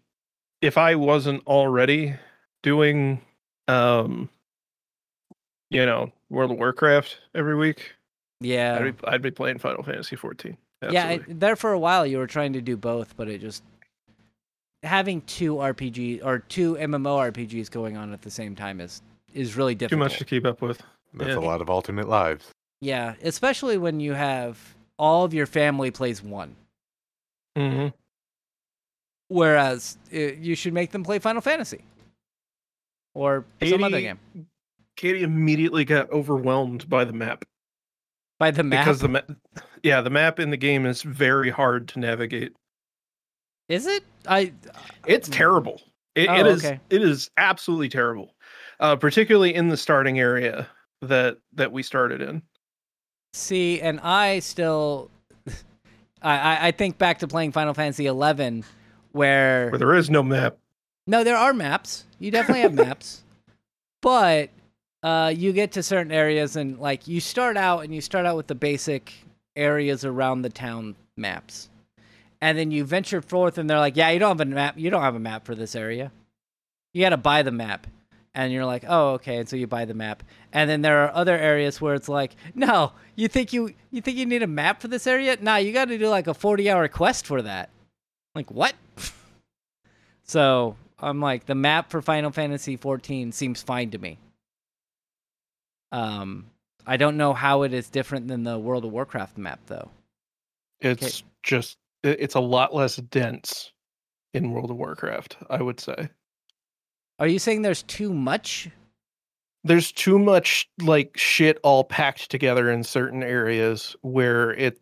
if 0.62 0.78
I 0.78 0.96
wasn't 0.96 1.46
already 1.48 2.16
doing, 2.64 3.22
um, 3.68 4.30
you 5.70 5.86
know, 5.86 6.12
World 6.30 6.52
of 6.52 6.58
Warcraft 6.58 7.18
every 7.36 7.56
week, 7.56 7.94
Yeah, 8.42 8.80
I'd 8.82 8.98
be, 8.98 9.08
I'd 9.08 9.22
be 9.22 9.32
playing 9.32 9.60
Final 9.60 9.84
Fantasy 9.84 10.16
14. 10.16 10.58
yeah. 10.82 10.88
Absolutely. 10.90 11.34
It, 11.34 11.40
there 11.40 11.56
for 11.56 11.72
a 11.74 11.80
while, 11.80 12.06
you 12.06 12.18
were 12.18 12.28
trying 12.28 12.54
to 12.54 12.62
do 12.62 12.78
both, 12.78 13.16
but 13.18 13.28
it 13.28 13.42
just 13.42 13.64
having 14.84 15.22
two 15.22 15.56
RPG 15.56 16.22
or 16.24 16.40
two 16.40 16.76
MMO 16.76 17.32
RPGs 17.32 17.70
going 17.72 17.98
on 17.98 18.14
at 18.14 18.22
the 18.22 18.32
same 18.32 18.56
time 18.56 18.80
is 18.80 19.02
is 19.34 19.58
really 19.58 19.76
difficult. 19.76 20.00
too 20.00 20.04
much 20.14 20.18
to 20.20 20.26
keep 20.26 20.46
up 20.46 20.62
with. 20.62 20.82
That's 21.14 21.30
Yeah. 21.32 21.38
a 21.38 21.40
lot 21.46 21.62
of 21.62 21.70
alternate 21.70 22.08
lives. 22.08 22.50
Yeah, 22.82 23.16
especially 23.24 23.78
when 23.78 24.00
you 24.00 24.14
have 24.14 24.76
all 24.98 25.26
of 25.26 25.34
your 25.34 25.46
family 25.46 25.92
plays 25.92 26.22
one. 26.24 26.56
Mm-hmm. 27.58 27.88
Whereas 29.28 29.98
uh 30.14 30.18
you 30.18 30.56
should 30.56 30.74
make 30.74 30.92
them 30.92 31.04
play 31.04 31.20
Final 31.20 31.42
Fantasy 31.42 31.84
or 33.14 33.46
some 33.68 33.84
other 33.84 34.02
game 34.02 34.20
Katie 34.96 35.24
immediately 35.24 35.84
got 35.86 36.10
overwhelmed 36.12 36.90
by 36.90 37.04
the 37.06 37.14
map 37.14 37.44
by 38.40 38.52
the 38.52 38.64
map. 38.64 38.86
because 38.86 39.00
the 39.00 39.08
map, 39.10 39.30
yeah, 39.84 40.02
the 40.02 40.10
map 40.10 40.40
in 40.40 40.50
the 40.52 40.58
game 40.58 40.86
is 40.86 41.02
very 41.02 41.50
hard 41.50 41.88
to 41.90 42.00
navigate. 42.00 42.54
Is 43.70 43.86
it? 43.88 44.04
I 44.28 44.52
It's 45.08 45.28
terrible. 45.30 45.82
It, 46.16 46.30
Oh, 46.30 46.36
it 46.40 46.46
is. 46.48 46.66
okay. 46.66 46.80
It 46.90 47.02
is 47.02 47.30
absolutely 47.38 47.90
terrible, 47.90 48.34
uh, 48.80 48.96
particularly 48.98 49.54
in 49.56 49.70
the 49.70 49.78
starting 49.78 50.20
area 50.20 50.68
that 51.02 51.38
that 51.54 51.72
we 51.72 51.82
started 51.84 52.22
in. 52.22 52.42
see, 53.34 53.82
and 53.82 54.00
I 54.02 54.40
still, 54.40 55.10
I 56.22 56.38
I- 56.38 56.68
I 56.68 56.72
think 56.72 56.98
back 56.98 57.20
to 57.20 57.28
playing 57.28 57.52
Final 57.54 57.74
Fantasy 57.74 58.06
eleven, 58.06 58.64
where 59.16 59.70
Where 59.70 59.80
there 59.80 59.94
is 59.96 60.10
no 60.10 60.22
map. 60.22 60.58
no, 61.08 61.24
there 61.24 61.38
are 61.38 61.54
maps. 61.54 62.04
You 62.20 62.32
definitely 62.32 62.62
have 62.62 62.74
maps, 62.88 63.24
but 64.02 64.50
uh, 65.04 65.32
you 65.36 65.54
get 65.54 65.72
to 65.74 65.84
certain 65.84 66.12
areas 66.12 66.56
and 66.56 66.80
like 66.80 67.08
you 67.08 67.20
start 67.20 67.58
out 67.58 67.84
and 67.84 67.94
you 67.94 68.02
start 68.02 68.26
out 68.26 68.36
with 68.36 68.48
the 68.48 68.56
basic 68.56 69.14
areas 69.56 70.04
around 70.04 70.42
the 70.42 70.50
town 70.50 70.96
maps, 71.18 71.70
and 72.42 72.58
then 72.58 72.72
you 72.72 72.84
venture 72.84 73.22
forth 73.22 73.58
and 73.58 73.70
they're 73.70 73.80
like, 73.80 73.96
yeah, 73.96 74.10
you 74.10 74.20
don't 74.20 74.38
have 74.38 74.48
a 74.48 74.52
map. 74.52 74.78
You 74.78 74.90
don't 74.90 75.02
have 75.02 75.16
a 75.16 75.20
map 75.20 75.46
for 75.46 75.56
this 75.56 75.76
area. 75.76 76.12
You 76.94 77.02
got 77.04 77.10
to 77.10 77.18
buy 77.18 77.42
the 77.42 77.52
map. 77.52 77.88
And 78.38 78.52
you're 78.52 78.66
like, 78.66 78.84
oh, 78.86 79.12
okay. 79.14 79.38
And 79.38 79.48
so 79.48 79.56
you 79.56 79.66
buy 79.66 79.86
the 79.86 79.94
map. 79.94 80.22
And 80.52 80.70
then 80.70 80.82
there 80.82 81.06
are 81.06 81.16
other 81.16 81.38
areas 81.38 81.80
where 81.80 81.94
it's 81.96 82.10
like, 82.10 82.36
no, 82.54 82.92
you 83.16 83.30
think 83.30 83.54
you 83.54 83.74
you 83.92 84.02
think 84.02 84.18
you 84.18 84.26
need 84.26 84.44
a 84.44 84.48
map 84.48 84.82
for 84.82 84.90
this 84.90 85.08
area? 85.08 85.38
Nah, 85.40 85.56
you 85.56 85.72
got 85.72 85.86
to 85.88 85.98
do 85.98 86.10
like 86.10 86.28
a 86.28 86.34
40 86.34 86.70
hour 86.70 86.88
quest 86.90 87.26
for 87.26 87.42
that. 87.42 87.70
Like 88.34 88.52
what? 88.52 88.74
So 90.26 90.76
I'm 91.00 91.22
like, 91.22 91.46
the 91.46 91.56
map 91.56 91.90
for 91.90 92.02
Final 92.02 92.32
Fantasy 92.32 92.76
14 92.76 93.32
seems 93.32 93.62
fine 93.62 93.92
to 93.92 93.98
me. 93.98 94.18
Um, 95.92 96.48
I 96.86 96.98
don't 96.98 97.18
know 97.18 97.34
how 97.34 97.64
it 97.64 97.74
is 97.74 97.90
different 97.90 98.28
than 98.28 98.44
the 98.44 98.60
World 98.60 98.86
of 98.86 98.92
Warcraft 98.92 99.38
map 99.38 99.60
though. 99.68 99.90
It's 100.82 101.24
just. 101.42 101.78
It's 102.04 102.36
a 102.36 102.40
lot 102.40 102.76
less 102.76 102.98
dense 102.98 103.72
in 104.36 104.52
World 104.52 104.70
of 104.70 104.78
Warcraft. 104.78 105.38
I 105.50 105.64
would 105.64 105.80
say 105.80 106.10
Are 107.18 107.28
you 107.28 107.40
saying 107.40 107.64
there's 107.64 107.82
too 107.84 108.14
much? 108.14 108.70
there's 109.66 109.92
too 109.92 110.20
much 110.20 110.70
like 110.84 111.18
shit 111.18 111.58
all 111.64 111.84
packed 111.84 112.30
together 112.30 112.70
in 112.70 112.84
certain 112.84 113.24
areas 113.24 113.96
where 114.02 114.52
it 114.52 114.80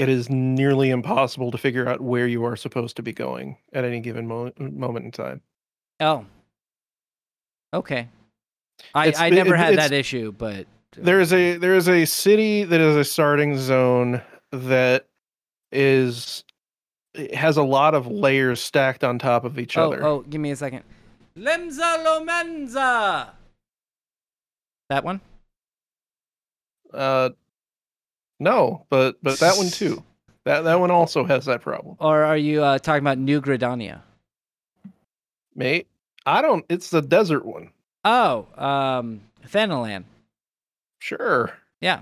it 0.00 0.08
is 0.08 0.30
nearly 0.30 0.88
impossible 0.88 1.50
to 1.50 1.58
figure 1.58 1.86
out 1.86 2.00
where 2.00 2.26
you 2.26 2.42
are 2.46 2.56
supposed 2.56 2.96
to 2.96 3.02
be 3.02 3.12
going 3.12 3.58
at 3.74 3.84
any 3.84 4.00
given 4.00 4.26
mo- 4.26 4.50
moment 4.58 5.04
in 5.04 5.10
time. 5.10 5.42
Oh. 6.00 6.24
Okay. 7.74 8.08
I, 8.94 9.08
It's- 9.08 9.20
I 9.20 9.28
never 9.28 9.54
it- 9.54 9.58
had 9.58 9.76
that 9.76 9.92
issue, 9.92 10.32
but 10.32 10.66
There 10.96 11.20
is 11.20 11.34
a 11.34 11.58
there 11.58 11.74
is 11.74 11.86
a 11.86 12.06
city 12.06 12.64
that 12.64 12.80
is 12.80 12.96
a 12.96 13.04
starting 13.04 13.58
zone 13.58 14.22
that 14.52 15.06
is 15.70 16.44
has 17.34 17.58
a 17.58 17.62
lot 17.62 17.94
of 17.94 18.06
layers 18.06 18.58
stacked 18.60 19.04
on 19.04 19.18
top 19.18 19.44
of 19.44 19.58
each 19.58 19.76
oh, 19.76 19.92
other. 19.92 20.02
oh, 20.04 20.20
give 20.22 20.40
me 20.40 20.50
a 20.50 20.56
second. 20.56 20.82
Limsa 21.36 22.04
Lominsa. 22.04 23.30
That 24.88 25.04
one? 25.04 25.20
Uh, 26.92 27.30
no, 28.40 28.84
but 28.90 29.16
but 29.22 29.38
that 29.38 29.56
one 29.56 29.68
too. 29.70 30.02
That 30.44 30.62
that 30.62 30.80
one 30.80 30.90
also 30.90 31.24
has 31.24 31.44
that 31.44 31.60
problem, 31.60 31.96
Or 32.00 32.24
are 32.24 32.36
you 32.36 32.64
uh, 32.64 32.78
talking 32.78 33.02
about 33.02 33.18
New 33.18 33.42
Gridania? 33.42 34.00
mate. 35.54 35.86
I 36.26 36.40
don't. 36.42 36.64
It's 36.70 36.90
the 36.90 37.02
desert 37.02 37.44
one. 37.44 37.70
Oh, 38.06 38.46
um, 38.56 39.20
Thanalan. 39.46 40.04
Sure. 40.98 41.52
Yeah. 41.82 42.00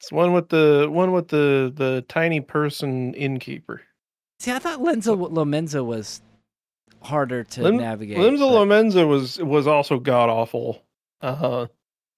It's 0.00 0.12
one 0.12 0.32
with 0.32 0.48
the 0.48 0.88
one 0.90 1.12
with 1.12 1.28
the 1.28 1.72
the 1.74 2.04
tiny 2.08 2.40
person 2.40 3.14
innkeeper. 3.14 3.82
See, 4.40 4.52
I 4.52 4.58
thought 4.58 4.80
Limsa 4.80 5.16
Lominsa 5.30 5.84
was 5.84 6.20
harder 7.02 7.44
to 7.44 7.62
Lim- 7.62 7.76
navigate. 7.78 8.18
Limsa 8.18 8.38
but- 8.38 8.50
Lominsa 8.66 9.06
was 9.08 9.38
was 9.38 9.66
also 9.66 9.98
god 9.98 10.28
awful. 10.28 10.82
Uh 11.20 11.34
huh. 11.34 11.66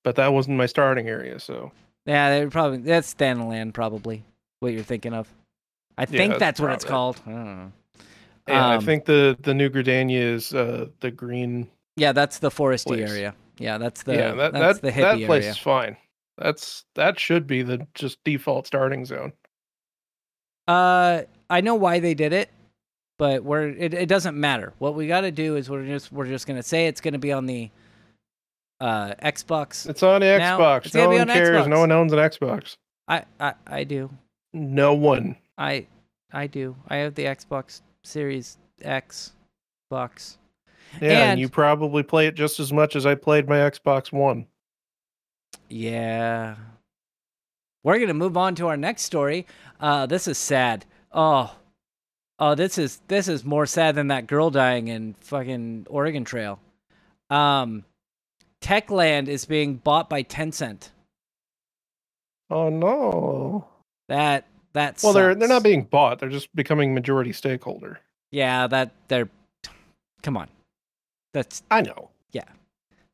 But 0.03 0.17
that 0.17 0.33
wasn't 0.33 0.57
my 0.57 0.67
starting 0.67 1.09
area, 1.09 1.39
so 1.41 1.73
Yeah, 2.07 2.31
they 2.41 2.47
probably 2.47 2.79
that's 2.79 3.15
Thanalan, 3.15 3.73
probably 3.73 4.25
what 4.61 4.73
you're 4.73 4.83
thinking 4.83 5.13
of. 5.15 5.29
I 5.99 6.07
think 6.07 6.33
that's 6.33 6.41
that's 6.41 6.61
what 6.61 6.73
it's 6.73 6.85
called. 6.85 7.21
I 7.27 7.31
don't 7.31 7.45
know. 7.45 7.73
yeah. 8.49 8.67
I 8.69 8.77
Um, 8.77 8.85
think 8.85 9.05
the 9.05 9.37
the 9.43 9.55
New 9.55 9.69
Gridania 9.71 10.21
is 10.35 10.55
uh 10.55 10.87
the 11.01 11.11
green. 11.11 11.69
Yeah, 11.97 12.13
that's 12.13 12.39
the 12.39 12.51
foresty 12.51 12.87
Place. 12.87 13.11
area. 13.11 13.35
Yeah, 13.59 13.77
that's 13.79 14.03
the 14.05 14.15
yeah, 14.15 14.33
that 14.35 14.53
that's 14.53 14.81
that 14.81 14.95
the 14.95 15.01
that 15.03 15.27
place 15.27 15.43
area. 15.45 15.51
is 15.51 15.59
fine. 15.59 15.97
That's 16.39 16.85
that 16.95 17.21
should 17.21 17.47
be 17.47 17.63
the 17.63 17.87
just 17.95 18.19
default 18.25 18.67
starting 18.67 19.05
zone. 19.05 19.33
Uh, 20.67 21.23
I 21.49 21.61
know 21.61 21.75
why 21.75 21.99
they 22.01 22.15
did 22.15 22.33
it, 22.33 22.51
but 23.19 23.45
we're 23.45 23.69
it, 23.69 23.93
it 23.93 24.09
doesn't 24.09 24.39
matter. 24.39 24.73
What 24.79 24.95
we 24.95 25.07
got 25.07 25.23
to 25.23 25.31
do 25.31 25.57
is 25.57 25.69
we're 25.69 25.85
just 25.85 26.11
we're 26.13 26.27
just 26.29 26.47
gonna 26.47 26.63
say 26.63 26.87
it's 26.87 27.01
gonna 27.01 27.19
be 27.19 27.33
on 27.33 27.47
the 27.47 27.71
uh 28.81 29.15
Xbox. 29.23 29.89
It's 29.89 30.03
on 30.03 30.21
Now, 30.21 30.59
Xbox. 30.59 30.87
it's 30.87 30.95
no 30.95 31.09
one 31.09 31.21
on 31.23 31.27
cares. 31.29 31.49
Xbox. 31.67 31.69
No 31.69 31.81
one 31.81 31.93
owns 31.93 32.13
an 32.13 32.19
Xbox. 32.19 32.77
I 33.09 33.25
I 33.39 33.55
I 33.67 33.85
do. 33.85 34.11
No 34.53 34.95
one. 34.95 35.37
I 35.59 35.87
I 36.33 36.47
do. 36.47 36.77
I 36.89 36.97
have 36.97 37.15
the 37.15 37.25
Xbox 37.25 37.83
Series 38.05 38.57
X 38.83 39.33
box. 39.91 40.39
Yeah, 41.01 41.09
and, 41.11 41.19
And- 41.33 41.41
you 41.41 41.49
probably 41.49 42.03
play 42.03 42.27
it 42.27 42.35
just 42.35 42.59
as 42.61 42.73
much 42.73 42.97
as 42.97 43.07
I 43.07 43.15
played 43.15 43.49
my 43.49 43.57
Xbox 43.59 44.13
One. 44.13 44.47
Yeah. 45.69 46.57
We're 47.83 47.99
gonna 47.99 48.15
move 48.15 48.37
on 48.37 48.55
to 48.57 48.69
our 48.69 48.77
next 48.77 49.03
story. 49.03 49.47
Uh, 49.79 50.07
this 50.07 50.29
is 50.29 50.37
sad. 50.37 50.85
Oh, 51.13 51.55
oh, 52.39 52.55
this 52.55 52.77
is 52.77 53.01
this 53.09 53.27
is 53.29 53.45
more 53.45 53.67
sad 53.67 53.95
than 53.95 54.09
that 54.09 54.27
girl 54.27 54.51
dying 54.51 54.89
in 54.89 55.15
fucking 55.21 55.87
Oregon 55.89 56.25
Trail. 56.25 56.59
Um, 57.31 57.85
Techland 58.61 59.29
is 59.29 59.45
being 59.45 59.77
bought 59.77 60.11
by 60.11 60.23
Tencent. 60.23 60.91
Oh 62.51 62.69
no. 62.69 63.67
That 64.09 64.47
that. 64.73 65.01
Well, 65.03 65.13
they're 65.13 65.35
they're 65.35 65.49
not 65.49 65.63
being 65.63 65.85
bought. 65.85 66.19
They're 66.19 66.29
just 66.29 66.55
becoming 66.55 66.95
majority 66.95 67.33
stakeholder. 67.33 68.01
Yeah, 68.31 68.67
that 68.67 68.93
they're. 69.09 69.29
Come 70.23 70.37
on, 70.37 70.49
that's 71.33 71.63
I 71.71 71.81
know. 71.81 72.11
Yeah. 72.33 72.45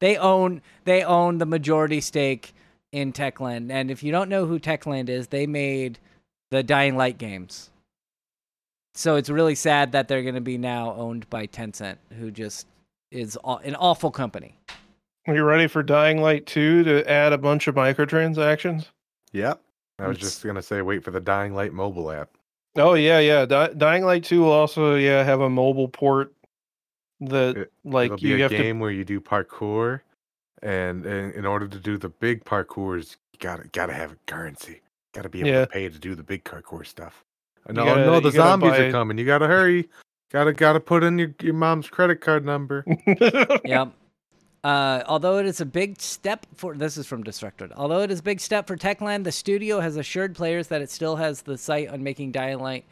They 0.00 0.16
own 0.16 0.62
they 0.84 1.04
own 1.04 1.38
the 1.38 1.46
majority 1.46 2.00
stake 2.00 2.54
in 2.92 3.12
Techland, 3.12 3.70
and 3.70 3.90
if 3.90 4.02
you 4.02 4.10
don't 4.10 4.28
know 4.28 4.46
who 4.46 4.58
Techland 4.58 5.08
is, 5.08 5.28
they 5.28 5.46
made 5.46 5.98
the 6.50 6.62
Dying 6.62 6.96
Light 6.96 7.18
games. 7.18 7.70
So 8.94 9.16
it's 9.16 9.28
really 9.28 9.54
sad 9.54 9.92
that 9.92 10.08
they're 10.08 10.22
going 10.22 10.36
to 10.36 10.40
be 10.40 10.56
now 10.56 10.94
owned 10.94 11.28
by 11.28 11.46
Tencent, 11.46 11.98
who 12.18 12.30
just 12.30 12.66
is 13.10 13.36
an 13.44 13.76
awful 13.76 14.10
company. 14.10 14.56
Are 15.26 15.34
you 15.34 15.42
ready 15.44 15.66
for 15.66 15.82
Dying 15.82 16.20
Light 16.22 16.46
2 16.46 16.84
to 16.84 17.10
add 17.10 17.32
a 17.32 17.38
bunch 17.38 17.66
of 17.66 17.74
microtransactions? 17.74 18.86
Yep. 19.32 19.60
I 19.98 20.06
was 20.08 20.16
It's- 20.18 20.30
just 20.32 20.44
gonna 20.44 20.62
say, 20.62 20.82
wait 20.82 21.02
for 21.02 21.10
the 21.10 21.20
Dying 21.20 21.54
Light 21.54 21.72
mobile 21.72 22.10
app. 22.10 22.30
Oh 22.76 22.94
yeah, 22.94 23.18
yeah. 23.18 23.46
Di- 23.46 23.72
Dying 23.76 24.04
Light 24.04 24.22
2 24.24 24.40
will 24.42 24.52
also 24.52 24.94
yeah 24.96 25.22
have 25.24 25.40
a 25.40 25.48
mobile 25.50 25.88
port 25.88 26.32
that 27.20 27.56
It- 27.56 27.72
like 27.84 28.06
It'll 28.12 28.16
be 28.18 28.28
you 28.28 28.36
a 28.36 28.38
have 28.40 28.50
game 28.50 28.78
where 28.78 28.90
you 28.90 29.04
do 29.04 29.20
parkour, 29.20 30.00
and, 30.62 31.04
and 31.06 31.32
in 31.34 31.46
order 31.46 31.66
to 31.66 31.78
do 31.78 31.96
the 31.96 32.10
big 32.10 32.44
parkours, 32.44 33.16
you 33.32 33.38
gotta 33.40 33.66
gotta 33.68 33.94
have 33.94 34.12
a 34.12 34.16
currency. 34.26 34.82
Gotta 35.14 35.30
be 35.30 35.40
able 35.40 35.48
Yeah. 35.50 35.60
to 35.62 35.66
pay 35.68 35.88
to 35.88 35.98
do 35.98 36.14
the 36.14 36.22
big 36.22 36.44
parkour 36.44 36.86
stuff. 36.86 37.24
No, 37.68 37.84
gotta- 37.84 38.04
no, 38.06 38.20
the 38.20 38.30
zombies 38.30 38.70
buy- 38.72 38.78
are 38.80 38.92
coming. 38.92 39.16
You 39.18 39.24
gotta 39.24 39.46
hurry. 39.46 39.88
Gotta 40.30 40.52
gotta 40.52 40.80
put 40.80 41.02
in 41.02 41.18
your, 41.18 41.34
your 41.40 41.54
mom's 41.54 41.88
credit 41.88 42.20
card 42.20 42.44
number. 42.44 42.84
Yep. 43.64 43.92
Uh, 44.66 45.04
although 45.06 45.38
it 45.38 45.46
is 45.46 45.60
a 45.60 45.66
big 45.66 46.00
step 46.00 46.44
for 46.56 46.74
this 46.74 46.96
is 46.96 47.06
from 47.06 47.22
Destructoid. 47.22 47.72
Although 47.76 48.00
it 48.00 48.10
is 48.10 48.18
a 48.18 48.22
big 48.22 48.40
step 48.40 48.66
for 48.66 48.76
Techland, 48.76 49.22
the 49.22 49.30
studio 49.30 49.78
has 49.78 49.96
assured 49.96 50.34
players 50.34 50.66
that 50.68 50.82
it 50.82 50.90
still 50.90 51.14
has 51.14 51.42
the 51.42 51.56
sight 51.56 51.88
on 51.88 52.02
making 52.02 52.32
Dying 52.32 52.58
Light 52.58 52.84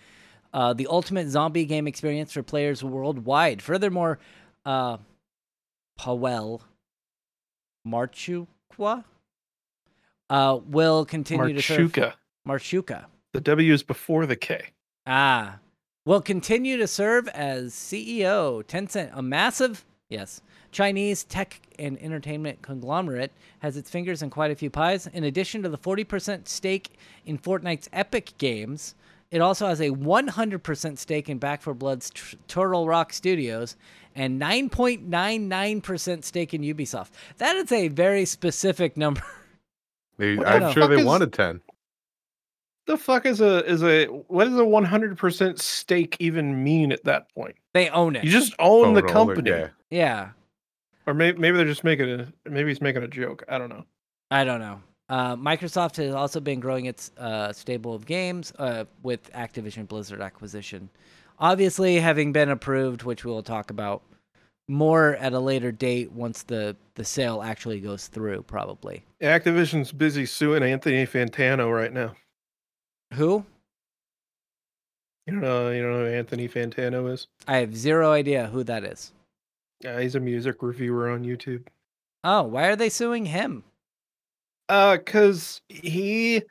uh, 0.54 0.72
the 0.72 0.86
ultimate 0.86 1.28
zombie 1.28 1.64
game 1.64 1.86
experience 1.86 2.32
for 2.32 2.42
players 2.42 2.82
worldwide. 2.82 3.60
Furthermore, 3.60 4.20
uh, 4.64 4.98
Powell 5.98 6.62
Marchukwa 7.86 9.04
uh, 10.30 10.58
will 10.66 11.04
continue 11.04 11.52
to 11.54 11.60
serve. 11.60 11.92
Marshuka. 12.46 13.06
The 13.32 13.40
W 13.40 13.72
is 13.72 13.82
before 13.82 14.26
the 14.26 14.36
K. 14.36 14.66
Ah, 15.06 15.58
will 16.06 16.20
continue 16.20 16.76
to 16.76 16.86
serve 16.86 17.26
as 17.28 17.72
CEO. 17.72 18.62
Tencent, 18.62 19.10
a 19.12 19.22
massive, 19.22 19.84
yes, 20.08 20.40
Chinese 20.74 21.24
tech 21.24 21.60
and 21.78 21.98
entertainment 22.02 22.60
conglomerate, 22.60 23.32
has 23.60 23.76
its 23.78 23.88
fingers 23.88 24.20
in 24.22 24.28
quite 24.28 24.50
a 24.50 24.54
few 24.54 24.68
pies. 24.68 25.06
In 25.06 25.24
addition 25.24 25.62
to 25.62 25.68
the 25.70 25.78
40% 25.78 26.46
stake 26.48 26.98
in 27.24 27.38
Fortnite's 27.38 27.88
Epic 27.92 28.32
Games, 28.38 28.94
it 29.30 29.40
also 29.40 29.66
has 29.66 29.80
a 29.80 29.90
100% 29.90 30.98
stake 30.98 31.28
in 31.30 31.38
Back 31.38 31.62
4 31.62 31.72
Blood's 31.74 32.10
Tr- 32.10 32.36
Turtle 32.48 32.86
Rock 32.86 33.12
Studios 33.12 33.76
and 34.14 34.40
9.99% 34.40 36.24
stake 36.24 36.54
in 36.54 36.62
Ubisoft. 36.62 37.08
That 37.38 37.56
is 37.56 37.72
a 37.72 37.88
very 37.88 38.24
specific 38.26 38.96
number. 38.96 39.22
They, 40.16 40.36
What 40.36 40.46
the 40.46 40.52
I'm 40.52 40.72
sure 40.72 40.82
fuck 40.84 40.90
they 40.90 41.00
is- 41.00 41.04
wanted 41.06 41.32
ten. 41.32 41.60
The 42.86 42.96
fuck 42.96 43.26
is 43.26 43.40
a 43.40 43.64
is 43.68 43.82
a 43.82 44.04
what 44.06 44.44
does 44.44 44.56
a 44.56 44.64
one 44.64 44.84
hundred 44.84 45.18
percent 45.18 45.58
stake 45.58 46.16
even 46.20 46.62
mean 46.62 46.92
at 46.92 47.02
that 47.02 47.34
point? 47.34 47.56
They 47.72 47.88
own 47.88 48.14
it. 48.14 48.22
You 48.22 48.30
just 48.30 48.54
own 48.60 48.94
the 48.94 49.00
Photo 49.00 49.12
holder, 49.12 49.34
company, 49.34 49.50
yeah. 49.50 49.68
yeah. 49.90 50.28
Or 51.06 51.14
maybe 51.14 51.38
maybe 51.38 51.56
they're 51.56 51.66
just 51.66 51.84
making 51.84 52.08
a 52.08 52.32
maybe 52.48 52.70
he's 52.70 52.80
making 52.80 53.02
a 53.02 53.08
joke. 53.08 53.44
I 53.48 53.58
don't 53.58 53.68
know. 53.68 53.84
I 54.30 54.44
don't 54.44 54.60
know. 54.60 54.80
Uh, 55.08 55.36
Microsoft 55.36 55.96
has 55.96 56.14
also 56.14 56.40
been 56.40 56.60
growing 56.60 56.86
its 56.86 57.10
uh, 57.18 57.52
stable 57.52 57.94
of 57.94 58.06
games 58.06 58.52
uh, 58.58 58.84
with 59.02 59.30
Activision 59.32 59.86
Blizzard 59.86 60.20
acquisition. 60.20 60.88
Obviously, 61.38 61.96
having 61.96 62.32
been 62.32 62.48
approved, 62.48 63.02
which 63.02 63.24
we 63.24 63.30
will 63.30 63.42
talk 63.42 63.70
about 63.70 64.02
more 64.68 65.16
at 65.16 65.32
a 65.32 65.38
later 65.38 65.70
date 65.70 66.10
once 66.12 66.42
the, 66.44 66.76
the 66.94 67.04
sale 67.04 67.42
actually 67.42 67.80
goes 67.80 68.06
through, 68.06 68.42
probably. 68.44 69.04
Activision's 69.20 69.92
busy 69.92 70.24
suing 70.24 70.62
Anthony 70.62 71.06
Fantano 71.06 71.74
right 71.74 71.92
now. 71.92 72.14
Who? 73.12 73.44
You 75.26 75.34
know, 75.34 75.70
you 75.70 75.82
know 75.82 76.00
who 76.00 76.06
Anthony 76.06 76.48
Fantano 76.48 77.12
is? 77.12 77.26
I 77.46 77.58
have 77.58 77.76
zero 77.76 78.12
idea 78.12 78.46
who 78.46 78.64
that 78.64 78.84
is. 78.84 79.12
Yeah, 79.84 80.00
he's 80.00 80.14
a 80.14 80.20
music 80.20 80.62
reviewer 80.62 81.10
on 81.10 81.24
YouTube. 81.24 81.66
Oh, 82.24 82.42
why 82.44 82.68
are 82.68 82.76
they 82.76 82.88
suing 82.88 83.26
him? 83.26 83.64
Uh, 84.70 84.96
cause 85.04 85.60
he 85.68 86.42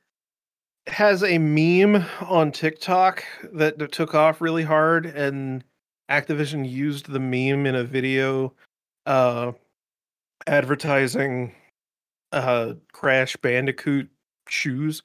has 0.86 1.24
a 1.24 1.40
meme 1.40 2.06
on 2.22 2.52
TikTok 2.52 3.24
that, 3.54 3.80
that 3.80 3.92
took 3.92 4.14
off 4.14 4.40
really 4.40 4.62
hard, 4.62 5.08
and 5.08 5.64
Activision 6.12 6.70
used 6.70 7.08
the 7.08 7.20
meme 7.20 7.66
in 7.66 7.74
a 7.74 7.84
video, 7.84 8.54
uh, 9.08 9.54
advertising, 10.46 11.56
uh, 12.34 12.74
Crash 12.92 13.36
Bandicoot 13.38 14.10
shoes, 14.48 15.02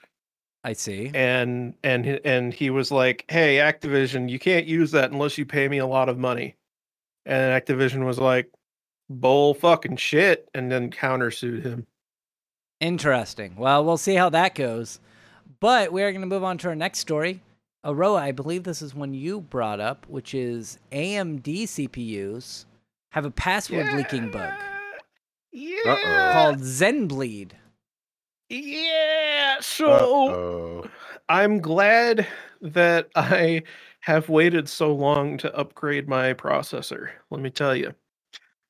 I 0.64 0.74
see. 0.74 1.10
and 1.14 1.72
and 1.82 2.06
and 2.26 2.52
he 2.52 2.68
was 2.68 2.90
like, 2.90 3.24
"Hey, 3.30 3.56
Activision, 3.56 4.28
you 4.28 4.38
can't 4.38 4.66
use 4.66 4.90
that 4.90 5.12
unless 5.12 5.38
you 5.38 5.46
pay 5.46 5.66
me 5.68 5.78
a 5.78 5.86
lot 5.86 6.10
of 6.10 6.18
money," 6.18 6.56
and 7.28 7.62
Activision 7.64 8.04
was 8.04 8.18
like, 8.18 8.50
"Bull 9.08 9.54
fucking 9.54 9.96
shit," 9.98 10.48
and 10.54 10.72
then 10.72 10.90
countersued 10.90 11.62
him. 11.62 11.86
Interesting. 12.80 13.54
Well, 13.56 13.84
we'll 13.84 13.96
see 13.96 14.14
how 14.14 14.30
that 14.30 14.54
goes. 14.56 14.98
But 15.60 15.92
we 15.92 16.02
are 16.02 16.10
going 16.12 16.22
to 16.22 16.26
move 16.28 16.44
on 16.44 16.58
to 16.58 16.68
our 16.68 16.74
next 16.76 17.00
story. 17.00 17.40
Aroa, 17.84 18.20
I 18.20 18.32
believe 18.32 18.64
this 18.64 18.82
is 18.82 18.94
one 18.94 19.14
you 19.14 19.40
brought 19.40 19.80
up, 19.80 20.06
which 20.08 20.34
is 20.34 20.78
AMD 20.92 21.44
CPUs 21.64 22.64
have 23.12 23.24
a 23.24 23.30
password 23.30 23.92
leaking 23.94 24.30
bug 24.30 24.52
Yeah. 25.52 26.32
called 26.32 26.58
Zenbleed. 26.58 27.52
Yeah. 28.48 29.56
So 29.60 29.90
Uh-oh. 29.90 30.90
I'm 31.28 31.60
glad 31.60 32.26
that 32.60 33.08
I 33.14 33.62
have 34.00 34.28
waited 34.28 34.68
so 34.68 34.94
long 34.94 35.38
to 35.38 35.54
upgrade 35.56 36.08
my 36.08 36.34
processor. 36.34 37.10
Let 37.30 37.40
me 37.40 37.50
tell 37.50 37.74
you. 37.74 37.94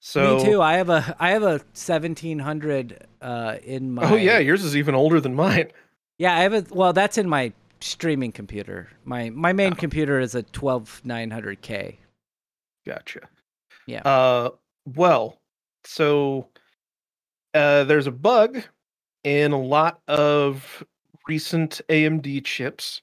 So 0.00 0.36
Me 0.36 0.44
too. 0.44 0.62
I 0.62 0.74
have 0.74 0.90
a 0.90 1.16
I 1.18 1.30
have 1.30 1.42
a 1.42 1.58
1700 1.74 3.06
uh 3.20 3.56
in 3.64 3.92
my 3.92 4.10
Oh 4.10 4.14
yeah, 4.16 4.38
yours 4.38 4.64
is 4.64 4.76
even 4.76 4.94
older 4.94 5.20
than 5.20 5.34
mine. 5.34 5.70
Yeah, 6.18 6.36
I 6.36 6.40
have 6.40 6.52
a 6.52 6.64
well, 6.70 6.92
that's 6.92 7.18
in 7.18 7.28
my 7.28 7.52
streaming 7.80 8.32
computer. 8.32 8.88
My 9.04 9.30
my 9.30 9.52
main 9.52 9.74
computer 9.74 10.20
is 10.20 10.34
a 10.34 10.42
12900K. 10.42 11.96
Gotcha. 12.86 13.20
Yeah. 13.86 14.02
Uh 14.02 14.50
well, 14.86 15.40
so 15.84 16.48
uh 17.54 17.84
there's 17.84 18.06
a 18.06 18.12
bug 18.12 18.62
in 19.24 19.52
a 19.52 19.60
lot 19.60 20.00
of 20.06 20.84
recent 21.26 21.80
AMD 21.88 22.44
chips 22.44 23.02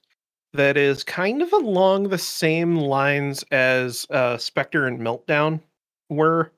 that 0.56 0.76
is 0.76 1.04
kind 1.04 1.42
of 1.42 1.52
along 1.52 2.08
the 2.08 2.18
same 2.18 2.76
lines 2.76 3.44
as 3.50 4.06
uh 4.10 4.36
Spectre 4.38 4.86
and 4.86 5.00
Meltdown 5.00 5.60
were. 6.08 6.52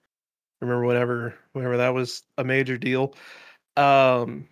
Remember 0.60 0.86
whenever 0.86 1.34
whenever 1.52 1.76
that 1.76 1.94
was 1.94 2.22
a 2.38 2.44
major 2.44 2.78
deal. 2.78 3.14
Um 3.76 4.48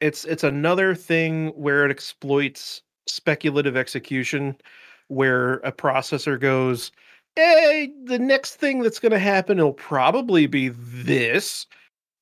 it's 0.00 0.24
it's 0.24 0.44
another 0.44 0.94
thing 0.94 1.48
where 1.50 1.84
it 1.84 1.90
exploits 1.90 2.82
speculative 3.06 3.76
execution 3.76 4.56
where 5.08 5.54
a 5.56 5.72
processor 5.72 6.40
goes 6.40 6.90
hey, 7.36 7.92
the 8.04 8.18
next 8.18 8.56
thing 8.56 8.80
that's 8.80 9.00
going 9.00 9.12
to 9.12 9.18
happen 9.18 9.58
will 9.58 9.72
probably 9.72 10.46
be 10.46 10.68
this 10.68 11.66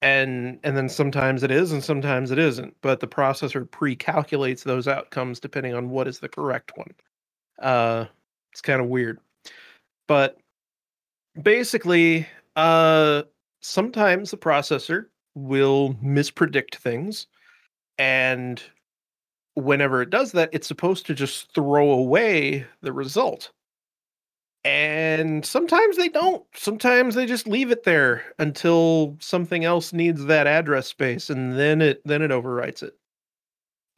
and 0.02 0.60
and 0.64 0.76
then 0.76 0.88
sometimes 0.90 1.44
it 1.44 1.52
is 1.52 1.72
and 1.72 1.84
sometimes 1.84 2.32
it 2.32 2.40
isn't 2.40 2.76
but 2.82 3.00
the 3.00 3.08
processor 3.08 3.70
pre-calculates 3.70 4.64
those 4.64 4.88
outcomes 4.88 5.40
depending 5.40 5.74
on 5.74 5.90
what 5.90 6.08
is 6.08 6.20
the 6.20 6.30
correct 6.30 6.72
one. 6.76 6.92
Uh 7.60 8.06
it's 8.52 8.62
kind 8.62 8.80
of 8.82 8.88
weird. 8.88 9.20
But 10.08 10.38
basically 11.42 12.26
uh 12.56 13.22
sometimes 13.62 14.30
the 14.32 14.38
processor 14.38 15.06
will 15.34 15.94
mispredict 16.04 16.76
things 16.76 17.26
and 17.98 18.62
whenever 19.54 20.02
it 20.02 20.10
does 20.10 20.32
that 20.32 20.50
it's 20.52 20.68
supposed 20.68 21.06
to 21.06 21.14
just 21.14 21.54
throw 21.54 21.90
away 21.92 22.66
the 22.82 22.92
result 22.92 23.52
and 24.64 25.44
sometimes 25.44 25.96
they 25.96 26.08
don't. 26.08 26.44
Sometimes 26.54 27.14
they 27.14 27.26
just 27.26 27.46
leave 27.48 27.70
it 27.70 27.82
there 27.82 28.22
until 28.38 29.16
something 29.20 29.64
else 29.64 29.92
needs 29.92 30.24
that 30.26 30.46
address 30.46 30.86
space 30.86 31.30
and 31.30 31.58
then 31.58 31.80
it 31.82 32.00
then 32.04 32.22
it 32.22 32.30
overwrites 32.30 32.82
it. 32.82 32.96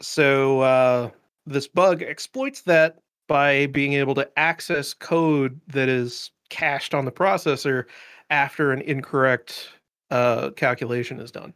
So 0.00 0.60
uh 0.60 1.10
this 1.46 1.68
bug 1.68 2.02
exploits 2.02 2.62
that 2.62 2.98
by 3.28 3.66
being 3.66 3.92
able 3.94 4.14
to 4.14 4.38
access 4.38 4.94
code 4.94 5.60
that 5.68 5.88
is 5.88 6.30
cached 6.48 6.94
on 6.94 7.04
the 7.04 7.12
processor 7.12 7.84
after 8.30 8.72
an 8.72 8.80
incorrect 8.82 9.68
uh 10.10 10.50
calculation 10.50 11.20
is 11.20 11.30
done. 11.30 11.52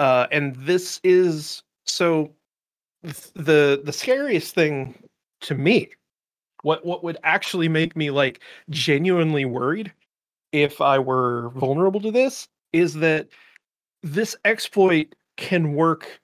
Uh 0.00 0.26
and 0.32 0.56
this 0.56 1.00
is 1.04 1.62
so 1.84 2.32
th- 3.04 3.32
the 3.34 3.82
the 3.84 3.92
scariest 3.92 4.52
thing 4.54 4.96
to 5.42 5.54
me 5.54 5.90
what 6.64 6.84
what 6.84 7.04
would 7.04 7.18
actually 7.22 7.68
make 7.68 7.94
me 7.94 8.10
like 8.10 8.40
genuinely 8.70 9.44
worried 9.44 9.92
if 10.52 10.80
I 10.80 10.98
were 10.98 11.50
vulnerable 11.50 12.00
to 12.00 12.10
this 12.10 12.48
is 12.72 12.94
that 12.94 13.28
this 14.02 14.34
exploit 14.44 15.14
can 15.36 15.74
work 15.74 16.20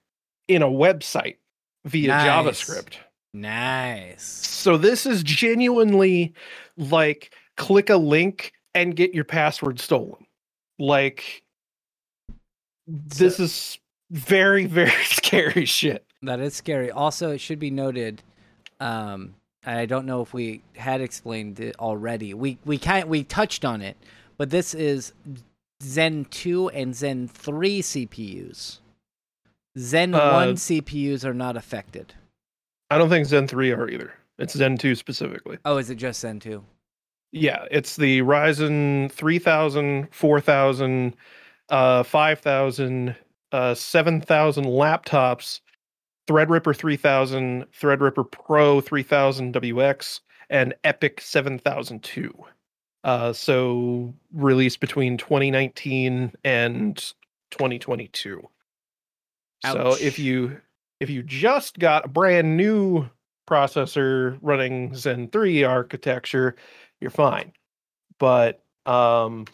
in 0.48 0.62
a 0.62 0.68
website 0.68 1.36
via 1.84 2.08
Nice. 2.08 2.26
JavaScript. 2.26 2.94
Nice. 3.34 4.22
So 4.24 4.76
this 4.76 5.04
is 5.04 5.22
genuinely 5.22 6.32
like 6.76 7.34
click 7.56 7.90
a 7.90 7.96
link 7.96 8.52
and 8.74 8.96
get 8.96 9.14
your 9.14 9.24
password 9.24 9.78
stolen. 9.78 10.26
Like 10.78 11.42
this 12.86 13.38
is 13.38 13.78
very 14.10 14.64
very 14.80 15.04
scary 15.04 15.66
shit. 15.66 16.06
That 16.22 16.40
is 16.40 16.54
scary. 16.54 16.90
Also, 16.90 17.30
it 17.30 17.40
should 17.40 17.58
be 17.58 17.70
noted 17.70 18.22
um 18.80 19.34
I 19.64 19.86
don't 19.86 20.06
know 20.06 20.22
if 20.22 20.32
we 20.32 20.62
had 20.76 21.00
explained 21.00 21.60
it 21.60 21.76
already. 21.78 22.32
We 22.34 22.58
we 22.64 22.78
can't 22.78 23.08
we 23.08 23.24
touched 23.24 23.64
on 23.64 23.82
it, 23.82 23.96
but 24.38 24.50
this 24.50 24.74
is 24.74 25.12
Zen 25.82 26.26
2 26.26 26.70
and 26.70 26.94
Zen 26.94 27.28
3 27.28 27.82
CPUs. 27.82 28.78
Zen 29.78 30.14
Uh, 30.14 30.32
1 30.32 30.54
CPUs 30.54 31.24
are 31.24 31.34
not 31.34 31.56
affected. 31.56 32.14
I 32.90 32.98
don't 32.98 33.08
think 33.08 33.26
Zen 33.26 33.46
3 33.46 33.70
are 33.72 33.88
either. 33.88 34.12
It's 34.38 34.54
Zen 34.54 34.78
2 34.78 34.94
specifically. 34.94 35.58
Oh, 35.64 35.76
is 35.76 35.90
it 35.90 35.96
just 35.96 36.20
Zen 36.20 36.40
2? 36.40 36.64
Yeah, 37.32 37.66
it's 37.70 37.96
the 37.96 38.22
Ryzen 38.22 39.12
3000, 39.12 40.08
4000, 40.10 41.14
uh, 41.68 42.02
5000, 42.02 43.14
uh, 43.52 43.74
7000 43.74 44.64
laptops, 44.64 45.60
Threadripper 46.30 46.76
3000, 46.76 47.64
Threadripper 47.72 48.30
Pro 48.30 48.80
3000 48.80 49.52
WX, 49.52 50.20
and 50.48 50.74
EPYC 50.84 51.20
7002. 51.20 52.32
Uh, 53.02 53.32
so 53.32 54.14
released 54.32 54.78
between 54.78 55.16
2019 55.16 56.32
and 56.44 56.96
2022. 57.50 58.48
So 59.64 59.96
if 60.00 60.20
you 60.20 60.60
if 61.00 61.10
you 61.10 61.24
just 61.24 61.80
got 61.80 62.04
a 62.04 62.08
brand 62.08 62.56
new 62.56 63.08
processor 63.48 64.38
running 64.40 64.94
Zen 64.94 65.28
3 65.28 65.64
architecture, 65.64 66.54
you're 67.00 67.10
fine. 67.10 67.52
But 68.18 68.62
um 68.86 69.46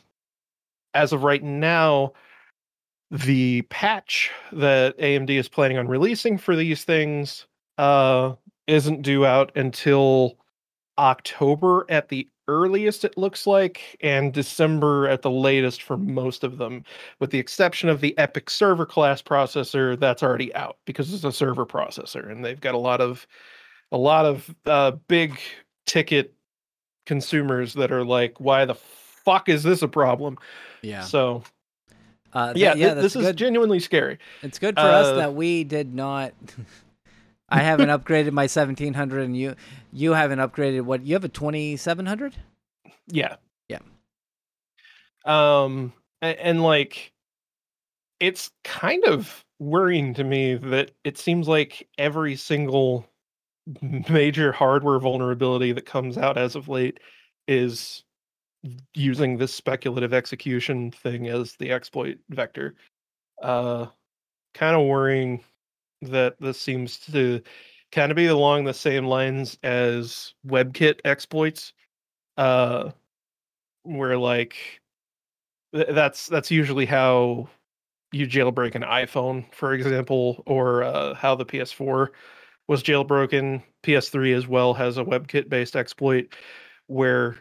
as 0.92 1.12
of 1.14 1.24
right 1.24 1.42
now, 1.42 2.12
the 3.11 3.62
patch 3.62 4.30
that 4.52 4.98
AMD 4.98 5.30
is 5.30 5.48
planning 5.48 5.78
on 5.78 5.86
releasing 5.88 6.38
for 6.38 6.57
these 6.57 6.84
things 6.84 7.46
uh 7.78 8.32
isn't 8.66 9.02
due 9.02 9.24
out 9.24 9.52
until 9.57 10.38
October 10.98 11.86
at 11.88 12.09
the 12.09 12.28
earliest 12.48 13.04
it 13.04 13.16
looks 13.18 13.46
like 13.46 13.96
and 14.00 14.32
December 14.32 15.09
at 15.09 15.22
the 15.22 15.30
latest 15.30 15.82
for 15.82 15.96
most 15.96 16.42
of 16.44 16.59
them 16.59 16.84
with 17.20 17.30
the 17.30 17.38
exception 17.38 17.88
of 17.88 18.00
the 18.00 18.14
EPYC 18.18 18.48
server 18.48 18.86
class 18.86 19.20
processor 19.20 19.98
that's 19.98 20.22
already 20.22 20.54
out 20.54 20.76
because 20.84 21.12
it's 21.12 21.24
a 21.24 21.32
server 21.32 21.66
processor 21.66 22.30
and 22.30 22.44
they've 22.44 22.61
got 22.61 22.74
a 22.74 22.78
lot 22.78 23.00
of 23.00 23.26
a 23.92 23.98
lot 23.98 24.24
of 24.24 24.54
uh, 24.66 24.92
big 25.09 25.38
ticket 25.86 26.34
consumers 27.04 27.74
that 27.74 27.92
are 27.92 28.04
like 28.04 28.38
why 28.40 28.64
the 28.64 28.74
fuck 28.74 29.48
is 29.48 29.62
this 29.62 29.82
a 29.82 29.88
problem 29.88 30.36
Yeah. 30.82 31.02
so 31.02 31.42
Uh, 32.37 32.53
th- 32.53 32.62
yeah, 32.62 32.74
yeah, 32.74 32.89
thi- 32.89 32.95
that's 33.01 33.03
this 33.14 33.16
is 33.16 33.22
good. 33.28 33.37
genuinely 33.37 33.80
scary 33.80 34.18
It's 34.43 34.59
good 34.59 34.74
for 34.74 34.80
us 34.82 35.07
Uh, 35.07 35.14
that 35.16 35.34
we 35.34 35.64
did 35.64 35.95
not. 35.95 36.34
I 37.49 37.61
haven't 37.62 37.89
upgraded 37.89 38.32
my 38.32 38.43
1700, 38.47 39.20
and 39.22 39.34
you 39.37 39.55
you 39.93 40.12
haven't 40.12 40.41
upgraded 40.41 40.82
what 40.82 41.03
you 41.03 41.14
have 41.14 41.24
a 41.24 41.28
2700. 41.28 42.34
yeah 43.09 43.37
Yeah. 43.68 43.78
um 45.24 45.93
and, 46.20 46.39
and 46.39 46.62
like 46.62 47.12
it's 48.20 48.51
kind 48.64 49.05
of 49.05 49.45
worrying 49.59 50.12
to 50.14 50.24
me 50.24 50.55
that 50.57 50.91
it 51.05 51.18
seems 51.18 51.49
like 51.49 51.89
every 51.99 52.37
single 52.37 53.07
major 54.11 54.53
hardware 54.53 54.99
vulnerability 54.99 55.72
that 55.72 55.87
comes 55.87 56.18
out 56.18 56.37
as 56.37 56.55
of 56.57 56.68
late 56.68 57.01
is 57.49 58.05
using 58.94 59.36
this 59.36 59.54
speculative 59.54 60.12
execution 60.14 60.90
thing 60.90 61.28
as 61.28 61.54
the 61.56 61.70
exploit 61.70 62.18
vector 62.30 62.74
uh 63.42 63.86
kind 64.54 64.76
of 64.76 64.86
worrying 64.86 65.42
that 66.02 66.36
this 66.40 66.60
seems 66.60 66.98
to 66.98 67.40
kind 67.92 68.10
of 68.10 68.16
be 68.16 68.26
along 68.26 68.64
the 68.64 68.74
same 68.74 69.06
lines 69.06 69.58
as 69.62 70.34
webkit 70.46 71.00
exploits 71.04 71.72
uh 72.38 72.90
where 73.82 74.16
like 74.16 74.80
th- 75.74 75.88
that's 75.90 76.26
that's 76.26 76.50
usually 76.50 76.86
how 76.86 77.48
you 78.12 78.26
jailbreak 78.26 78.74
an 78.74 78.82
iphone 78.82 79.44
for 79.52 79.74
example 79.74 80.42
or 80.46 80.82
uh, 80.82 81.14
how 81.14 81.34
the 81.34 81.44
ps4 81.44 82.08
was 82.68 82.82
jailbroken. 82.82 83.62
Ps3 83.82 84.34
as 84.34 84.46
well 84.46 84.74
has 84.74 84.98
a 84.98 85.04
webkit 85.04 85.48
based 85.48 85.76
exploit 85.76 86.34
where 86.86 87.36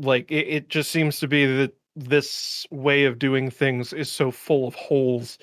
like 0.00 0.30
it, 0.30 0.48
it 0.48 0.68
just 0.68 0.90
seems 0.90 1.20
to 1.20 1.28
be 1.28 1.46
that 1.46 1.72
this 1.96 2.66
way 2.70 3.04
of 3.04 3.18
doing 3.18 3.50
things 3.50 3.92
is 3.92 4.10
so 4.10 4.30
full 4.30 4.66
of 4.66 4.74
holes 4.74 5.38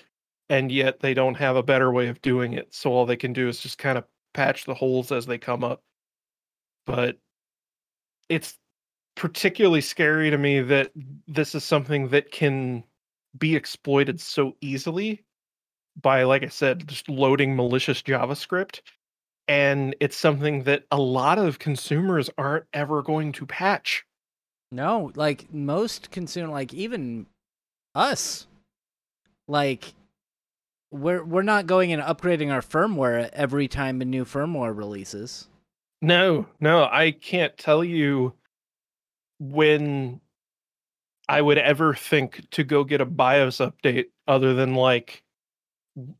and 0.49 0.71
yet 0.71 0.99
they 1.01 1.13
don't 1.13 1.35
have 1.35 1.55
a 1.55 1.63
better 1.63 1.91
way 1.91 2.07
of 2.07 2.21
doing 2.21 2.53
it. 2.53 2.73
So 2.73 2.91
all 2.91 3.05
they 3.05 3.17
can 3.17 3.33
do 3.33 3.47
is 3.49 3.59
just 3.59 3.77
kind 3.77 3.97
of 3.97 4.05
patch 4.33 4.65
the 4.65 4.73
holes 4.73 5.11
as 5.11 5.25
they 5.25 5.37
come 5.37 5.63
up. 5.63 5.81
But 6.85 7.17
it's 8.29 8.57
particularly 9.15 9.81
scary 9.81 10.29
to 10.29 10.37
me 10.37 10.61
that 10.61 10.91
this 11.27 11.53
is 11.55 11.63
something 11.63 12.09
that 12.09 12.31
can 12.31 12.83
be 13.37 13.55
exploited 13.55 14.21
so 14.21 14.55
easily 14.61 15.23
by 16.01 16.23
like 16.23 16.43
i 16.43 16.47
said 16.47 16.87
just 16.87 17.09
loading 17.09 17.55
malicious 17.55 18.01
javascript. 18.01 18.81
And 19.49 19.95
it's 19.99 20.17
something 20.17 20.63
that 20.63 20.83
a 20.91 20.99
lot 20.99 21.39
of 21.39 21.59
consumers 21.59 22.29
aren't 22.37 22.65
ever 22.73 23.01
going 23.01 23.31
to 23.33 23.45
patch 23.45 24.05
No, 24.71 25.11
like 25.15 25.53
most 25.53 26.11
consumer, 26.11 26.51
like 26.51 26.73
even 26.73 27.25
us, 27.95 28.47
like 29.47 29.93
we're 30.91 31.23
we're 31.23 31.41
not 31.41 31.67
going 31.67 31.93
and 31.93 32.01
upgrading 32.01 32.51
our 32.51 32.61
firmware 32.61 33.29
every 33.33 33.67
time 33.67 34.01
a 34.01 34.05
new 34.05 34.25
firmware 34.25 34.75
releases. 34.75 35.47
No, 36.01 36.47
no, 36.59 36.83
I 36.91 37.11
can't 37.11 37.57
tell 37.57 37.83
you 37.83 38.33
when 39.39 40.19
I 41.29 41.41
would 41.41 41.57
ever 41.57 41.93
think 41.93 42.49
to 42.51 42.63
go 42.63 42.83
get 42.83 43.01
a 43.01 43.05
BIOS 43.05 43.57
update 43.57 44.07
other 44.27 44.53
than 44.53 44.75
like 44.75 45.23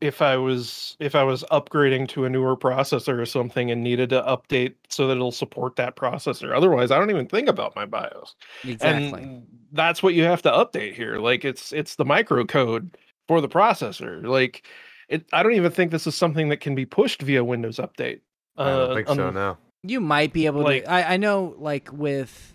if 0.00 0.20
I 0.22 0.36
was 0.36 0.96
if 0.98 1.14
I 1.14 1.22
was 1.22 1.44
upgrading 1.50 2.08
to 2.08 2.24
a 2.24 2.30
newer 2.30 2.56
processor 2.56 3.18
or 3.20 3.26
something 3.26 3.70
and 3.70 3.82
needed 3.82 4.10
to 4.10 4.22
update 4.22 4.74
so 4.88 5.06
that 5.06 5.14
it'll 5.14 5.30
support 5.32 5.76
that 5.76 5.96
processor. 5.96 6.54
Otherwise, 6.56 6.90
I 6.90 6.98
don't 6.98 7.10
even 7.10 7.26
think 7.26 7.48
about 7.48 7.76
my 7.76 7.84
BIOS. 7.86 8.34
Exactly. 8.64 9.22
And 9.22 9.46
that's 9.72 10.02
what 10.02 10.14
you 10.14 10.24
have 10.24 10.42
to 10.42 10.50
update 10.50 10.94
here. 10.94 11.18
Like 11.18 11.44
it's 11.44 11.72
it's 11.72 11.94
the 11.96 12.04
microcode 12.04 12.90
for 13.28 13.40
the 13.40 13.48
processor. 13.48 14.24
Like 14.26 14.66
it 15.08 15.24
I 15.32 15.42
don't 15.42 15.54
even 15.54 15.70
think 15.70 15.90
this 15.92 16.06
is 16.06 16.14
something 16.14 16.48
that 16.48 16.58
can 16.60 16.74
be 16.74 16.84
pushed 16.86 17.22
via 17.22 17.44
Windows 17.44 17.76
update. 17.78 18.20
I 18.56 18.64
don't 18.70 18.90
Uh, 18.90 18.94
think 18.94 19.08
so. 19.08 19.28
un- 19.28 19.34
No. 19.34 19.56
You 19.84 20.00
might 20.00 20.32
be 20.32 20.46
able 20.46 20.62
Like- 20.62 20.84
to. 20.84 20.90
I, 20.90 21.14
I 21.14 21.16
know, 21.18 21.54
like 21.56 21.88
with 21.92 22.52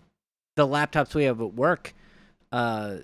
the 0.55 0.67
laptops 0.67 1.15
we 1.15 1.23
have 1.23 1.39
at 1.39 1.53
work, 1.53 1.93
uh, 2.51 2.97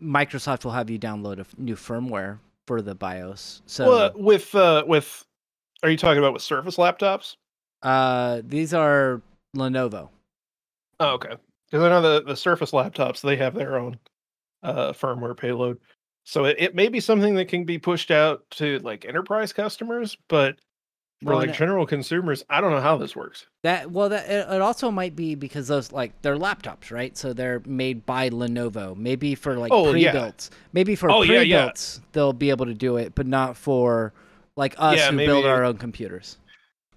Microsoft 0.00 0.64
will 0.64 0.72
have 0.72 0.90
you 0.90 0.98
download 0.98 1.38
a 1.38 1.40
f- 1.40 1.54
new 1.56 1.74
firmware 1.76 2.38
for 2.66 2.82
the 2.82 2.94
BIOS. 2.94 3.62
So 3.66 3.88
Well, 3.88 4.12
with 4.14 4.54
uh, 4.54 4.84
with, 4.86 5.24
are 5.82 5.90
you 5.90 5.96
talking 5.96 6.18
about 6.18 6.32
with 6.32 6.42
Surface 6.42 6.76
laptops? 6.76 7.36
uh, 7.82 8.42
these 8.44 8.72
are 8.72 9.20
Lenovo. 9.56 10.08
Oh, 11.00 11.14
okay. 11.14 11.36
Because 11.70 11.84
I 11.84 11.88
know 11.88 12.02
the 12.02 12.22
the 12.22 12.36
Surface 12.36 12.70
laptops 12.72 13.20
they 13.20 13.36
have 13.36 13.54
their 13.54 13.78
own 13.78 13.98
uh, 14.62 14.92
firmware 14.92 15.36
payload, 15.36 15.78
so 16.24 16.44
it, 16.44 16.56
it 16.58 16.74
may 16.74 16.88
be 16.88 17.00
something 17.00 17.34
that 17.34 17.48
can 17.48 17.64
be 17.64 17.78
pushed 17.78 18.10
out 18.10 18.48
to 18.52 18.78
like 18.80 19.04
enterprise 19.04 19.52
customers, 19.52 20.16
but 20.28 20.56
for 21.22 21.30
Well, 21.30 21.38
like 21.38 21.54
general 21.54 21.86
consumers, 21.86 22.44
I 22.50 22.60
don't 22.60 22.72
know 22.72 22.80
how 22.80 22.96
this 22.96 23.14
works. 23.14 23.46
That 23.62 23.90
well, 23.90 24.08
that 24.08 24.28
it, 24.28 24.60
also 24.60 24.90
might 24.90 25.14
be 25.14 25.34
because 25.34 25.68
those 25.68 25.92
like 25.92 26.20
they're 26.22 26.36
laptops, 26.36 26.90
right? 26.90 27.16
So 27.16 27.32
they're 27.32 27.62
made 27.64 28.04
by 28.04 28.30
Lenovo. 28.30 28.96
Maybe 28.96 29.34
for 29.34 29.56
like 29.56 29.72
Oh, 29.72 29.90
pre-built. 29.90 30.50
Maybe 30.72 30.96
for 30.96 31.10
Oh, 31.10 31.22
yeah, 31.22 31.40
yeah. 31.40 31.64
pre-built 31.64 32.00
they'll 32.12 32.32
be 32.32 32.50
able 32.50 32.66
to 32.66 32.74
do 32.74 32.96
it, 32.96 33.14
but 33.14 33.26
not 33.26 33.56
for 33.56 34.12
like 34.56 34.74
us 34.78 34.98
Yeah, 34.98 35.10
who 35.10 35.16
build 35.18 35.46
our 35.46 35.64
own 35.64 35.78
computers. 35.78 36.38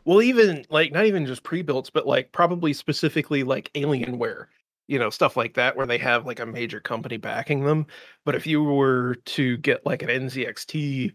Well, 0.05 0.21
even 0.21 0.65
like 0.69 0.91
not 0.91 1.05
even 1.05 1.26
just 1.26 1.43
pre-built, 1.43 1.91
but 1.93 2.05
like 2.05 2.32
probably 2.32 2.73
specifically 2.73 3.43
like 3.43 3.71
Alienware, 3.73 4.47
you 4.88 4.99
know, 4.99 5.09
stuff 5.09 5.36
like 5.36 5.55
that, 5.55 5.76
where 5.76 5.88
they 5.88 5.97
have 5.97 6.26
like 6.26 6.39
a 6.39 6.45
major 6.45 6.80
company 6.80 7.17
backing 7.17 7.63
them. 7.63 7.88
But 8.23 8.36
if 8.36 8.45
you 8.45 8.63
were 8.63 9.15
to 9.26 9.57
get 9.57 9.86
like 9.86 10.03
an 10.03 10.09
NZXT 10.09 11.13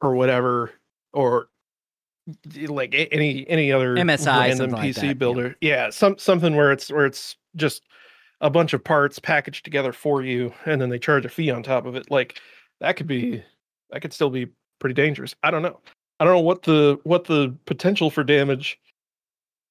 or 0.00 0.14
whatever, 0.14 0.72
or 1.12 1.48
like 2.68 2.94
any 3.10 3.48
any 3.48 3.72
other 3.72 3.94
MSI, 3.94 4.26
random 4.26 4.56
something 4.56 4.76
like 4.76 4.90
PC 4.90 4.94
that, 4.94 5.06
yeah. 5.06 5.12
builder, 5.14 5.56
yeah, 5.60 5.90
some 5.90 6.18
something 6.18 6.56
where 6.56 6.72
it's 6.72 6.90
where 6.90 7.06
it's 7.06 7.36
just 7.56 7.82
a 8.40 8.50
bunch 8.50 8.72
of 8.72 8.84
parts 8.84 9.18
packaged 9.18 9.64
together 9.64 9.92
for 9.92 10.22
you, 10.22 10.52
and 10.66 10.80
then 10.80 10.88
they 10.88 10.98
charge 10.98 11.24
a 11.24 11.28
fee 11.28 11.50
on 11.50 11.62
top 11.62 11.86
of 11.86 11.96
it. 11.96 12.10
Like 12.10 12.40
that 12.80 12.96
could 12.96 13.06
be 13.06 13.42
that 13.90 14.00
could 14.00 14.12
still 14.12 14.30
be 14.30 14.48
pretty 14.78 14.94
dangerous. 14.94 15.34
I 15.42 15.50
don't 15.50 15.62
know. 15.62 15.80
I 16.20 16.24
don't 16.24 16.34
know 16.34 16.40
what 16.40 16.62
the 16.62 16.98
what 17.04 17.24
the 17.24 17.54
potential 17.66 18.10
for 18.10 18.24
damage 18.24 18.78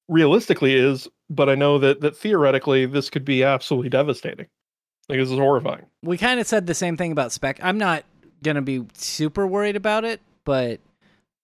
realistically 0.08 0.74
is, 0.74 1.08
but 1.30 1.48
I 1.48 1.54
know 1.54 1.78
that 1.78 2.00
that 2.00 2.16
theoretically 2.16 2.86
this 2.86 3.10
could 3.10 3.24
be 3.24 3.42
absolutely 3.44 3.90
devastating. 3.90 4.46
Like 5.08 5.18
this 5.18 5.30
is 5.30 5.38
horrifying. 5.38 5.86
We 6.02 6.18
kind 6.18 6.40
of 6.40 6.46
said 6.46 6.66
the 6.66 6.74
same 6.74 6.96
thing 6.96 7.12
about 7.12 7.32
spec. 7.32 7.58
I'm 7.62 7.78
not 7.78 8.04
gonna 8.42 8.62
be 8.62 8.84
super 8.94 9.46
worried 9.46 9.76
about 9.76 10.04
it, 10.04 10.20
but 10.44 10.80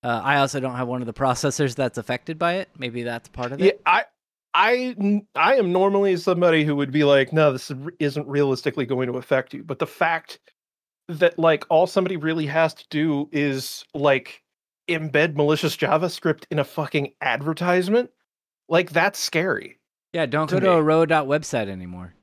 uh, 0.05 0.21
I 0.23 0.37
also 0.37 0.61
don't 0.61 0.77
have 0.77 0.87
one 0.87 1.01
of 1.03 1.07
the 1.07 1.13
processors 1.15 1.75
that's 1.75 1.99
affected 1.99 2.39
by 2.39 2.55
it. 2.57 2.69
Maybe 2.79 3.03
that's 3.03 3.29
part 3.29 3.51
of 3.53 3.61
it. 3.61 3.65
Yeah, 3.65 3.73
I, 3.87 4.05
I, 4.55 5.23
I 5.35 5.55
am 5.57 5.73
normally 5.73 6.17
somebody 6.17 6.65
who 6.65 6.77
would 6.77 6.93
be 6.93 7.03
like, 7.05 7.33
no, 7.33 7.53
this 7.53 7.71
is- 7.71 7.77
isn't 7.99 8.29
realistically 8.29 8.87
going 8.87 9.11
to 9.11 9.19
affect 9.19 9.53
you. 9.55 9.65
But 9.65 9.79
the 9.81 9.87
fact 9.87 10.39
that 11.09 11.39
like 11.39 11.65
all 11.71 11.87
somebody 11.87 12.17
really 12.17 12.47
has 12.47 12.73
to 12.75 12.85
do 12.91 13.29
is 13.33 13.85
like 13.95 14.43
embed 14.89 15.35
malicious 15.35 15.77
JavaScript 15.77 16.45
in 16.51 16.59
a 16.59 16.65
fucking 16.65 17.13
advertisement, 17.21 18.11
like 18.69 18.91
that's 18.91 19.19
scary. 19.19 19.79
Yeah, 20.13 20.27
don't 20.27 20.47
To 20.49 20.57
go 20.57 20.61
to 20.61 20.73
a 20.73 20.77
me. 20.77 20.83
row 20.83 21.05
dot 21.07 21.27
website 21.27 21.69
anymore. 21.69 22.15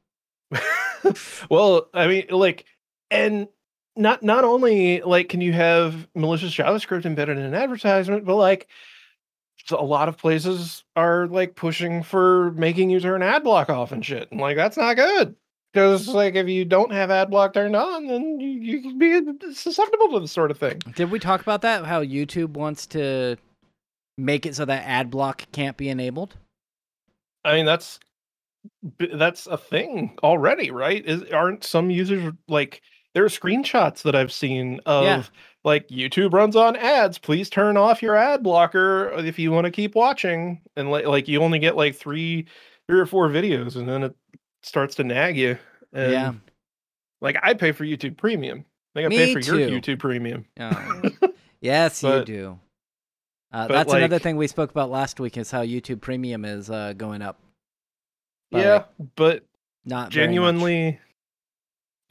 well, 1.50 1.90
I 1.94 2.08
mean, 2.08 2.26
like, 2.30 2.66
and 3.10 3.48
not 3.96 4.24
not 4.24 4.44
only 4.44 5.02
like 5.02 5.30
can 5.30 5.42
you 5.42 5.54
have 5.54 6.08
malicious 6.16 6.54
JavaScript 6.54 7.06
embedded 7.06 7.38
in 7.38 7.44
an 7.44 7.54
advertisement, 7.54 8.26
but 8.26 8.36
like 8.36 8.68
a 9.70 9.84
lot 9.84 10.10
of 10.10 10.18
places 10.18 10.84
are 10.96 11.28
like 11.28 11.56
pushing 11.56 12.04
for 12.04 12.52
making 12.52 12.90
you 12.90 13.00
turn 13.00 13.22
ad 13.22 13.44
block 13.44 13.70
off 13.70 13.92
and 13.92 14.06
shit. 14.06 14.32
And 14.32 14.40
like 14.40 14.58
that's 14.58 14.78
not 14.78 14.96
good. 14.96 15.36
Because 15.72 16.08
like 16.10 16.36
if 16.36 16.48
you 16.48 16.66
don't 16.66 16.92
have 16.92 17.12
ad 17.12 17.30
block 17.30 17.54
turned 17.54 17.76
on, 17.76 18.08
then 18.08 18.40
you, 18.40 18.50
you 18.50 18.82
can 18.82 18.98
be 18.98 19.16
uh, 19.16 19.54
susceptible 19.54 20.12
to 20.14 20.20
this 20.22 20.32
sort 20.32 20.52
of 20.52 20.58
thing. 20.58 20.80
Did 20.96 21.12
we 21.12 21.20
talk 21.20 21.42
about 21.42 21.62
that? 21.62 21.86
How 21.86 22.04
YouTube 22.04 22.52
wants 22.52 22.86
to 22.88 23.38
make 24.18 24.46
it 24.46 24.56
so 24.56 24.66
that 24.66 24.86
ad 24.86 25.10
block 25.10 25.46
can't 25.52 25.78
be 25.78 25.90
enabled? 25.90 26.36
I 27.46 27.56
mean 27.56 27.66
that's 27.66 28.00
that's 29.14 29.48
a 29.48 29.58
thing 29.58 30.18
already, 30.24 30.72
right? 30.72 31.04
Is 31.06 31.24
aren't 31.32 31.64
some 31.64 31.90
users 31.90 32.34
like 32.48 32.82
there 33.14 33.24
are 33.26 33.30
screenshots 33.30 34.02
that 34.04 34.16
I've 34.16 34.32
seen 34.32 34.80
of 34.86 35.04
Yeah. 35.04 35.24
like 35.64 35.88
YouTube 35.90 36.34
runs 36.34 36.56
on 36.56 36.76
ads. 36.76 37.18
Please 37.18 37.50
turn 37.50 37.78
off 37.78 38.02
your 38.02 38.16
ad 38.16 38.44
blocker 38.44 39.12
if 39.18 39.38
you 39.38 39.52
want 39.52 39.66
to 39.66 39.72
keep 39.72 39.96
watching. 39.96 40.62
And 40.76 40.90
like 40.92 41.06
like 41.06 41.28
you 41.28 41.42
only 41.42 41.60
get 41.60 41.76
like 41.76 41.96
three 41.96 42.46
three 42.88 43.00
or 43.00 43.06
four 43.06 43.30
videos 43.30 43.76
and 43.76 43.88
then 43.88 44.04
it 44.04 44.16
starts 44.64 44.96
to 44.96 45.04
nag 45.04 45.38
you. 45.38 45.58
And 45.94 46.12
Yeah. 46.12 46.34
like 47.22 47.38
I 47.44 47.54
pay 47.54 47.72
for 47.72 47.84
YouTube 47.86 48.18
premium. 48.18 48.66
I 48.96 49.00
think 49.00 49.06
I 49.06 49.10
Me 49.10 49.18
pay 49.18 49.34
for 49.34 49.40
your 49.58 49.80
too. 49.82 49.96
YouTube 49.96 50.00
premium. 50.00 50.46
Oh. 50.60 51.02
yes, 51.62 52.04
you 52.04 52.24
do. 52.26 52.60
Uh, 53.54 53.68
but, 53.68 53.74
that's 53.74 53.94
another 53.94 54.20
thing 54.20 54.38
we 54.38 54.48
spoke 54.48 54.72
about 54.72 54.90
last 54.90 55.20
week 55.20 55.36
is 55.38 55.52
how 55.52 55.62
YouTube 55.62 56.00
Premium 56.00 56.46
is 56.46 56.70
uh, 56.70 56.94
going 56.94 57.22
up. 57.22 57.38
Yeah, 58.50 58.74
like, 58.74 58.86
but 59.16 59.46
not 59.84 60.10
genuinely 60.10 61.00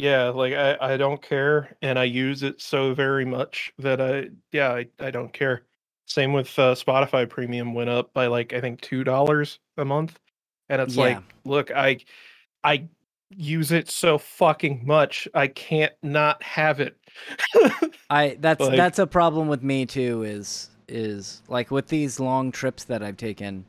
yeah 0.00 0.28
like 0.28 0.52
I, 0.52 0.76
I 0.80 0.96
don't 0.96 1.20
care 1.20 1.76
and 1.82 1.98
i 1.98 2.04
use 2.04 2.42
it 2.42 2.60
so 2.60 2.94
very 2.94 3.24
much 3.24 3.72
that 3.78 4.00
i 4.00 4.28
yeah 4.52 4.72
i, 4.72 4.86
I 4.98 5.10
don't 5.10 5.32
care 5.32 5.62
same 6.06 6.32
with 6.32 6.58
uh, 6.58 6.74
spotify 6.74 7.28
premium 7.28 7.74
went 7.74 7.90
up 7.90 8.12
by 8.12 8.26
like 8.26 8.52
i 8.52 8.60
think 8.60 8.80
two 8.80 9.04
dollars 9.04 9.58
a 9.76 9.84
month 9.84 10.18
and 10.68 10.80
it's 10.80 10.96
like 10.96 11.18
look 11.44 11.70
i 11.70 11.98
i 12.64 12.84
use 13.36 13.70
it 13.70 13.88
so 13.88 14.18
fucking 14.18 14.82
much 14.84 15.28
i 15.34 15.46
can't 15.46 15.92
not 16.02 16.42
have 16.42 16.80
it 16.80 16.96
I 18.10 18.36
that's 18.40 18.60
Like- 18.60 18.76
that's 18.76 18.98
a 18.98 19.06
problem 19.06 19.48
with 19.48 19.62
me 19.62 19.86
too. 19.86 20.24
Is 20.24 20.68
is 20.88 21.42
like 21.48 21.70
with 21.70 21.86
these 21.86 22.18
long 22.18 22.50
trips 22.50 22.84
that 22.84 23.02
I've 23.02 23.16
taken. 23.16 23.64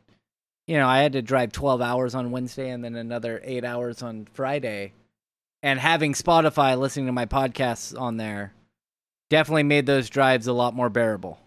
You 0.68 0.78
know, 0.78 0.88
I 0.88 1.00
had 1.00 1.14
to 1.14 1.22
drive 1.22 1.52
twelve 1.52 1.82
hours 1.82 2.16
on 2.16 2.32
Wednesday 2.32 2.70
and 2.70 2.84
then 2.84 2.96
another 2.96 3.40
eight 3.44 3.64
hours 3.64 4.02
on 4.02 4.28
Friday, 4.34 4.94
and 5.64 5.80
having 5.80 6.14
Spotify 6.14 6.78
listening 6.78 7.06
to 7.08 7.12
my 7.12 7.26
podcasts 7.26 8.00
on 8.00 8.18
there 8.18 8.54
definitely 9.30 9.64
made 9.64 9.86
those 9.86 10.10
drives 10.10 10.48
a 10.48 10.54
lot 10.54 10.74
more 10.76 10.90
bearable. 10.90 11.40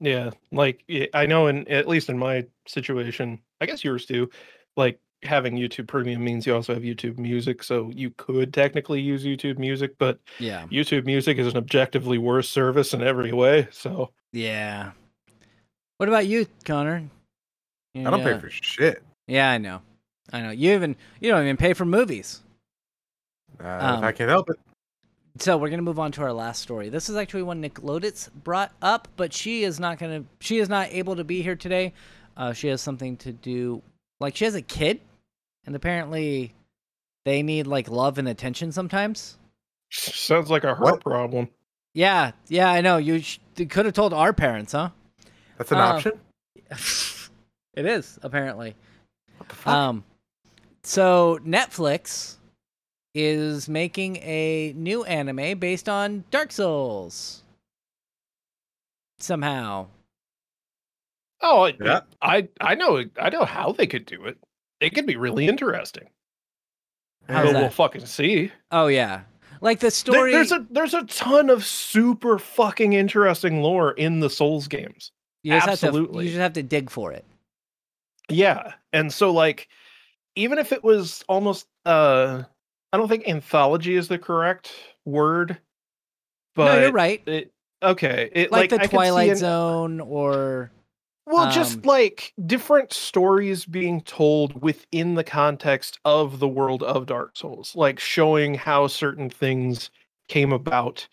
Yeah, 0.00 0.30
like 0.52 0.84
I 1.14 1.24
know 1.26 1.46
in 1.46 1.66
at 1.68 1.88
least 1.88 2.10
in 2.10 2.18
my 2.18 2.46
situation, 2.68 3.40
I 3.60 3.66
guess 3.66 3.82
yours 3.82 4.04
too. 4.04 4.28
Like 4.76 5.00
having 5.22 5.54
YouTube 5.56 5.86
Premium 5.88 6.22
means 6.22 6.46
you 6.46 6.54
also 6.54 6.74
have 6.74 6.82
YouTube 6.82 7.18
Music, 7.18 7.62
so 7.62 7.90
you 7.94 8.10
could 8.18 8.52
technically 8.52 9.00
use 9.00 9.24
YouTube 9.24 9.58
Music, 9.58 9.96
but 9.98 10.18
Yeah, 10.38 10.66
YouTube 10.70 11.06
Music 11.06 11.38
is 11.38 11.46
an 11.46 11.56
objectively 11.56 12.18
worse 12.18 12.48
service 12.48 12.92
in 12.92 13.02
every 13.02 13.32
way. 13.32 13.68
So 13.70 14.10
yeah. 14.32 14.92
What 15.96 16.10
about 16.10 16.26
you, 16.26 16.46
Connor? 16.66 17.08
I 17.94 18.02
don't 18.02 18.18
Yeah. 18.18 18.34
pay 18.34 18.38
for 18.38 18.50
shit. 18.50 19.02
Yeah, 19.26 19.50
I 19.50 19.56
know, 19.56 19.80
I 20.30 20.42
know. 20.42 20.50
You 20.50 20.74
even 20.74 20.94
you 21.20 21.30
don't 21.30 21.42
even 21.42 21.56
pay 21.56 21.72
for 21.72 21.86
movies. 21.86 22.42
Uh, 23.60 23.64
if 23.64 23.82
Um, 23.82 24.04
I 24.04 24.12
can't 24.12 24.30
help 24.30 24.50
it. 24.50 24.58
So 25.38 25.58
we're 25.58 25.68
gonna 25.68 25.82
move 25.82 25.98
on 25.98 26.12
to 26.12 26.22
our 26.22 26.32
last 26.32 26.62
story. 26.62 26.88
This 26.88 27.08
is 27.10 27.16
actually 27.16 27.42
one 27.42 27.60
Nick 27.60 27.74
Loditz 27.74 28.30
brought 28.32 28.72
up, 28.80 29.06
but 29.16 29.32
she 29.34 29.64
is 29.64 29.78
not 29.78 29.98
gonna. 29.98 30.24
She 30.40 30.58
is 30.58 30.68
not 30.68 30.88
able 30.92 31.16
to 31.16 31.24
be 31.24 31.42
here 31.42 31.56
today. 31.56 31.92
Uh, 32.36 32.52
she 32.54 32.68
has 32.68 32.80
something 32.80 33.16
to 33.18 33.32
do. 33.32 33.82
Like 34.18 34.34
she 34.36 34.46
has 34.46 34.54
a 34.54 34.62
kid, 34.62 35.00
and 35.66 35.76
apparently, 35.76 36.54
they 37.26 37.42
need 37.42 37.66
like 37.66 37.88
love 37.90 38.16
and 38.16 38.28
attention 38.28 38.72
sometimes. 38.72 39.36
sounds 39.90 40.50
like 40.50 40.64
a 40.64 40.74
her 40.74 40.82
What? 40.82 41.02
problem. 41.02 41.48
Yeah, 41.92 42.32
yeah, 42.48 42.70
I 42.70 42.80
know. 42.80 42.96
You, 42.98 43.20
sh- 43.20 43.38
you 43.56 43.66
could 43.66 43.84
have 43.86 43.94
told 43.94 44.12
our 44.12 44.32
parents, 44.34 44.72
huh? 44.72 44.90
That's 45.58 45.72
an 45.72 45.78
uh, 45.78 45.82
option. 45.82 46.12
it 47.74 47.84
is 47.86 48.18
apparently. 48.22 48.74
What 49.36 49.48
the 49.50 49.54
fuck? 49.54 49.74
Um, 49.74 50.04
so 50.82 51.38
Netflix 51.44 52.35
is 53.18 53.66
making 53.66 54.16
a 54.18 54.74
new 54.76 55.02
anime 55.04 55.58
based 55.58 55.88
on 55.88 56.22
Dark 56.30 56.52
Souls. 56.52 57.42
Somehow. 59.18 59.86
Oh, 61.40 61.64
I, 61.66 61.74
Yeah. 61.82 62.00
I 62.20 62.48
I 62.60 62.74
know 62.74 63.02
I 63.18 63.30
know 63.30 63.44
how 63.44 63.72
they 63.72 63.86
could 63.86 64.04
do 64.04 64.26
it. 64.26 64.36
It 64.80 64.94
could 64.94 65.06
be 65.06 65.16
really 65.16 65.46
interesting. 65.48 66.08
how's 67.28 67.46
but 67.46 67.52
that? 67.54 67.60
we'll 67.60 67.70
fucking 67.70 68.04
see. 68.06 68.52
Oh 68.70 68.88
yeah. 68.88 69.22
Like 69.62 69.78
the 69.80 69.84
There- 69.86 69.90
story 69.90 70.32
there's 70.32 70.52
a 70.52 70.66
there's 70.70 70.92
a 70.94 71.04
ton 71.04 71.48
of 71.48 71.64
super 71.64 72.38
fucking 72.38 72.92
interesting 72.92 73.62
lore 73.62 73.92
in 73.92 74.20
the 74.20 74.28
Souls 74.30 74.68
games. 74.68 75.12
you 75.42 75.52
absolutely. 75.52 76.24
to 76.24 76.24
you 76.24 76.30
just 76.32 76.40
have 76.42 76.52
to 76.54 76.62
dig 76.62 76.90
for 76.90 77.12
it. 77.12 77.24
Yeah. 78.28 78.74
And 78.92 79.10
so 79.12 79.30
like 79.32 79.68
even 80.34 80.58
if 80.58 80.72
it 80.72 80.84
was 80.84 81.24
almost 81.28 81.66
uh 81.86 82.42
I 82.96 82.98
don't 82.98 83.08
think 83.08 83.28
anthology 83.28 83.94
is 83.94 84.08
the 84.08 84.18
correct 84.18 84.72
word. 85.04 85.58
But 86.54 86.74
no, 86.76 86.80
you're 86.80 86.92
right. 86.92 87.22
it 87.26 87.52
okay. 87.82 88.30
It 88.32 88.50
Like, 88.50 88.72
like, 88.72 88.80
the 88.80 88.84
I 88.84 88.86
Twilight 88.86 89.32
an- 89.32 89.36
Zone 89.36 90.00
or 90.00 90.70
Well, 91.26 91.52
just 91.52 91.74
um, 91.74 91.82
like 91.82 92.32
different 92.46 92.94
stories 92.94 93.66
being 93.66 94.00
told 94.00 94.62
within 94.62 95.14
the 95.14 95.24
context 95.24 95.98
of 96.06 96.38
the 96.38 96.48
world 96.48 96.82
of 96.82 97.04
Dark 97.04 97.36
Souls, 97.36 97.76
like 97.76 98.00
showing 98.00 98.54
how 98.54 98.86
certain 98.86 99.28
things 99.28 99.90
came 100.30 100.50
about 100.50 101.06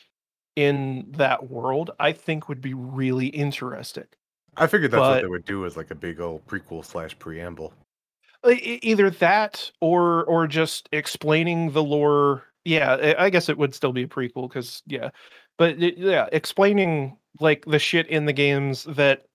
in 0.56 1.08
that 1.18 1.50
world, 1.52 1.92
I 2.00 2.14
think 2.14 2.48
would 2.48 2.62
be 2.62 2.74
really 2.74 3.28
interesting. 3.28 4.08
I 4.56 4.68
figured 4.68 4.92
that's 4.92 5.02
what 5.02 5.22
they 5.22 5.28
would 5.28 5.44
do 5.44 5.66
as 5.66 5.76
like 5.76 5.92
a 5.92 5.96
big 5.96 6.22
old 6.22 6.48
prequel 6.48 6.86
slash 6.86 7.20
preamble. 7.20 7.74
Either 8.50 9.10
that 9.10 9.72
or 9.82 10.26
or 10.26 10.48
just 10.48 10.90
explaining 10.92 11.72
the 11.72 11.84
lore. 11.84 12.44
Yeah, 12.66 12.94
I- 12.96 13.26
I 13.26 13.30
guess 13.30 13.50
it 13.50 13.58
would 13.58 13.74
still 13.76 13.94
be 13.94 14.04
a 14.04 14.08
prequel 14.08 14.48
because 14.50 14.84
yeah, 14.86 15.10
but 15.58 15.82
it- 15.82 15.98
yeah, 15.98 16.28
explaining 16.32 17.18
like 17.40 17.66
the 17.66 17.80
shit 17.80 18.08
in 18.08 18.26
the 18.26 18.34
games 18.34 18.84
that 18.86 19.26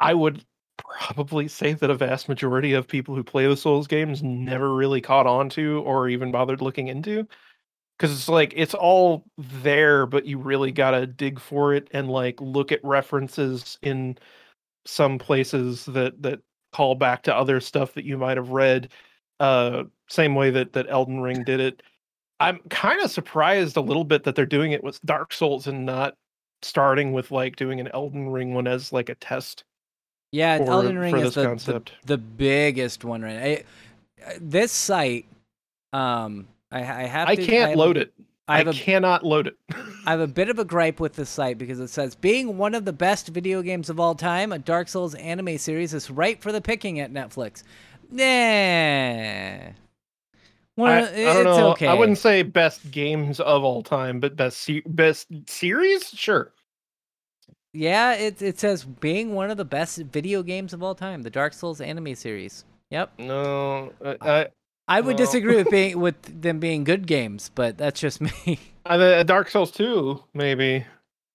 I 0.00 0.14
would 0.14 0.44
probably 0.78 1.48
say 1.48 1.74
that 1.74 1.90
a 1.90 1.94
vast 1.94 2.28
majority 2.28 2.74
of 2.74 2.88
people 2.88 3.14
who 3.16 3.24
play 3.24 3.46
the 3.48 3.56
Souls 3.56 3.86
games 3.88 4.22
never 4.22 4.74
really 4.74 5.00
caught 5.00 5.26
on 5.26 5.48
to 5.50 5.80
or 5.86 6.08
even 6.08 6.32
bothered 6.32 6.62
looking 6.62 6.88
into. 6.88 7.26
Because 7.98 8.12
it's 8.12 8.28
like 8.28 8.52
it's 8.56 8.74
all 8.74 9.24
there, 9.38 10.06
but 10.06 10.26
you 10.26 10.38
really 10.38 10.72
gotta 10.72 11.06
dig 11.06 11.40
for 11.40 11.74
it 11.74 11.88
and 11.92 12.10
like 12.10 12.40
look 12.40 12.72
at 12.72 12.80
references 12.84 13.78
in 13.82 14.18
some 14.86 15.18
places 15.18 15.86
that 15.86 16.20
that 16.22 16.40
call 16.74 16.94
back 16.94 17.22
to 17.22 17.34
other 17.34 17.60
stuff 17.60 17.94
that 17.94 18.04
you 18.04 18.18
might 18.18 18.36
have 18.36 18.50
read. 18.50 18.90
Uh, 19.40 19.84
same 20.08 20.34
way 20.34 20.50
that 20.50 20.72
that 20.72 20.86
Elden 20.88 21.20
Ring 21.20 21.44
did 21.44 21.60
it. 21.60 21.82
I'm 22.40 22.58
kind 22.68 23.00
of 23.00 23.10
surprised 23.10 23.76
a 23.76 23.80
little 23.80 24.04
bit 24.04 24.24
that 24.24 24.34
they're 24.34 24.46
doing 24.46 24.72
it 24.72 24.82
with 24.82 25.00
Dark 25.02 25.32
Souls 25.32 25.66
and 25.66 25.86
not 25.86 26.16
starting 26.62 27.12
with 27.12 27.30
like 27.30 27.56
doing 27.56 27.80
an 27.80 27.88
Elden 27.94 28.28
Ring 28.28 28.54
one 28.54 28.66
as 28.66 28.92
like 28.92 29.08
a 29.08 29.14
test 29.14 29.64
yeah, 30.34 30.58
for, 30.58 30.68
Elden 30.68 30.98
Ring 30.98 31.16
is 31.18 31.34
the, 31.34 31.42
the 31.42 31.46
concept. 31.46 31.92
the 32.06 32.18
biggest 32.18 33.04
one 33.04 33.22
right. 33.22 33.64
I, 34.20 34.24
uh, 34.26 34.32
this 34.40 34.72
site, 34.72 35.26
um, 35.92 36.48
I, 36.72 36.80
I 36.80 37.06
have. 37.06 37.28
I 37.28 37.36
to, 37.36 37.46
can't 37.46 37.70
have 37.70 37.78
load 37.78 37.96
it. 37.96 38.12
I 38.46 38.58
I, 38.58 38.60
a 38.60 38.72
cannot 38.72 39.24
load 39.24 39.46
it. 39.46 39.56
I 40.06 40.10
have 40.10 40.20
a 40.20 40.26
bit 40.26 40.50
of 40.50 40.58
a 40.58 40.64
gripe 40.64 41.00
with 41.00 41.14
this 41.14 41.30
site 41.30 41.56
because 41.56 41.80
it 41.80 41.88
says 41.88 42.14
being 42.14 42.58
one 42.58 42.74
of 42.74 42.84
the 42.84 42.92
best 42.92 43.28
video 43.28 43.62
games 43.62 43.88
of 43.88 43.98
all 43.98 44.14
time, 44.14 44.52
a 44.52 44.58
Dark 44.58 44.88
Souls 44.88 45.14
anime 45.14 45.56
series 45.58 45.94
is 45.94 46.10
right 46.10 46.40
for 46.42 46.52
the 46.52 46.60
picking 46.60 47.00
at 47.00 47.12
Netflix. 47.12 47.62
Nah. 48.10 49.72
Well, 50.76 51.04
I, 51.04 51.30
I 51.30 51.34
don't 51.34 51.44
know. 51.44 51.70
okay. 51.70 51.86
I 51.86 51.94
wouldn't 51.94 52.18
say 52.18 52.42
best 52.42 52.90
games 52.90 53.40
of 53.40 53.62
all 53.62 53.82
time, 53.82 54.20
but 54.20 54.36
best 54.36 54.58
se- 54.58 54.82
best 54.86 55.28
series, 55.46 56.08
sure. 56.08 56.52
Yeah, 57.72 58.14
it 58.14 58.42
it 58.42 58.58
says 58.58 58.84
being 58.84 59.34
one 59.34 59.50
of 59.50 59.56
the 59.56 59.64
best 59.64 59.98
video 59.98 60.42
games 60.42 60.72
of 60.72 60.82
all 60.82 60.94
time, 60.94 61.22
the 61.22 61.30
Dark 61.30 61.52
Souls 61.54 61.80
anime 61.80 62.14
series. 62.14 62.64
Yep. 62.90 63.12
No, 63.18 63.92
I, 64.04 64.16
ah. 64.20 64.44
I, 64.86 64.98
I 64.98 65.00
would 65.00 65.16
Well- 65.16 65.26
disagree 65.26 65.56
with 65.56 65.70
being 65.70 65.98
with 66.00 66.42
them 66.42 66.58
being 66.60 66.84
good 66.84 67.06
games, 67.06 67.50
but 67.54 67.78
that's 67.78 68.00
just 68.00 68.20
me. 68.20 68.58
I 68.84 68.96
the 68.96 69.24
Dark 69.24 69.48
Souls 69.50 69.70
two 69.70 70.22
maybe. 70.34 70.84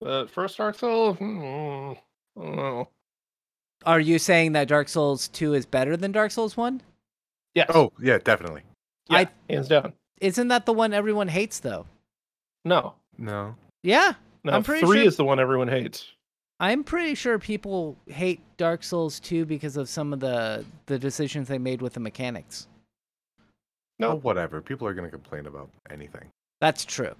Uh, 0.05 0.25
first 0.27 0.57
Dark 0.57 0.75
Souls, 0.77 1.17
hmm, 1.17 1.39
I 1.41 1.95
don't 2.41 2.55
know. 2.55 2.89
Are 3.85 3.99
you 3.99 4.19
saying 4.19 4.53
that 4.53 4.67
Dark 4.67 4.89
Souls 4.89 5.27
2 5.29 5.53
is 5.53 5.65
better 5.65 5.95
than 5.95 6.11
Dark 6.11 6.31
Souls 6.31 6.57
1? 6.57 6.81
Yes. 7.55 7.71
Oh 7.73 7.91
yeah, 8.01 8.17
definitely. 8.17 8.61
yeah, 9.09 9.19
I- 9.19 9.27
hands 9.53 9.67
down. 9.69 9.93
Isn't 10.21 10.49
that 10.49 10.65
the 10.65 10.73
one 10.73 10.93
everyone 10.93 11.27
hates 11.29 11.59
though? 11.59 11.85
No, 12.65 12.93
No. 13.17 13.55
Yeah. 13.83 14.13
no. 14.43 14.51
I'm 14.53 14.63
pretty 14.63 14.85
three 14.85 14.99
sure- 14.99 15.07
is 15.07 15.15
the 15.17 15.23
one 15.25 15.39
everyone 15.39 15.67
hates. 15.69 16.11
I'm 16.61 16.83
pretty 16.83 17.15
sure 17.15 17.39
people 17.39 17.95
hate 18.07 18.41
Dark 18.57 18.83
Souls 18.83 19.19
2 19.21 19.45
because 19.45 19.77
of 19.77 19.87
some 19.89 20.11
of 20.13 20.19
the 20.19 20.65
the 20.87 20.99
decisions 20.99 21.47
they 21.47 21.57
made 21.57 21.81
with 21.81 21.93
the 21.93 21.99
mechanics. 22.01 22.67
No. 23.99 24.11
Oh, 24.11 24.15
whatever. 24.15 24.61
People 24.61 24.87
are 24.87 24.93
gonna 24.93 25.09
complain 25.09 25.45
about 25.45 25.69
anything. 25.89 26.29
That's 26.61 26.85
true. 26.85 27.13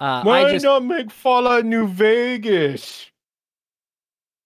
Uh, 0.00 0.22
Why 0.22 0.44
I 0.44 0.52
just 0.52 0.64
not 0.64 0.84
make 0.84 1.10
Fallout 1.10 1.64
New 1.64 1.86
Vegas? 1.86 3.06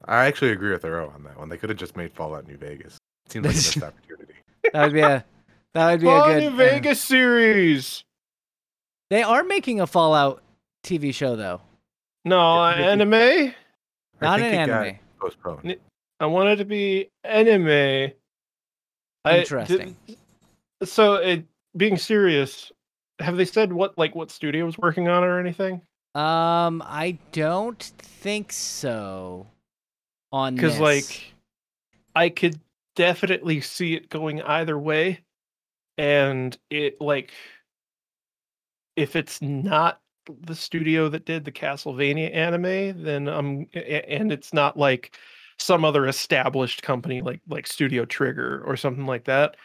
I 0.06 0.26
actually 0.26 0.52
agree 0.52 0.70
with 0.70 0.84
Earl 0.84 1.10
on 1.14 1.24
that 1.24 1.38
one. 1.38 1.48
They 1.48 1.56
could 1.56 1.68
have 1.70 1.78
just 1.78 1.96
made 1.96 2.12
Fallout 2.12 2.46
New 2.46 2.56
Vegas. 2.56 2.98
Seems 3.28 3.44
like 3.46 3.54
a 3.54 3.56
missed 3.56 3.82
opportunity. 3.82 4.34
that 4.72 4.82
would 4.84 4.92
be 4.92 5.00
a 5.00 5.24
that 5.74 5.90
would 5.90 6.00
be 6.00 6.06
a 6.06 6.10
Fallout 6.10 6.26
good 6.28 6.40
New 6.42 6.48
uh, 6.50 6.56
Vegas 6.56 7.00
series. 7.02 8.04
They 9.08 9.22
are 9.22 9.42
making 9.42 9.80
a 9.80 9.86
Fallout 9.86 10.42
TV 10.84 11.12
show 11.14 11.34
though. 11.36 11.60
No, 12.24 12.68
Yeah, 12.70 12.90
anime. 12.90 13.14
I 13.14 13.54
Not 14.20 14.40
an 14.40 14.70
anime. 14.70 14.98
Postponed. 15.18 15.76
I 16.20 16.26
want 16.26 16.50
it 16.50 16.56
to 16.56 16.64
be 16.66 17.08
anime. 17.24 18.12
I- 19.24 19.38
Interesting. 19.38 19.96
did- 20.06 20.16
so, 20.84 21.14
it, 21.16 21.44
being 21.76 21.96
serious, 21.96 22.72
have 23.18 23.36
they 23.36 23.44
said 23.44 23.72
what 23.72 23.96
like 23.98 24.14
what 24.14 24.30
studio 24.30 24.64
was 24.64 24.78
working 24.78 25.08
on 25.08 25.22
it 25.22 25.26
or 25.26 25.38
anything? 25.38 25.82
Um, 26.14 26.82
I 26.84 27.18
don't 27.32 27.82
think 27.82 28.52
so. 28.52 29.46
On 30.32 30.54
Because 30.54 30.78
like, 30.78 31.32
I 32.14 32.28
could 32.28 32.60
definitely 32.96 33.60
see 33.60 33.94
it 33.94 34.08
going 34.08 34.42
either 34.42 34.78
way, 34.78 35.20
and 35.98 36.56
it 36.70 37.00
like, 37.00 37.32
if 38.96 39.16
it's 39.16 39.40
not 39.40 40.00
the 40.42 40.54
studio 40.54 41.08
that 41.08 41.24
did 41.24 41.44
the 41.44 41.52
Castlevania 41.52 42.34
anime, 42.34 43.02
then 43.02 43.28
um, 43.28 43.66
and 43.74 44.32
it's 44.32 44.52
not 44.52 44.76
like 44.76 45.16
some 45.58 45.84
other 45.84 46.06
established 46.06 46.82
company 46.82 47.20
like 47.22 47.40
like 47.48 47.66
Studio 47.66 48.04
Trigger 48.04 48.62
or 48.66 48.76
something 48.76 49.06
like 49.06 49.24
that, 49.24 49.56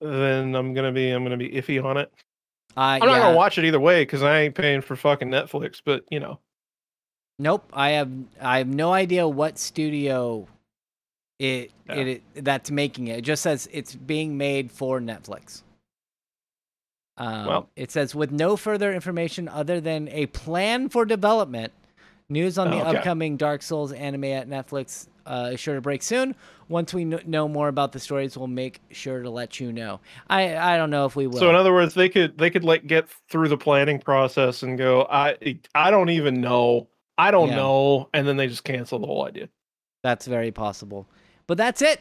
then 0.00 0.54
I'm 0.54 0.74
gonna 0.74 0.92
be 0.92 1.10
I'm 1.10 1.22
gonna 1.22 1.36
be 1.36 1.50
iffy 1.50 1.82
on 1.82 1.96
it. 1.96 2.12
uh, 2.76 2.80
I'm 2.80 3.00
not 3.00 3.08
yeah. 3.10 3.18
gonna 3.20 3.36
watch 3.36 3.58
it 3.58 3.64
either 3.64 3.80
way 3.80 4.02
because 4.02 4.22
I 4.22 4.40
ain't 4.40 4.54
paying 4.54 4.80
for 4.80 4.96
fucking 4.96 5.28
Netflix. 5.28 5.80
But 5.84 6.04
you 6.10 6.20
know, 6.20 6.38
Nope, 7.38 7.68
I 7.72 7.90
have 7.90 8.10
I 8.40 8.58
have 8.58 8.68
no 8.68 8.92
idea 8.92 9.26
what 9.26 9.58
studio 9.58 10.46
it 11.38 11.72
Yeah. 11.88 11.94
it, 11.94 12.22
it 12.34 12.44
that's 12.44 12.70
making 12.70 13.08
it. 13.08 13.18
It 13.18 13.22
just 13.22 13.42
says 13.42 13.68
it's 13.72 13.94
being 13.94 14.36
made 14.36 14.70
for 14.70 15.00
Netflix. 15.00 15.62
Um, 17.16 17.46
Well- 17.46 17.68
it 17.76 17.90
says 17.90 18.14
with 18.14 18.30
no 18.32 18.56
further 18.56 18.92
information 18.92 19.48
other 19.48 19.80
than 19.80 20.08
a 20.08 20.26
plan 20.26 20.88
for 20.88 21.04
development. 21.04 21.72
News 22.30 22.56
on 22.56 22.70
the 22.70 22.76
Oh, 22.78 22.88
okay. 22.88 22.96
upcoming 22.98 23.36
Dark 23.36 23.60
Souls 23.62 23.92
anime 23.92 24.24
at 24.24 24.48
Netflix 24.48 25.08
uh, 25.26 25.50
is 25.52 25.60
sure 25.60 25.74
to 25.74 25.80
break 25.80 26.02
soon. 26.02 26.34
Once 26.68 26.94
we 26.94 27.04
kn- 27.04 27.22
know 27.26 27.46
more 27.48 27.68
about 27.68 27.92
the 27.92 28.00
stories, 28.00 28.36
we'll 28.36 28.46
make 28.46 28.80
sure 28.90 29.22
to 29.22 29.30
let 29.30 29.60
you 29.60 29.72
know. 29.72 30.00
I 30.28 30.56
I 30.56 30.76
don't 30.76 30.90
know 30.90 31.06
if 31.06 31.16
we 31.16 31.26
will. 31.26 31.38
so 31.38 31.48
in 31.50 31.54
other 31.56 31.72
words, 31.72 31.94
they 31.94 32.08
could 32.08 32.38
they 32.38 32.50
could 32.50 32.64
like 32.64 32.86
get 32.86 33.08
through 33.28 33.48
the 33.48 33.56
planning 33.58 33.98
process 33.98 34.62
and 34.62 34.76
go, 34.78 35.06
I 35.10 35.58
I 35.74 35.90
don't 35.90 36.10
even 36.10 36.40
know, 36.40 36.88
I 37.18 37.30
don't 37.30 37.48
Yeah. 37.48 37.56
know, 37.56 38.08
and 38.14 38.26
then 38.26 38.36
they 38.36 38.46
just 38.46 38.64
cancel 38.64 38.98
the 38.98 39.06
whole 39.06 39.26
idea. 39.26 39.48
That's 40.02 40.26
very 40.26 40.50
possible. 40.50 41.06
But 41.46 41.58
that's 41.58 41.82
it. 41.82 42.00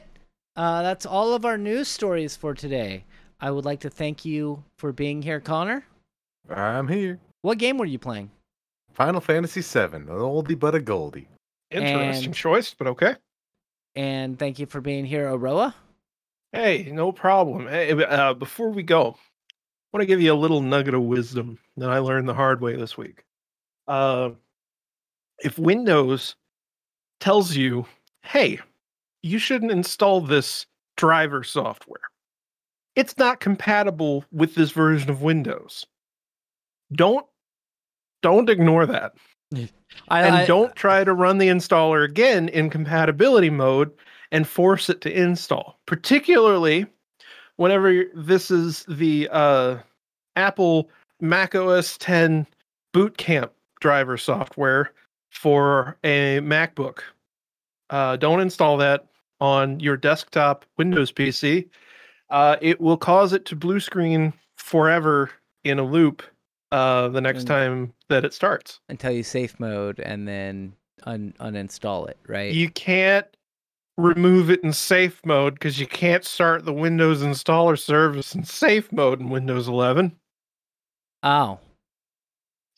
Uh, 0.56 0.84
that's 0.84 1.06
all 1.06 1.34
of 1.34 1.46
our 1.46 1.58
news 1.58 1.88
stories 1.88 2.36
for 2.36 2.54
today. 2.54 3.06
I 3.42 3.52
would 3.52 3.66
like 3.66 3.80
to 3.82 3.90
thank 3.90 4.24
you 4.24 4.64
for 4.78 4.92
being 4.94 5.22
here, 5.22 5.40
Connor. 5.40 5.86
I'm 6.50 6.88
here. 6.88 7.20
What 7.42 7.58
game 7.58 7.78
were 7.78 7.86
you 7.86 8.00
playing? 8.00 8.30
Final 8.94 9.20
Fantasy 9.20 9.62
VII, 9.62 9.96
an 9.96 10.06
oldie 10.08 10.58
but 10.58 10.76
a 10.76 10.80
goldie. 10.80 11.28
Interesting 11.74 12.26
And- 12.26 12.36
choice, 12.36 12.74
but 12.74 12.88
okay. 12.88 13.16
And 13.96 14.40
thank 14.40 14.60
you 14.60 14.66
for 14.66 14.82
being 14.82 15.06
here, 15.06 15.30
Aroa. 15.30 15.76
Hey, 16.52 16.90
no 16.92 17.12
problem. 17.12 17.68
Hey, 17.68 17.92
uh, 17.92 18.34
before 18.34 18.70
we 18.70 18.84
go, 18.84 19.10
I 19.10 19.98
want 19.98 20.02
to 20.02 20.06
give 20.06 20.22
you 20.22 20.34
a 20.34 20.36
little 20.36 20.62
nugget 20.62 20.94
of 20.94 21.02
wisdom 21.04 21.60
that 21.78 21.90
I 21.90 22.00
learned 22.00 22.28
the 22.28 22.34
hard 22.34 22.62
way 22.62 22.76
this 22.76 22.98
week. 22.98 23.24
Uh, 23.88 24.32
if 25.44 25.58
Windows 25.60 26.36
tells 27.20 27.56
you, 27.56 27.86
hey, 28.24 28.60
you 29.22 29.40
shouldn't 29.40 29.72
install 29.72 30.22
this 30.22 30.66
driver 30.98 31.44
software, 31.44 32.02
it's 32.96 33.18
not 33.18 33.40
compatible 33.40 34.26
with 34.32 34.56
this 34.56 34.72
version 34.72 35.10
of 35.10 35.22
Windows. 35.22 35.86
Don't 36.92 37.26
don't 38.22 38.50
ignore 38.50 38.86
that 38.86 39.14
I, 40.10 40.24
and 40.24 40.36
I- 40.36 40.46
don't 40.46 40.76
try 40.76 41.04
to 41.04 41.14
run 41.14 41.38
the 41.38 41.48
installer 41.48 42.04
again 42.04 42.50
in 42.50 42.70
compatibility 42.70 43.50
mode 43.50 43.92
and 44.32 44.48
force 44.48 44.90
it 44.90 45.02
to 45.02 45.12
install. 45.12 45.80
Particularly 45.86 46.88
whenever 47.58 48.06
this 48.16 48.50
is 48.52 48.84
the 48.88 49.30
uh, 49.32 49.78
apple 50.36 50.90
mac 51.22 51.56
os 51.56 51.98
10 52.00 52.48
boot 52.92 53.18
camp 53.18 53.52
driver 53.80 54.18
software 54.18 54.92
for 55.30 55.98
a 56.04 56.40
macbook. 56.42 57.00
Uh, 57.90 58.16
don't 58.16 58.40
install 58.40 58.78
that 58.78 59.08
on 59.40 59.80
your 59.80 59.98
desktop 59.98 60.66
windows 60.78 61.12
pc 61.12 61.68
uh, 62.30 62.56
it 62.62 62.80
will 62.80 62.98
cause 62.98 63.34
it 63.34 63.46
to 63.46 63.56
blue 63.56 63.80
screen 63.80 64.32
forever 64.56 65.30
in 65.64 65.80
a 65.80 65.84
loop 65.84 66.24
uh, 66.74 67.08
the 67.10 67.22
next 67.22 67.46
time 67.46 67.94
that 68.10 68.26
it 68.26 68.34
starts 68.34 68.80
until 68.90 69.12
you 69.12 69.24
safe 69.24 69.60
mode 69.60 70.00
and 70.00 70.28
then 70.28 70.74
un- 71.04 71.34
uninstall 71.40 72.10
it, 72.10 72.18
right? 72.28 72.54
you 72.54 72.70
can't 72.70 73.28
remove 73.98 74.50
it 74.50 74.64
in 74.64 74.74
safe 74.74 75.22
mode 75.24 75.54
because 75.54 75.80
you 75.80 75.86
can't 75.86 76.26
start 76.26 76.66
the 76.66 76.74
Windows 76.74 77.22
installer 77.22 77.78
service 77.80 78.34
in 78.34 78.44
safe 78.44 78.92
mode 78.92 79.20
in 79.22 79.30
Windows 79.30 79.68
11. 79.68 80.16
oh, 81.22 81.60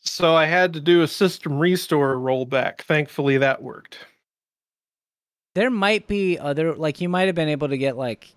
So 0.02 0.34
I 0.36 0.44
had 0.44 0.74
to 0.74 0.80
do 0.80 1.00
a 1.02 1.08
system 1.08 1.58
restore 1.58 2.16
rollback. 2.16 2.82
Thankfully, 2.82 3.38
that 3.38 3.62
worked. 3.62 3.98
there 5.54 5.70
might 5.70 6.06
be 6.06 6.38
other 6.38 6.74
like 6.74 7.00
you 7.00 7.08
might 7.08 7.26
have 7.28 7.34
been 7.34 7.48
able 7.48 7.68
to 7.68 7.78
get 7.78 7.96
like 7.96 8.28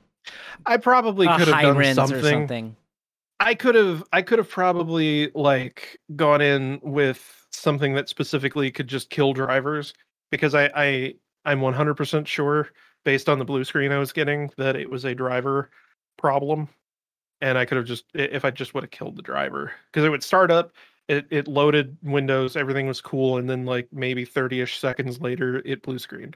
I 0.66 0.78
probably 0.78 1.28
could 1.28 1.50
have 1.50 1.62
done 1.62 1.96
something. 1.96 2.18
or 2.18 2.22
something. 2.22 2.76
I 3.40 3.56
could 3.56 3.76
have 3.76 4.04
I 4.12 4.22
could 4.22 4.40
have 4.40 4.50
probably 4.50 5.32
like 5.34 6.00
gone 6.16 6.42
in 6.42 6.80
with 6.84 7.46
something 7.52 7.94
that 7.96 8.10
specifically 8.10 8.70
could 8.72 8.88
just 8.88 9.10
kill 9.10 9.34
drivers 9.34 9.94
because 10.32 10.54
I 10.56 10.70
I 10.76 11.16
I'm 11.46 11.62
100% 11.62 12.28
sure 12.28 12.70
based 13.06 13.30
on 13.30 13.40
the 13.40 13.46
blue 13.46 13.64
screen 13.64 13.92
I 13.92 13.98
was 13.98 14.12
getting 14.12 14.52
that 14.58 14.76
it 14.76 14.90
was 14.90 15.06
a 15.06 15.16
driver 15.16 15.70
problem 16.18 16.68
and 17.42 17.58
I 17.58 17.66
could 17.66 17.78
have 17.78 17.86
just 17.86 18.06
if 18.14 18.44
I 18.44 18.52
just 18.52 18.74
would 18.74 18.84
have 18.84 18.92
killed 18.92 19.16
the 19.16 19.22
driver 19.22 19.72
because 19.92 20.06
it 20.06 20.10
would 20.10 20.24
start 20.24 20.52
up 20.52 20.74
it 21.08 21.26
it 21.32 21.48
loaded 21.48 21.98
Windows 22.04 22.56
everything 22.58 22.88
was 22.88 23.00
cool 23.02 23.38
and 23.38 23.50
then 23.50 23.66
like 23.66 23.88
maybe 23.92 24.26
30ish 24.26 24.80
seconds 24.80 25.22
later 25.22 25.62
it 25.66 25.82
blue 25.82 25.98
screened 25.98 26.36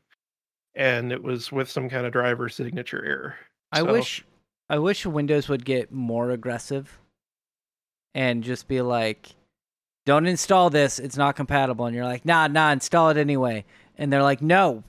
and 0.75 1.11
it 1.11 1.21
was 1.21 1.51
with 1.51 1.69
some 1.69 1.89
kind 1.89 2.05
of 2.07 2.11
driver 2.13 2.49
signature 2.49 3.03
error. 3.05 3.35
I 3.71 3.79
So- 3.79 3.91
wish 3.91 4.25
I 4.69 4.79
wish 4.79 5.05
Windows 5.05 5.49
would 5.49 5.65
get 5.65 5.91
more 5.91 6.31
aggressive 6.31 6.99
and 8.13 8.43
just 8.43 8.67
be 8.67 8.81
like, 8.81 9.35
"Don't 10.05 10.25
install 10.25 10.69
this; 10.69 10.99
it's 10.99 11.17
not 11.17 11.35
compatible." 11.35 11.85
And 11.85 11.95
you're 11.95 12.05
like, 12.05 12.25
"Nah, 12.25 12.47
nah, 12.47 12.71
install 12.71 13.09
it 13.09 13.17
anyway." 13.17 13.65
And 13.97 14.11
they're 14.11 14.23
like, 14.23 14.41
"No," 14.41 14.83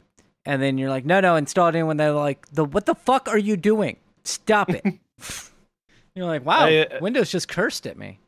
and 0.45 0.63
then 0.63 0.79
you're 0.79 0.91
like, 0.91 1.05
"No, 1.05 1.21
no, 1.21 1.37
install 1.37 1.69
it 1.69 1.75
anyway." 1.75 1.93
And 1.93 2.01
they're 2.01 2.13
like, 2.13 2.47
"The 2.53 2.65
what 2.65 2.87
the 2.87 2.95
fuck 2.95 3.29
are 3.29 3.39
you 3.39 3.57
doing? 3.57 3.97
Stop 4.25 4.71
it!" 4.71 4.85
you're 6.15 6.27
like, 6.27 6.45
"Wow, 6.45 6.67
I, 6.67 6.79
uh, 6.79 6.99
Windows 7.01 7.31
just 7.31 7.49
cursed 7.49 7.87
at 7.87 7.99
me." 7.99 8.21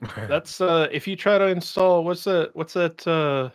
That's 0.16 0.60
uh 0.60 0.88
if 0.90 1.06
you 1.06 1.14
try 1.14 1.36
to 1.36 1.46
install 1.48 2.04
what's 2.04 2.24
that 2.24 2.56
what's 2.56 2.72
that 2.72 3.06
uh 3.06 3.50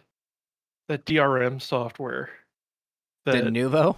that 0.87 1.05
DRM 1.05 1.59
software? 1.59 2.29
That, 3.25 3.31
the 3.31 3.41
That 3.41 3.53
Nuvo. 3.53 3.95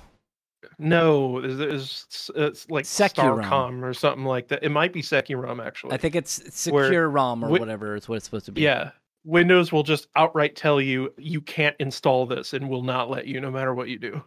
No, 0.80 1.40
is 1.40 1.60
is 1.60 2.32
it's 2.36 2.70
like 2.70 2.86
Securom. 2.86 3.44
Starcom 3.44 3.84
or 3.84 3.94
something 3.94 4.26
like 4.26 4.48
that. 4.50 4.64
It 4.64 4.70
might 4.70 4.94
be 4.94 5.02
Securom 5.02 5.66
actually. 5.66 5.94
I 5.94 5.98
think 5.98 6.16
it's 6.16 6.68
Where 6.68 6.86
Secure 6.86 7.10
ROM 7.10 7.44
or 7.44 7.48
Wi- 7.48 7.60
whatever 7.60 7.96
is 7.96 8.08
what 8.10 8.16
it's 8.16 8.26
supposed 8.26 8.46
to 8.46 8.52
be. 8.52 8.62
yeah. 8.62 8.92
Windows 9.26 9.72
will 9.74 9.84
just 9.84 10.08
outright 10.16 10.56
tell 10.56 10.80
you 10.80 11.14
you 11.18 11.42
can't 11.42 11.76
install 11.80 12.26
this 12.26 12.54
and 12.54 12.70
will 12.70 12.84
not 12.84 13.10
let 13.10 13.28
you 13.28 13.42
no 13.42 13.52
matter 13.52 13.74
what 13.74 13.90
you 13.90 14.00
do. 14.00 14.24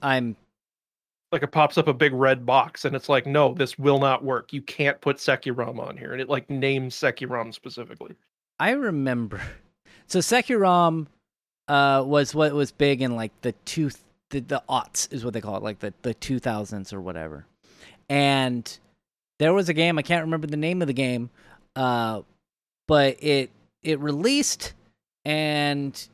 I'm 0.00 0.34
like 1.30 1.42
it 1.42 1.52
pops 1.52 1.76
up 1.76 1.88
a 1.88 1.92
big 1.94 2.12
red 2.14 2.46
box 2.46 2.84
and 2.84 2.94
it's 2.96 3.08
like, 3.08 3.26
no, 3.26 3.52
this 3.52 3.78
will 3.78 3.98
not 3.98 4.24
work. 4.24 4.52
You 4.52 4.62
can't 4.62 4.98
put 5.00 5.16
Sekirom 5.18 5.78
on 5.78 5.96
here. 5.96 6.12
And 6.12 6.20
it 6.22 6.28
like 6.30 6.48
names 6.48 6.94
Sekirom 6.94 7.52
specifically. 7.52 8.14
I 8.58 8.70
remember. 8.70 9.40
So 10.06 10.18
Sekirom 10.18 11.06
uh, 11.66 12.04
was 12.06 12.34
what 12.34 12.52
was 12.52 12.70
big 12.72 13.00
in 13.00 13.16
like 13.16 13.32
the 13.40 13.52
two 13.64 13.90
the, 14.34 14.40
the 14.40 14.62
aughts 14.68 15.12
is 15.12 15.24
what 15.24 15.32
they 15.32 15.40
call 15.40 15.56
it, 15.56 15.62
like 15.62 15.78
the 15.78 15.94
the 16.02 16.14
two 16.14 16.38
thousands 16.38 16.92
or 16.92 17.00
whatever. 17.00 17.46
And 18.08 18.78
there 19.38 19.52
was 19.52 19.68
a 19.68 19.74
game 19.74 19.98
I 19.98 20.02
can't 20.02 20.24
remember 20.24 20.46
the 20.46 20.56
name 20.56 20.82
of 20.82 20.88
the 20.88 20.94
game, 20.94 21.30
uh, 21.76 22.22
but 22.88 23.16
it 23.20 23.50
it 23.82 24.00
released 24.00 24.74
and 25.24 26.08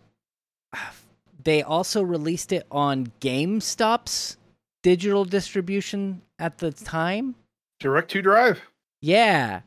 they 1.43 1.63
also 1.63 2.03
released 2.03 2.53
it 2.53 2.67
on 2.71 3.13
GameStop's 3.21 4.37
digital 4.83 5.25
distribution 5.25 6.23
at 6.39 6.59
the 6.59 6.71
time. 6.71 7.35
Direct 7.81 8.11
to 8.11 8.23
drive. 8.23 8.61
Yeah. 9.01 9.61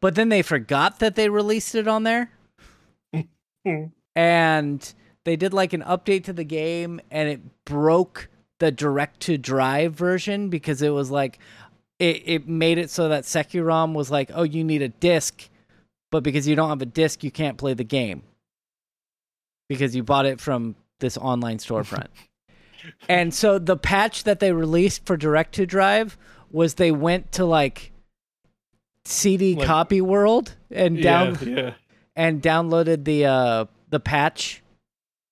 But 0.00 0.16
then 0.16 0.28
they 0.28 0.42
forgot 0.42 0.98
that 0.98 1.14
they 1.14 1.28
released 1.28 1.74
it 1.74 1.86
on 1.86 2.02
there. 2.02 2.30
And 4.14 4.94
they 5.24 5.36
did 5.36 5.52
like 5.54 5.72
an 5.72 5.82
update 5.82 6.24
to 6.24 6.32
the 6.32 6.44
game 6.44 7.00
and 7.10 7.28
it 7.28 7.40
broke 7.64 8.28
the 8.58 8.70
direct 8.70 9.20
to 9.20 9.38
drive 9.38 9.94
version 9.94 10.48
because 10.48 10.82
it 10.82 10.90
was 10.90 11.10
like 11.10 11.38
it, 11.98 12.22
it 12.26 12.48
made 12.48 12.78
it 12.78 12.90
so 12.90 13.08
that 13.08 13.24
SecuROM 13.24 13.92
was 13.94 14.10
like, 14.10 14.30
oh, 14.34 14.42
you 14.42 14.64
need 14.64 14.82
a 14.82 14.88
disc, 14.88 15.48
but 16.10 16.22
because 16.22 16.48
you 16.48 16.56
don't 16.56 16.68
have 16.68 16.82
a 16.82 16.86
disc, 16.86 17.22
you 17.22 17.30
can't 17.30 17.56
play 17.58 17.74
the 17.74 17.84
game 17.84 18.22
because 19.68 19.94
you 19.94 20.02
bought 20.02 20.26
it 20.26 20.40
from 20.40 20.74
this 21.00 21.16
online 21.16 21.58
storefront. 21.58 22.08
and 23.08 23.32
so 23.32 23.58
the 23.58 23.76
patch 23.76 24.24
that 24.24 24.40
they 24.40 24.52
released 24.52 25.06
for 25.06 25.16
direct 25.16 25.54
to 25.54 25.66
drive 25.66 26.18
was 26.50 26.74
they 26.74 26.90
went 26.92 27.32
to 27.32 27.44
like 27.44 27.92
CD 29.04 29.54
Like- 29.54 29.66
copy 29.66 30.00
world 30.00 30.54
and 30.70 31.00
down 31.02 31.38
Yeah, 31.42 31.48
yeah. 31.48 31.74
and 32.16 32.42
downloaded 32.42 33.04
the 33.04 33.26
uh 33.26 33.64
the 33.90 34.00
patch 34.00 34.61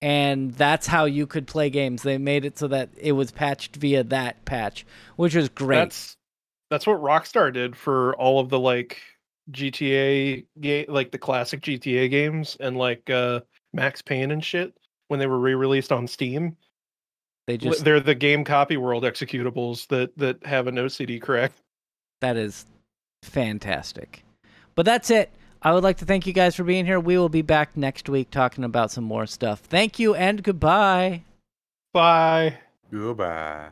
and 0.03 0.53
that's 0.53 0.87
how 0.87 1.05
you 1.05 1.27
could 1.27 1.47
play 1.47 1.71
games. 1.71 2.03
They 2.03 2.19
made 2.19 2.45
it 2.45 2.59
so 2.59 2.69
that 2.69 2.91
it 2.97 3.13
was 3.13 3.31
patched 3.31 3.77
via 3.77 4.05
that 4.05 4.45
patch, 4.45 4.87
which 5.17 5.35
was 5.35 5.49
great. 5.49 5.77
That's 5.77 6.17
that's 6.71 6.87
what 6.87 7.03
Rockstar 7.03 7.53
did 7.53 7.77
for 7.77 8.15
all 8.17 8.41
of 8.41 8.49
the 8.49 8.59
like 8.59 9.01
GTA 9.51 10.47
game, 10.61 10.87
like 10.89 11.11
the 11.11 11.19
classic 11.19 11.61
GTA 11.61 12.11
games 12.11 12.57
and 12.61 12.77
like 12.77 13.11
uh 13.11 13.41
Max 13.73 14.03
Payne 14.03 14.31
and 14.31 14.45
shit 14.45 14.75
when 15.09 15.21
they 15.21 15.27
were 15.27 15.39
re-released 15.39 15.93
on 15.93 16.07
Steam. 16.07 16.57
They 17.47 17.57
just 17.57 17.85
they're 17.85 18.01
the 18.01 18.15
GameCopyWorld 18.15 19.03
executables 19.03 19.89
that 19.89 20.17
that 20.17 20.45
have 20.47 20.67
an 20.67 20.77
OCD 20.77 21.21
correct. 21.21 21.61
that 22.21 22.37
is 22.37 22.65
fantastic. 23.23 24.25
But 24.77 24.87
that's 24.87 25.11
it. 25.11 25.31
I 25.63 25.73
would 25.73 25.83
like 25.83 25.99
to 25.99 26.05
thank 26.05 26.27
you 26.27 26.33
guys 26.33 26.55
for 26.57 26.65
being 26.65 26.87
here. 26.87 26.99
We 26.99 27.19
will 27.19 27.29
be 27.29 27.43
back 27.43 27.77
next 27.77 28.09
week 28.09 28.31
talking 28.31 28.65
about 28.65 28.91
some 28.91 29.05
more 29.05 29.27
stuff. 29.27 29.61
Thank 29.61 29.99
you 29.99 30.15
and 30.15 30.43
goodbye. 30.43 31.25
Bye. 31.93 32.59
Goodbye. 32.91 33.71